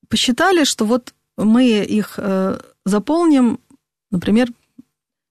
посчитали, 0.09 0.63
что 0.63 0.85
вот 0.85 1.15
мы 1.37 1.69
их 1.69 2.19
э, 2.19 2.59
заполним, 2.85 3.59
например, 4.11 4.49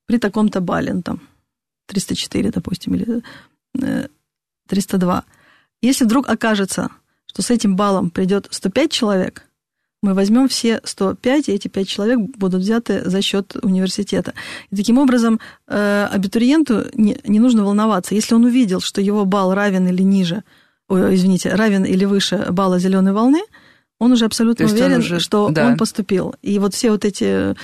при 0.07 0.19
таком-то 0.19 0.61
балле, 0.61 0.93
ну, 0.93 1.03
там 1.03 1.21
304, 1.87 2.51
допустим, 2.51 2.97
или 2.97 3.23
302. 4.67 5.19
Э, 5.19 5.23
если 5.83 6.05
вдруг 6.05 6.29
окажется, 6.29 6.89
что 7.27 7.43
с 7.43 7.51
этим 7.53 7.77
баллом 7.77 8.11
придет 8.11 8.49
105 8.51 8.91
человек– 8.91 9.49
мы 10.05 10.13
возьмем 10.13 10.49
все 10.49 10.81
105, 10.85 11.49
и 11.49 11.53
эти 11.53 11.69
5 11.69 11.89
человек 11.89 12.19
будут 12.37 12.61
взяты 12.61 13.09
за 13.09 13.23
счет 13.23 13.57
университета. 13.63 14.35
И 14.71 14.77
таким 14.77 14.99
образом 14.99 15.41
э, 15.67 16.09
абитуриенту 16.13 16.85
не, 16.93 17.17
не 17.25 17.41
нужно 17.41 17.65
волноваться. 17.65 18.15
Если 18.15 18.35
он 18.35 18.45
увидел, 18.45 18.81
что 18.81 19.01
его 19.01 19.25
балл 19.25 19.55
равен 19.55 19.89
или 19.89 20.03
ниже, 20.03 20.43
ой, 20.89 21.15
извините, 21.15 21.55
равен 21.55 21.85
или 21.85 22.05
выше 22.05 22.47
балла 22.51 22.79
зеленой 22.79 23.15
волны, 23.15 23.41
он 23.99 24.13
уже 24.13 24.27
абсолютно 24.27 24.67
уверен, 24.67 24.99
уже, 24.99 25.21
что 25.21 25.49
да. 25.49 25.69
он 25.69 25.79
поступил. 25.79 26.35
И 26.43 26.59
вот 26.59 26.75
все 26.75 26.91
вот 26.91 27.07
эти 27.07 27.55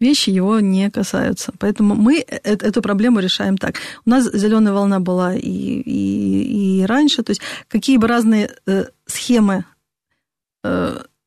вещи 0.00 0.30
его 0.30 0.60
не 0.60 0.90
касаются. 0.90 1.52
Поэтому 1.58 1.96
мы 1.96 2.24
э, 2.26 2.38
эту 2.42 2.80
проблему 2.80 3.20
решаем 3.20 3.58
так. 3.58 3.74
У 4.06 4.10
нас 4.10 4.24
зеленая 4.32 4.72
волна 4.72 5.00
была 5.00 5.34
и, 5.34 5.40
и, 5.40 6.80
и 6.80 6.86
раньше. 6.86 7.22
То 7.22 7.32
есть 7.32 7.42
какие 7.68 7.98
бы 7.98 8.06
разные 8.06 8.50
э, 8.66 8.86
схемы 9.04 9.64
Э, 9.66 9.77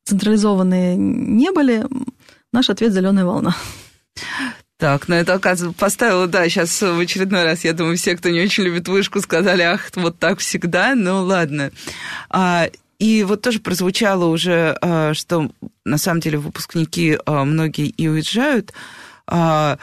централизованные 0.06 0.96
не 0.96 1.52
были, 1.52 1.86
наш 2.52 2.70
ответ 2.70 2.94
зеленая 2.94 3.26
волна. 3.26 3.56
Так, 4.78 5.08
ну 5.08 5.14
это, 5.14 5.36
оказывается, 5.36 5.80
поставила, 5.80 6.26
да, 6.28 6.50
сейчас 6.50 6.82
в 6.82 7.00
очередной 7.00 7.44
раз, 7.44 7.64
я 7.64 7.74
думаю, 7.74 7.98
все, 7.98 8.18
кто 8.18 8.30
не 8.30 8.42
очень 8.42 8.64
любит 8.64 8.88
вышку, 8.88 9.22
сказали, 9.22 9.62
ах, 9.62 9.92
вот 9.96 10.18
так 10.18 10.40
всегда, 10.40 10.96
ну 10.96 11.24
ладно. 11.24 11.70
А, 12.32 12.68
и 12.98 13.24
вот 13.24 13.44
тоже 13.44 13.60
прозвучало 13.60 14.26
уже, 14.26 14.76
а, 14.82 15.14
что 15.14 15.52
на 15.86 16.00
самом 16.00 16.20
деле 16.20 16.40
выпускники 16.40 17.18
а, 17.28 17.46
многие 17.46 17.90
и 17.90 18.08
уезжают. 18.08 18.74
А, 19.28 19.78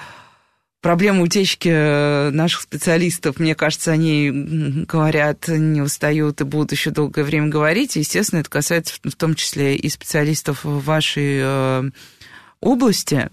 Проблема 0.81 1.23
утечки 1.23 1.69
э, 1.69 2.31
наших 2.31 2.61
специалистов, 2.63 3.41
мне 3.41 3.57
кажется, 3.57 3.91
они 3.91 4.85
говорят, 4.89 5.49
не 5.49 5.83
устают 5.83 6.41
и 6.41 6.45
будут 6.45 6.71
еще 6.71 6.91
долгое 6.91 7.25
время 7.25 7.49
говорить. 7.49 7.97
естественно, 7.97 8.41
это 8.41 8.51
касается 8.51 8.95
в 9.03 9.17
том 9.17 9.35
числе 9.35 9.75
и 9.75 9.89
специалистов 9.89 10.61
вашей 10.63 11.41
э, 11.41 11.91
области. 12.61 13.29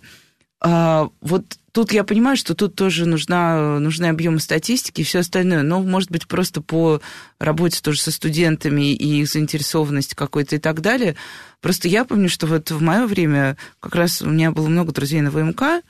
А, 0.60 1.10
вот 1.22 1.46
тут 1.72 1.92
я 1.92 2.04
понимаю, 2.04 2.38
что 2.38 2.56
тут 2.56 2.74
тоже 2.74 3.06
нужна, 3.06 3.78
нужны 3.78 4.06
объемы 4.06 4.40
статистики 4.40 5.02
и 5.02 5.04
все 5.04 5.20
остальное, 5.20 5.62
но, 5.62 5.82
может 5.84 6.10
быть, 6.10 6.28
просто 6.28 6.62
по 6.62 7.02
работе 7.38 7.80
тоже 7.84 8.02
со 8.02 8.12
студентами 8.12 8.92
и 8.92 9.22
их 9.22 9.28
заинтересованность 9.28 10.16
какой-то 10.16 10.56
и 10.56 10.60
так 10.60 10.82
далее. 10.82 11.16
Просто 11.62 11.88
я 11.88 12.06
помню, 12.06 12.30
что 12.30 12.48
вот 12.48 12.72
в 12.72 12.82
мое 12.82 13.06
время 13.06 13.58
как 13.80 13.94
раз 13.94 14.24
у 14.24 14.30
меня 14.30 14.50
было 14.50 14.68
много 14.68 14.92
друзей 14.92 15.22
на 15.22 15.30
ВМК, 15.30 15.84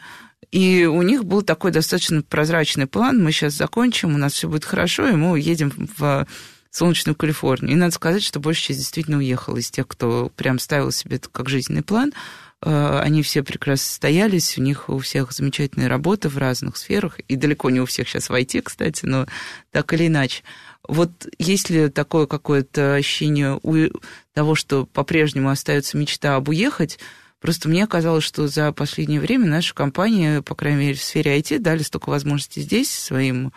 и 0.51 0.85
у 0.85 1.01
них 1.01 1.25
был 1.25 1.41
такой 1.41 1.71
достаточно 1.71 2.21
прозрачный 2.21 2.87
план. 2.87 3.23
Мы 3.23 3.31
сейчас 3.31 3.53
закончим, 3.53 4.15
у 4.15 4.17
нас 4.17 4.33
все 4.33 4.47
будет 4.47 4.65
хорошо, 4.65 5.07
и 5.07 5.13
мы 5.13 5.31
уедем 5.31 5.73
в 5.97 6.27
солнечную 6.71 7.15
Калифорнию. 7.15 7.71
И 7.71 7.79
надо 7.79 7.93
сказать, 7.93 8.23
что 8.23 8.39
большая 8.39 8.67
часть 8.67 8.79
действительно 8.79 9.17
уехала 9.17 9.57
из 9.57 9.71
тех, 9.71 9.87
кто 9.87 10.31
прям 10.35 10.59
ставил 10.59 10.91
себе 10.91 11.17
это 11.17 11.29
как 11.29 11.49
жизненный 11.49 11.83
план. 11.83 12.13
Э, 12.61 12.99
они 13.01 13.21
все 13.23 13.43
прекрасно 13.43 13.85
состоялись, 13.85 14.57
у 14.57 14.61
них 14.61 14.89
у 14.89 14.99
всех 14.99 15.31
замечательные 15.31 15.87
работы 15.87 16.29
в 16.29 16.37
разных 16.37 16.77
сферах, 16.77 17.19
и 17.19 17.35
далеко 17.35 17.69
не 17.69 17.79
у 17.79 17.85
всех 17.85 18.09
сейчас 18.09 18.29
в 18.29 18.33
IT, 18.33 18.61
кстати, 18.61 19.05
но 19.05 19.25
так 19.71 19.93
или 19.93 20.07
иначе. 20.07 20.43
Вот 20.87 21.27
есть 21.39 21.69
ли 21.69 21.89
такое 21.89 22.27
какое-то 22.27 22.95
ощущение 22.95 23.59
у 23.63 23.89
того, 24.33 24.55
что 24.55 24.85
по-прежнему 24.85 25.49
остается 25.49 25.97
мечта 25.97 26.35
об 26.35 26.49
уехать, 26.49 26.99
Просто 27.41 27.69
мне 27.69 27.85
казалось, 27.85 28.23
что 28.23 28.47
за 28.47 28.71
последнее 28.71 29.19
время 29.19 29.47
наша 29.47 29.73
компания, 29.73 30.41
по 30.41 30.55
крайней 30.55 30.79
мере, 30.79 30.93
в 30.95 31.03
сфере 31.03 31.37
IT, 31.37 31.59
дали 31.59 31.83
столько 31.83 32.09
возможностей 32.09 32.61
здесь 32.61 32.91
своим 32.91 33.51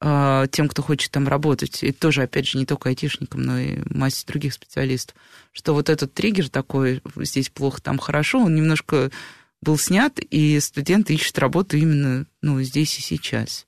а, 0.00 0.46
тем, 0.46 0.68
кто 0.68 0.82
хочет 0.82 1.10
там 1.10 1.26
работать, 1.26 1.82
и 1.82 1.92
тоже, 1.92 2.22
опять 2.22 2.46
же, 2.46 2.58
не 2.58 2.66
только 2.66 2.88
айтишникам, 2.88 3.42
но 3.42 3.58
и 3.58 3.80
массе 3.90 4.24
других 4.26 4.54
специалистов, 4.54 5.16
что 5.52 5.74
вот 5.74 5.88
этот 5.88 6.14
триггер 6.14 6.48
такой, 6.48 7.02
здесь 7.16 7.50
плохо, 7.50 7.82
там 7.82 7.98
хорошо, 7.98 8.40
он 8.44 8.54
немножко 8.54 9.10
был 9.60 9.76
снят, 9.76 10.18
и 10.18 10.60
студенты 10.60 11.14
ищут 11.14 11.38
работу 11.38 11.76
именно 11.76 12.26
ну, 12.42 12.62
здесь 12.62 12.96
и 12.98 13.02
сейчас. 13.02 13.66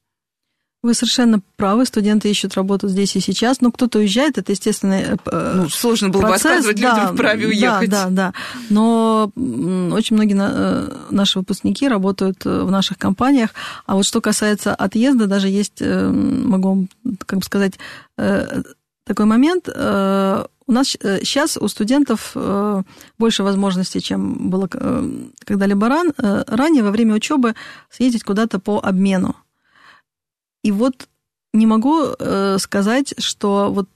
Вы 0.82 0.94
совершенно 0.94 1.42
правы, 1.56 1.84
студенты 1.84 2.30
ищут 2.30 2.54
работу 2.54 2.88
здесь 2.88 3.14
и 3.14 3.20
сейчас, 3.20 3.60
но 3.60 3.70
кто-то 3.70 3.98
уезжает, 3.98 4.38
это 4.38 4.52
естественно. 4.52 4.94
Э, 4.94 5.16
э, 5.26 5.52
ну, 5.56 5.68
сложно 5.68 6.08
было 6.08 6.22
процесс, 6.22 6.42
бы 6.42 6.48
отказывать 6.48 6.80
да, 6.80 6.94
людям 6.94 7.14
в 7.14 7.16
праве 7.18 7.46
уехать. 7.48 7.90
Да, 7.90 8.06
да, 8.06 8.10
да. 8.10 8.34
Но 8.70 9.30
очень 9.92 10.16
многие 10.16 10.38
э, 10.40 10.90
наши 11.10 11.38
выпускники 11.38 11.86
работают 11.86 12.46
в 12.46 12.70
наших 12.70 12.96
компаниях, 12.96 13.50
а 13.84 13.94
вот 13.94 14.06
что 14.06 14.22
касается 14.22 14.74
отъезда, 14.74 15.26
даже 15.26 15.48
есть, 15.48 15.82
могу 15.82 16.88
как 17.26 17.40
бы 17.40 17.44
сказать, 17.44 17.74
такой 18.16 19.26
момент. 19.26 19.68
У 19.68 20.72
нас 20.72 20.86
сейчас 20.88 21.58
у 21.58 21.68
студентов 21.68 22.34
больше 23.18 23.42
возможностей, 23.42 24.00
чем 24.00 24.48
было 24.48 24.66
когда-либо 24.66 25.88
ран, 25.88 26.14
ранее 26.16 26.82
во 26.82 26.90
время 26.90 27.14
учебы 27.16 27.54
съездить 27.90 28.24
куда-то 28.24 28.58
по 28.58 28.78
обмену. 28.78 29.36
И 30.62 30.72
вот 30.72 31.08
не 31.52 31.66
могу 31.66 32.14
э, 32.18 32.58
сказать, 32.58 33.14
что 33.18 33.72
вот 33.72 33.88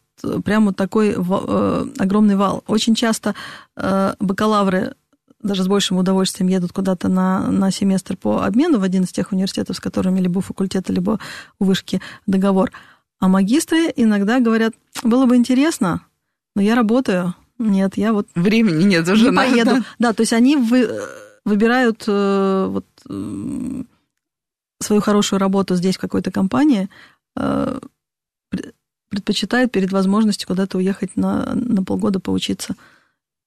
прямо 0.44 0.66
вот 0.66 0.76
такой 0.76 1.14
э, 1.16 1.86
огромный 1.98 2.36
вал. 2.36 2.64
Очень 2.66 2.94
часто 2.94 3.34
э, 3.76 4.14
бакалавры 4.18 4.94
даже 5.42 5.62
с 5.62 5.68
большим 5.68 5.98
удовольствием 5.98 6.48
едут 6.48 6.72
куда-то 6.72 7.08
на, 7.08 7.50
на 7.50 7.70
семестр 7.70 8.16
по 8.16 8.44
обмену 8.44 8.78
в 8.78 8.82
один 8.82 9.04
из 9.04 9.12
тех 9.12 9.30
университетов, 9.30 9.76
с 9.76 9.80
которыми 9.80 10.18
либо 10.18 10.38
у 10.38 10.40
факультета, 10.40 10.92
либо 10.92 11.20
у 11.58 11.66
вышки 11.66 12.00
договор. 12.26 12.72
А 13.20 13.28
магистры 13.28 13.92
иногда 13.94 14.40
говорят, 14.40 14.72
было 15.02 15.26
бы 15.26 15.36
интересно, 15.36 16.00
но 16.56 16.62
я 16.62 16.74
работаю, 16.74 17.34
нет, 17.58 17.96
я 17.96 18.12
вот... 18.12 18.26
Времени 18.34 18.84
нет 18.84 19.08
уже. 19.08 19.30
Не 19.30 19.36
поеду. 19.36 19.84
Да, 19.98 20.12
то 20.12 20.22
есть 20.22 20.32
они 20.32 20.56
вы, 20.56 20.90
выбирают 21.44 22.04
э, 22.06 22.66
вот, 22.68 22.86
свою 24.80 25.00
хорошую 25.00 25.40
работу 25.40 25.76
здесь 25.76 25.96
в 25.96 26.00
какой-то 26.00 26.30
компании, 26.30 26.88
э, 27.36 27.78
предпочитают 29.08 29.72
перед 29.72 29.92
возможностью 29.92 30.48
куда-то 30.48 30.78
уехать 30.78 31.16
на, 31.16 31.54
на 31.54 31.84
полгода 31.84 32.20
поучиться, 32.20 32.74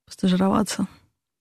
постажироваться. 0.06 0.88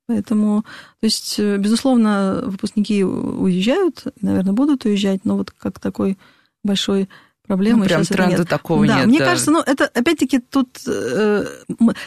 Поэтому, 0.08 0.62
то 1.00 1.06
есть, 1.06 1.38
э, 1.38 1.56
безусловно, 1.58 2.42
выпускники 2.44 3.04
уезжают, 3.04 4.04
наверное, 4.20 4.52
будут 4.52 4.84
уезжать, 4.84 5.24
но 5.24 5.36
вот 5.36 5.50
как 5.50 5.80
такой 5.80 6.16
большой 6.62 7.08
проблемы. 7.46 7.80
Ну, 7.80 7.84
прям 7.86 8.04
сейчас 8.04 8.16
тренда 8.16 8.38
нет. 8.38 8.48
такого 8.48 8.86
да, 8.86 8.98
нет. 8.98 9.06
Мне 9.06 9.18
да. 9.18 9.24
кажется, 9.26 9.50
ну, 9.50 9.60
это 9.60 9.86
опять-таки 9.86 10.38
тут 10.38 10.68
э, 10.86 11.44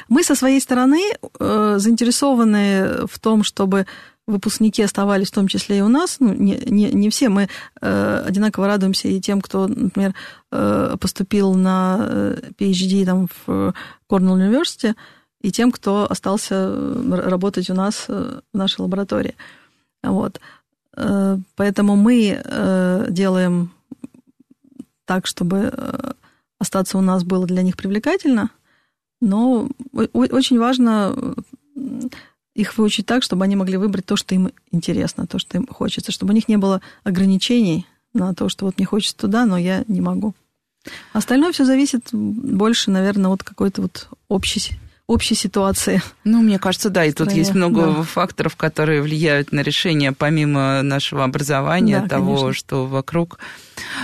мы 0.08 0.24
со 0.24 0.36
своей 0.36 0.62
стороны 0.62 1.02
э, 1.40 1.76
заинтересованы 1.78 3.08
в 3.08 3.20
том, 3.20 3.44
чтобы 3.44 3.86
выпускники 4.30 4.82
оставались 4.82 5.30
в 5.30 5.34
том 5.34 5.48
числе 5.48 5.80
и 5.80 5.82
у 5.82 5.88
нас. 5.88 6.18
Ну, 6.20 6.34
не, 6.34 6.62
не, 6.66 6.92
не 6.92 7.10
все. 7.10 7.30
Мы 7.30 7.50
э, 7.82 8.24
одинаково 8.26 8.68
радуемся 8.68 9.08
и 9.08 9.20
тем, 9.20 9.42
кто, 9.42 9.68
например, 9.68 10.14
э, 10.52 10.96
поступил 11.00 11.56
на 11.56 11.98
э, 12.00 12.52
PhD 12.58 13.06
там, 13.06 13.28
в 13.46 13.74
Корнелл 14.08 14.34
университете, 14.34 14.96
и 15.42 15.52
тем, 15.52 15.72
кто 15.72 16.06
остался 16.10 16.56
э, 16.56 17.22
работать 17.28 17.70
у 17.70 17.74
нас 17.74 18.06
э, 18.08 18.42
в 18.54 18.58
нашей 18.58 18.82
лаборатории. 18.82 19.36
Вот. 20.04 20.40
Поэтому 21.56 21.96
мы 21.96 22.42
делаем 23.10 23.72
так, 25.06 25.28
чтобы 25.28 25.72
остаться 26.58 26.98
у 26.98 27.02
нас 27.02 27.24
было 27.24 27.46
для 27.46 27.62
них 27.62 27.78
привлекательно, 27.78 28.50
но 29.22 29.70
очень 29.94 30.60
важно 30.60 31.36
их 32.56 32.78
выучить 32.78 33.06
так, 33.06 33.24
чтобы 33.24 33.44
они 33.44 33.56
могли 33.56 33.78
выбрать 33.78 34.06
то, 34.06 34.16
что 34.16 34.36
им 34.36 34.52
интересно, 34.72 35.28
то, 35.28 35.40
что 35.40 35.58
им 35.58 35.68
хочется, 35.68 36.12
чтобы 36.12 36.32
у 36.32 36.36
них 36.36 36.48
не 36.48 36.58
было 36.58 36.82
ограничений 37.04 37.86
на 38.14 38.34
то, 38.34 38.50
что 38.50 38.66
вот 38.66 38.78
мне 38.78 38.86
хочется 38.86 39.16
туда, 39.16 39.46
но 39.46 39.58
я 39.58 39.84
не 39.88 40.02
могу. 40.02 40.34
Остальное 41.14 41.52
все 41.52 41.66
зависит 41.66 42.10
больше, 42.12 42.92
наверное, 42.92 43.32
от 43.32 43.44
какой-то 43.44 43.82
вот 43.84 44.10
общей, 44.28 44.80
общей 45.08 45.36
ситуации. 45.36 46.02
Ну, 46.24 46.42
мне 46.42 46.58
кажется, 46.58 46.90
да, 46.90 47.06
и 47.06 47.12
тут 47.12 47.32
есть 47.32 47.54
много 47.54 47.86
да. 47.86 48.04
факторов, 48.04 48.56
которые 48.56 49.02
влияют 49.02 49.52
на 49.52 49.62
решение, 49.62 50.12
помимо 50.12 50.82
нашего 50.82 51.24
образования, 51.24 52.02
да, 52.02 52.08
того, 52.08 52.38
конечно. 52.38 52.54
что 52.54 52.86
вокруг. 52.88 53.40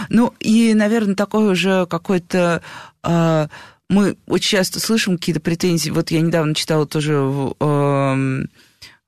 Ну, 0.10 0.34
и, 0.40 0.74
наверное, 0.74 1.16
такой 1.16 1.52
уже 1.52 1.86
какой-то... 1.86 2.62
Э, 3.04 3.48
мы 3.90 4.18
очень 4.26 4.58
часто 4.58 4.80
слышим 4.80 5.18
какие-то 5.18 5.42
претензии. 5.42 5.90
Вот 5.92 6.12
я 6.12 6.22
недавно 6.22 6.56
читала 6.56 6.86
тоже 6.88 7.14
э, 7.60 8.46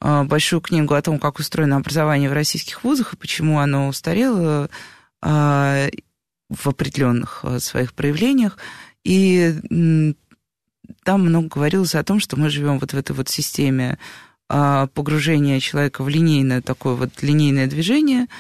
э, 0.01 0.23
большую 0.23 0.61
книгу 0.61 0.93
о 0.93 1.01
том, 1.01 1.19
как 1.19 1.39
устроено 1.39 1.77
образование 1.77 2.29
в 2.29 2.33
российских 2.33 2.83
вузах 2.83 3.13
и 3.13 3.17
почему 3.17 3.59
оно 3.59 3.87
устарело 3.87 4.69
э, 5.23 5.89
в 6.49 6.67
определенных 6.67 7.39
э, 7.43 7.59
своих 7.59 7.93
проявлениях. 7.93 8.57
И 9.03 9.55
там 11.03 11.21
много 11.21 11.47
говорилось 11.47 11.95
о 11.95 12.03
том, 12.03 12.19
что 12.19 12.37
мы 12.37 12.49
живем 12.49 12.79
вот 12.79 12.93
в 12.93 12.97
этой 12.97 13.15
вот 13.15 13.29
системе 13.29 13.97
погружения 14.47 15.59
человека 15.59 16.03
в 16.03 16.09
линейное 16.09 16.61
такое 16.61 16.95
вот 16.95 17.21
линейное 17.21 17.67
движение– 17.67 18.27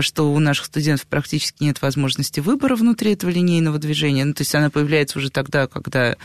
что 0.00 0.32
у 0.32 0.38
наших 0.38 0.66
студентов 0.66 1.06
практически 1.06 1.62
нет 1.62 1.82
возможности 1.82 2.40
выбора 2.40 2.76
внутри 2.76 3.12
этого 3.12 3.30
линейного 3.30 3.78
движения. 3.78 4.24
Ну, 4.24 4.32
то 4.32 4.42
есть 4.42 4.54
она 4.54 4.70
появляется 4.70 5.18
уже 5.18 5.30
тогда, 5.30 5.66
когда 5.66 6.16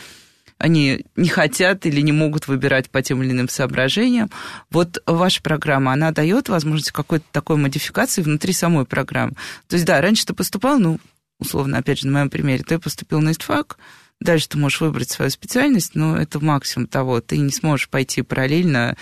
они 0.58 1.06
не 1.16 1.28
хотят 1.28 1.86
или 1.86 2.02
не 2.02 2.12
могут 2.12 2.48
выбирать 2.48 2.90
по 2.90 3.02
тем 3.02 3.24
или 3.24 3.32
иным 3.32 3.50
соображениям. 3.50 4.30
Вот 4.70 5.02
ваша 5.06 5.42
программа, 5.42 5.94
она 5.94 6.12
дает 6.12 6.50
возможность 6.50 6.92
какой-то 6.92 7.26
такой 7.32 7.58
модификации 7.58 8.22
внутри 8.22 8.54
самой 8.54 8.86
программы. 8.86 9.34
То 9.68 9.76
есть, 9.76 9.86
да, 9.86 10.00
раньше 10.00 10.26
ты 10.26 10.34
поступал, 10.34 10.80
ну, 10.80 11.00
условно, 11.40 11.80
опять 11.80 12.00
же, 12.00 12.08
на 12.08 12.14
моем 12.14 12.30
примере, 12.30 12.64
ты 12.64 12.78
поступил 12.78 13.22
на 13.22 13.32
ИСТФАК, 13.32 13.78
дальше 14.20 14.50
ты 14.50 14.58
можешь 14.60 14.82
выбрать 14.82 15.10
свою 15.10 15.32
специальность, 15.32 15.96
но 15.96 16.16
это 16.16 16.40
максимум 16.40 16.88
того. 16.88 17.20
Ты 17.22 17.40
не 17.40 17.52
сможешь 17.52 17.90
пойти 17.90 18.22
параллельно 18.22 18.96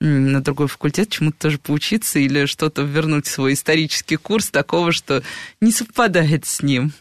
на 0.00 0.40
другой 0.42 0.68
факультет 0.68 1.10
чему-то 1.10 1.38
тоже 1.38 1.58
поучиться 1.58 2.18
или 2.18 2.46
что-то 2.46 2.82
вернуть 2.82 3.26
в 3.26 3.30
свой 3.30 3.54
исторический 3.54 4.16
курс 4.16 4.50
такого, 4.50 4.92
что 4.92 5.22
не 5.60 5.72
совпадает 5.72 6.46
с 6.46 6.62
ним. 6.62 6.92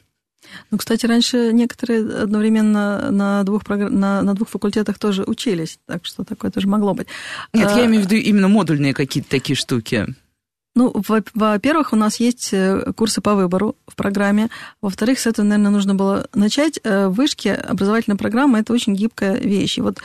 Ну, 0.72 0.78
кстати, 0.78 1.06
раньше 1.06 1.52
некоторые 1.52 2.24
одновременно 2.24 3.12
на 3.12 3.44
двух, 3.44 3.66
прогр... 3.66 3.90
на, 3.90 4.22
на 4.22 4.34
двух 4.34 4.50
факультетах 4.50 4.98
тоже 4.98 5.24
учились, 5.24 5.78
так 5.86 6.06
что 6.06 6.24
такое 6.24 6.52
тоже 6.52 6.68
могло 6.68 6.94
быть. 6.94 7.08
Нет, 7.54 7.70
а... 7.72 7.78
я 7.78 7.86
имею 7.86 8.04
в 8.04 8.06
виду 8.06 8.16
именно 8.16 8.48
модульные 8.48 8.94
какие-то 8.94 9.30
такие 9.30 9.56
штуки. 9.56 10.08
Ну, 10.78 10.94
во-первых, 11.34 11.92
у 11.92 11.96
нас 11.96 12.20
есть 12.20 12.50
э, 12.54 12.94
курсы 12.96 13.20
по 13.20 13.34
выбору 13.34 13.76
в 13.88 13.96
программе. 13.96 14.50
Во-вторых, 14.80 15.20
с 15.20 15.26
этого, 15.26 15.44
наверное, 15.44 15.72
нужно 15.72 15.96
было 15.96 16.28
начать. 16.36 16.80
Э, 16.84 17.08
вышки 17.08 17.48
образовательная 17.48 18.16
программа– 18.16 18.60
это 18.62 18.74
очень 18.74 18.94
гибкая 18.94 19.40
вещь. 19.40 19.80
И 19.80 19.82
вот 19.82 19.98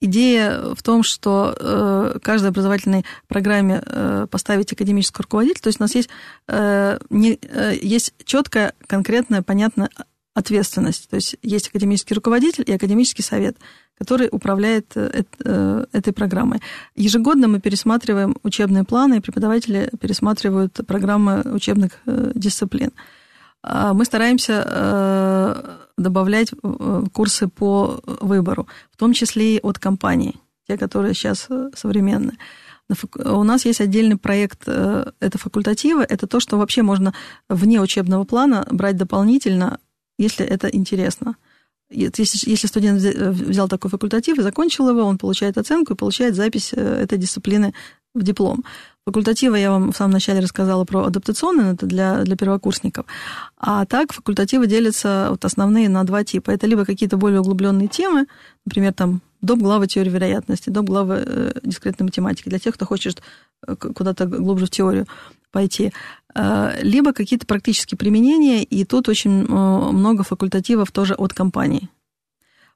идея 0.00 0.74
в 0.74 0.82
том, 0.82 1.02
что 1.02 2.18
каждой 2.22 2.48
образовательной 2.48 3.04
программе 3.28 3.82
поставить 4.30 4.72
академический 4.72 5.22
руководитель, 5.22 5.60
то 5.60 5.68
есть 5.68 5.80
у 5.80 5.84
нас 5.84 5.94
есть, 5.94 6.10
есть 7.82 8.14
четкая, 8.24 8.74
конкретная, 8.86 9.42
понятная 9.42 9.90
ответственность. 10.34 11.08
То 11.08 11.16
есть 11.16 11.36
есть 11.42 11.68
академический 11.68 12.14
руководитель 12.14 12.64
и 12.66 12.72
академический 12.72 13.24
совет– 13.24 13.56
который 14.00 14.28
управляет 14.32 14.96
э, 14.96 15.24
э, 15.44 15.84
этой 15.92 16.12
программой. 16.12 16.60
Ежегодно 16.96 17.48
мы 17.48 17.60
пересматриваем 17.60 18.34
учебные 18.42 18.84
планы, 18.84 19.18
и 19.18 19.20
преподаватели 19.20 19.90
пересматривают 20.00 20.80
программы 20.86 21.42
учебных 21.42 21.92
э, 22.06 22.32
дисциплин. 22.34 22.92
А 23.62 23.92
мы 23.92 24.06
стараемся 24.06 25.79
добавлять 26.02 26.52
курсы 27.12 27.48
по 27.48 28.00
выбору, 28.04 28.66
в 28.90 28.96
том 28.96 29.12
числе 29.12 29.56
и 29.56 29.60
от 29.60 29.78
компаний, 29.78 30.36
те, 30.66 30.76
которые 30.76 31.14
сейчас 31.14 31.48
современные. 31.74 32.36
У 33.24 33.44
нас 33.44 33.64
есть 33.64 33.80
отдельный 33.80 34.16
проект, 34.16 34.66
это 34.66 35.38
факультативы, 35.38 36.02
это 36.02 36.26
то, 36.26 36.40
что 36.40 36.58
вообще 36.58 36.82
можно 36.82 37.14
вне 37.48 37.80
учебного 37.80 38.24
плана 38.24 38.66
брать 38.70 38.96
дополнительно, 38.96 39.78
если 40.18 40.44
это 40.44 40.68
интересно. 40.68 41.36
Если, 41.90 42.48
если 42.48 42.68
студент 42.68 43.02
э, 43.02 43.30
взял 43.30 43.68
такой 43.68 43.90
факультатив 43.90 44.38
и 44.38 44.42
закончил 44.42 44.88
его, 44.88 45.02
он 45.02 45.18
получает 45.18 45.58
оценку 45.58 45.92
и 45.92 45.96
получает 45.96 46.36
запись 46.36 46.72
э, 46.72 46.80
этой 46.80 47.18
дисциплины 47.18 47.74
в 48.14 48.22
диплом. 48.22 48.64
Факультативы 49.10 49.58
я 49.58 49.72
вам 49.72 49.90
в 49.90 49.96
самом 49.96 50.12
начале 50.12 50.38
рассказала 50.38 50.84
про 50.84 51.04
адаптационные, 51.04 51.72
это 51.72 51.84
для, 51.84 52.22
для 52.22 52.36
первокурсников. 52.36 53.06
А 53.58 53.84
так 53.84 54.12
факультативы 54.12 54.68
делятся 54.68 55.26
вот 55.30 55.44
основные 55.44 55.88
на 55.88 56.04
два 56.04 56.22
типа. 56.22 56.52
Это 56.52 56.68
либо 56.68 56.84
какие-то 56.84 57.16
более 57.16 57.40
углубленные 57.40 57.88
темы, 57.88 58.26
например, 58.64 58.92
там 58.92 59.20
доп. 59.42 59.58
главы 59.58 59.88
теории 59.88 60.10
вероятности, 60.10 60.70
доп. 60.70 60.86
главы 60.86 61.24
э, 61.26 61.52
дискретной 61.64 62.04
математики, 62.04 62.48
для 62.48 62.60
тех, 62.60 62.76
кто 62.76 62.86
хочет 62.86 63.20
э, 63.66 63.74
куда-то 63.74 64.26
глубже 64.26 64.66
в 64.66 64.70
теорию 64.70 65.08
пойти. 65.50 65.92
Э, 66.36 66.78
либо 66.80 67.12
какие-то 67.12 67.46
практические 67.46 67.98
применения, 67.98 68.62
и 68.62 68.84
тут 68.84 69.08
очень 69.08 69.42
э, 69.42 69.44
много 69.44 70.22
факультативов 70.22 70.92
тоже 70.92 71.14
от 71.14 71.34
компаний. 71.34 71.90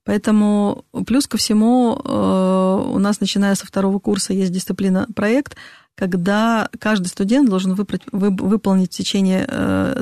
Поэтому 0.03 0.85
плюс 1.07 1.27
ко 1.29 1.39
всему 1.39 1.95
у 1.95 2.99
нас, 2.99 3.21
начиная 3.21 3.55
со 3.55 3.67
второго 3.67 3.99
курса, 3.99 4.35
есть 4.35 4.53
дисциплина 4.53 5.07
проект, 5.17 5.57
когда 5.97 6.69
каждый 6.79 7.07
студент 7.07 7.49
должен 7.49 7.75
выбрать, 7.75 8.03
выполнить 8.13 8.93
в 8.93 8.97
течение 8.97 9.47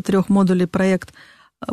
трех 0.03 0.29
модулей 0.29 0.67
проект 0.67 1.13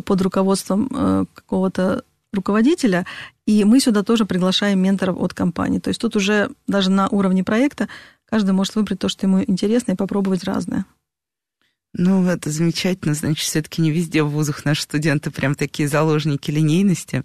под 0.05 0.21
руководством 0.21 1.27
какого-то 1.33 2.03
руководителя, 2.31 3.05
и 3.47 3.63
мы 3.63 3.79
сюда 3.79 4.03
тоже 4.03 4.25
приглашаем 4.25 4.79
менторов 4.79 5.17
от 5.17 5.33
компании. 5.33 5.79
То 5.79 5.87
есть 5.87 5.99
тут 5.99 6.15
уже 6.15 6.51
даже 6.67 6.91
на 6.91 7.07
уровне 7.07 7.43
проекта 7.43 7.87
каждый 8.25 8.51
может 8.51 8.75
выбрать 8.75 8.99
то, 8.99 9.09
что 9.09 9.25
ему 9.25 9.41
интересно, 9.41 9.93
и 9.93 9.95
попробовать 9.95 10.43
разное. 10.43 10.85
Ну, 11.93 12.27
это 12.27 12.51
замечательно. 12.51 13.15
Значит, 13.15 13.45
все-таки 13.45 13.81
не 13.81 13.91
везде 13.91 14.21
в 14.21 14.29
вузах 14.29 14.63
наши 14.63 14.83
студенты 14.83 15.31
прям 15.31 15.55
такие 15.55 15.89
заложники 15.89 16.51
линейности. 16.51 17.23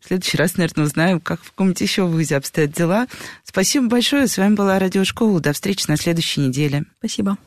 В 0.00 0.06
следующий 0.06 0.36
раз, 0.36 0.56
наверное, 0.56 0.84
узнаем, 0.84 1.20
как 1.20 1.42
в 1.42 1.50
каком-нибудь 1.50 1.80
еще 1.80 2.04
вузе 2.04 2.36
обстоят 2.36 2.72
дела. 2.72 3.08
Спасибо 3.42 3.88
большое. 3.88 4.28
С 4.28 4.38
вами 4.38 4.54
была 4.54 4.78
Радиошкола. 4.78 5.40
До 5.40 5.52
встречи 5.52 5.86
на 5.88 5.96
следующей 5.96 6.42
неделе. 6.42 6.84
Спасибо. 6.98 7.38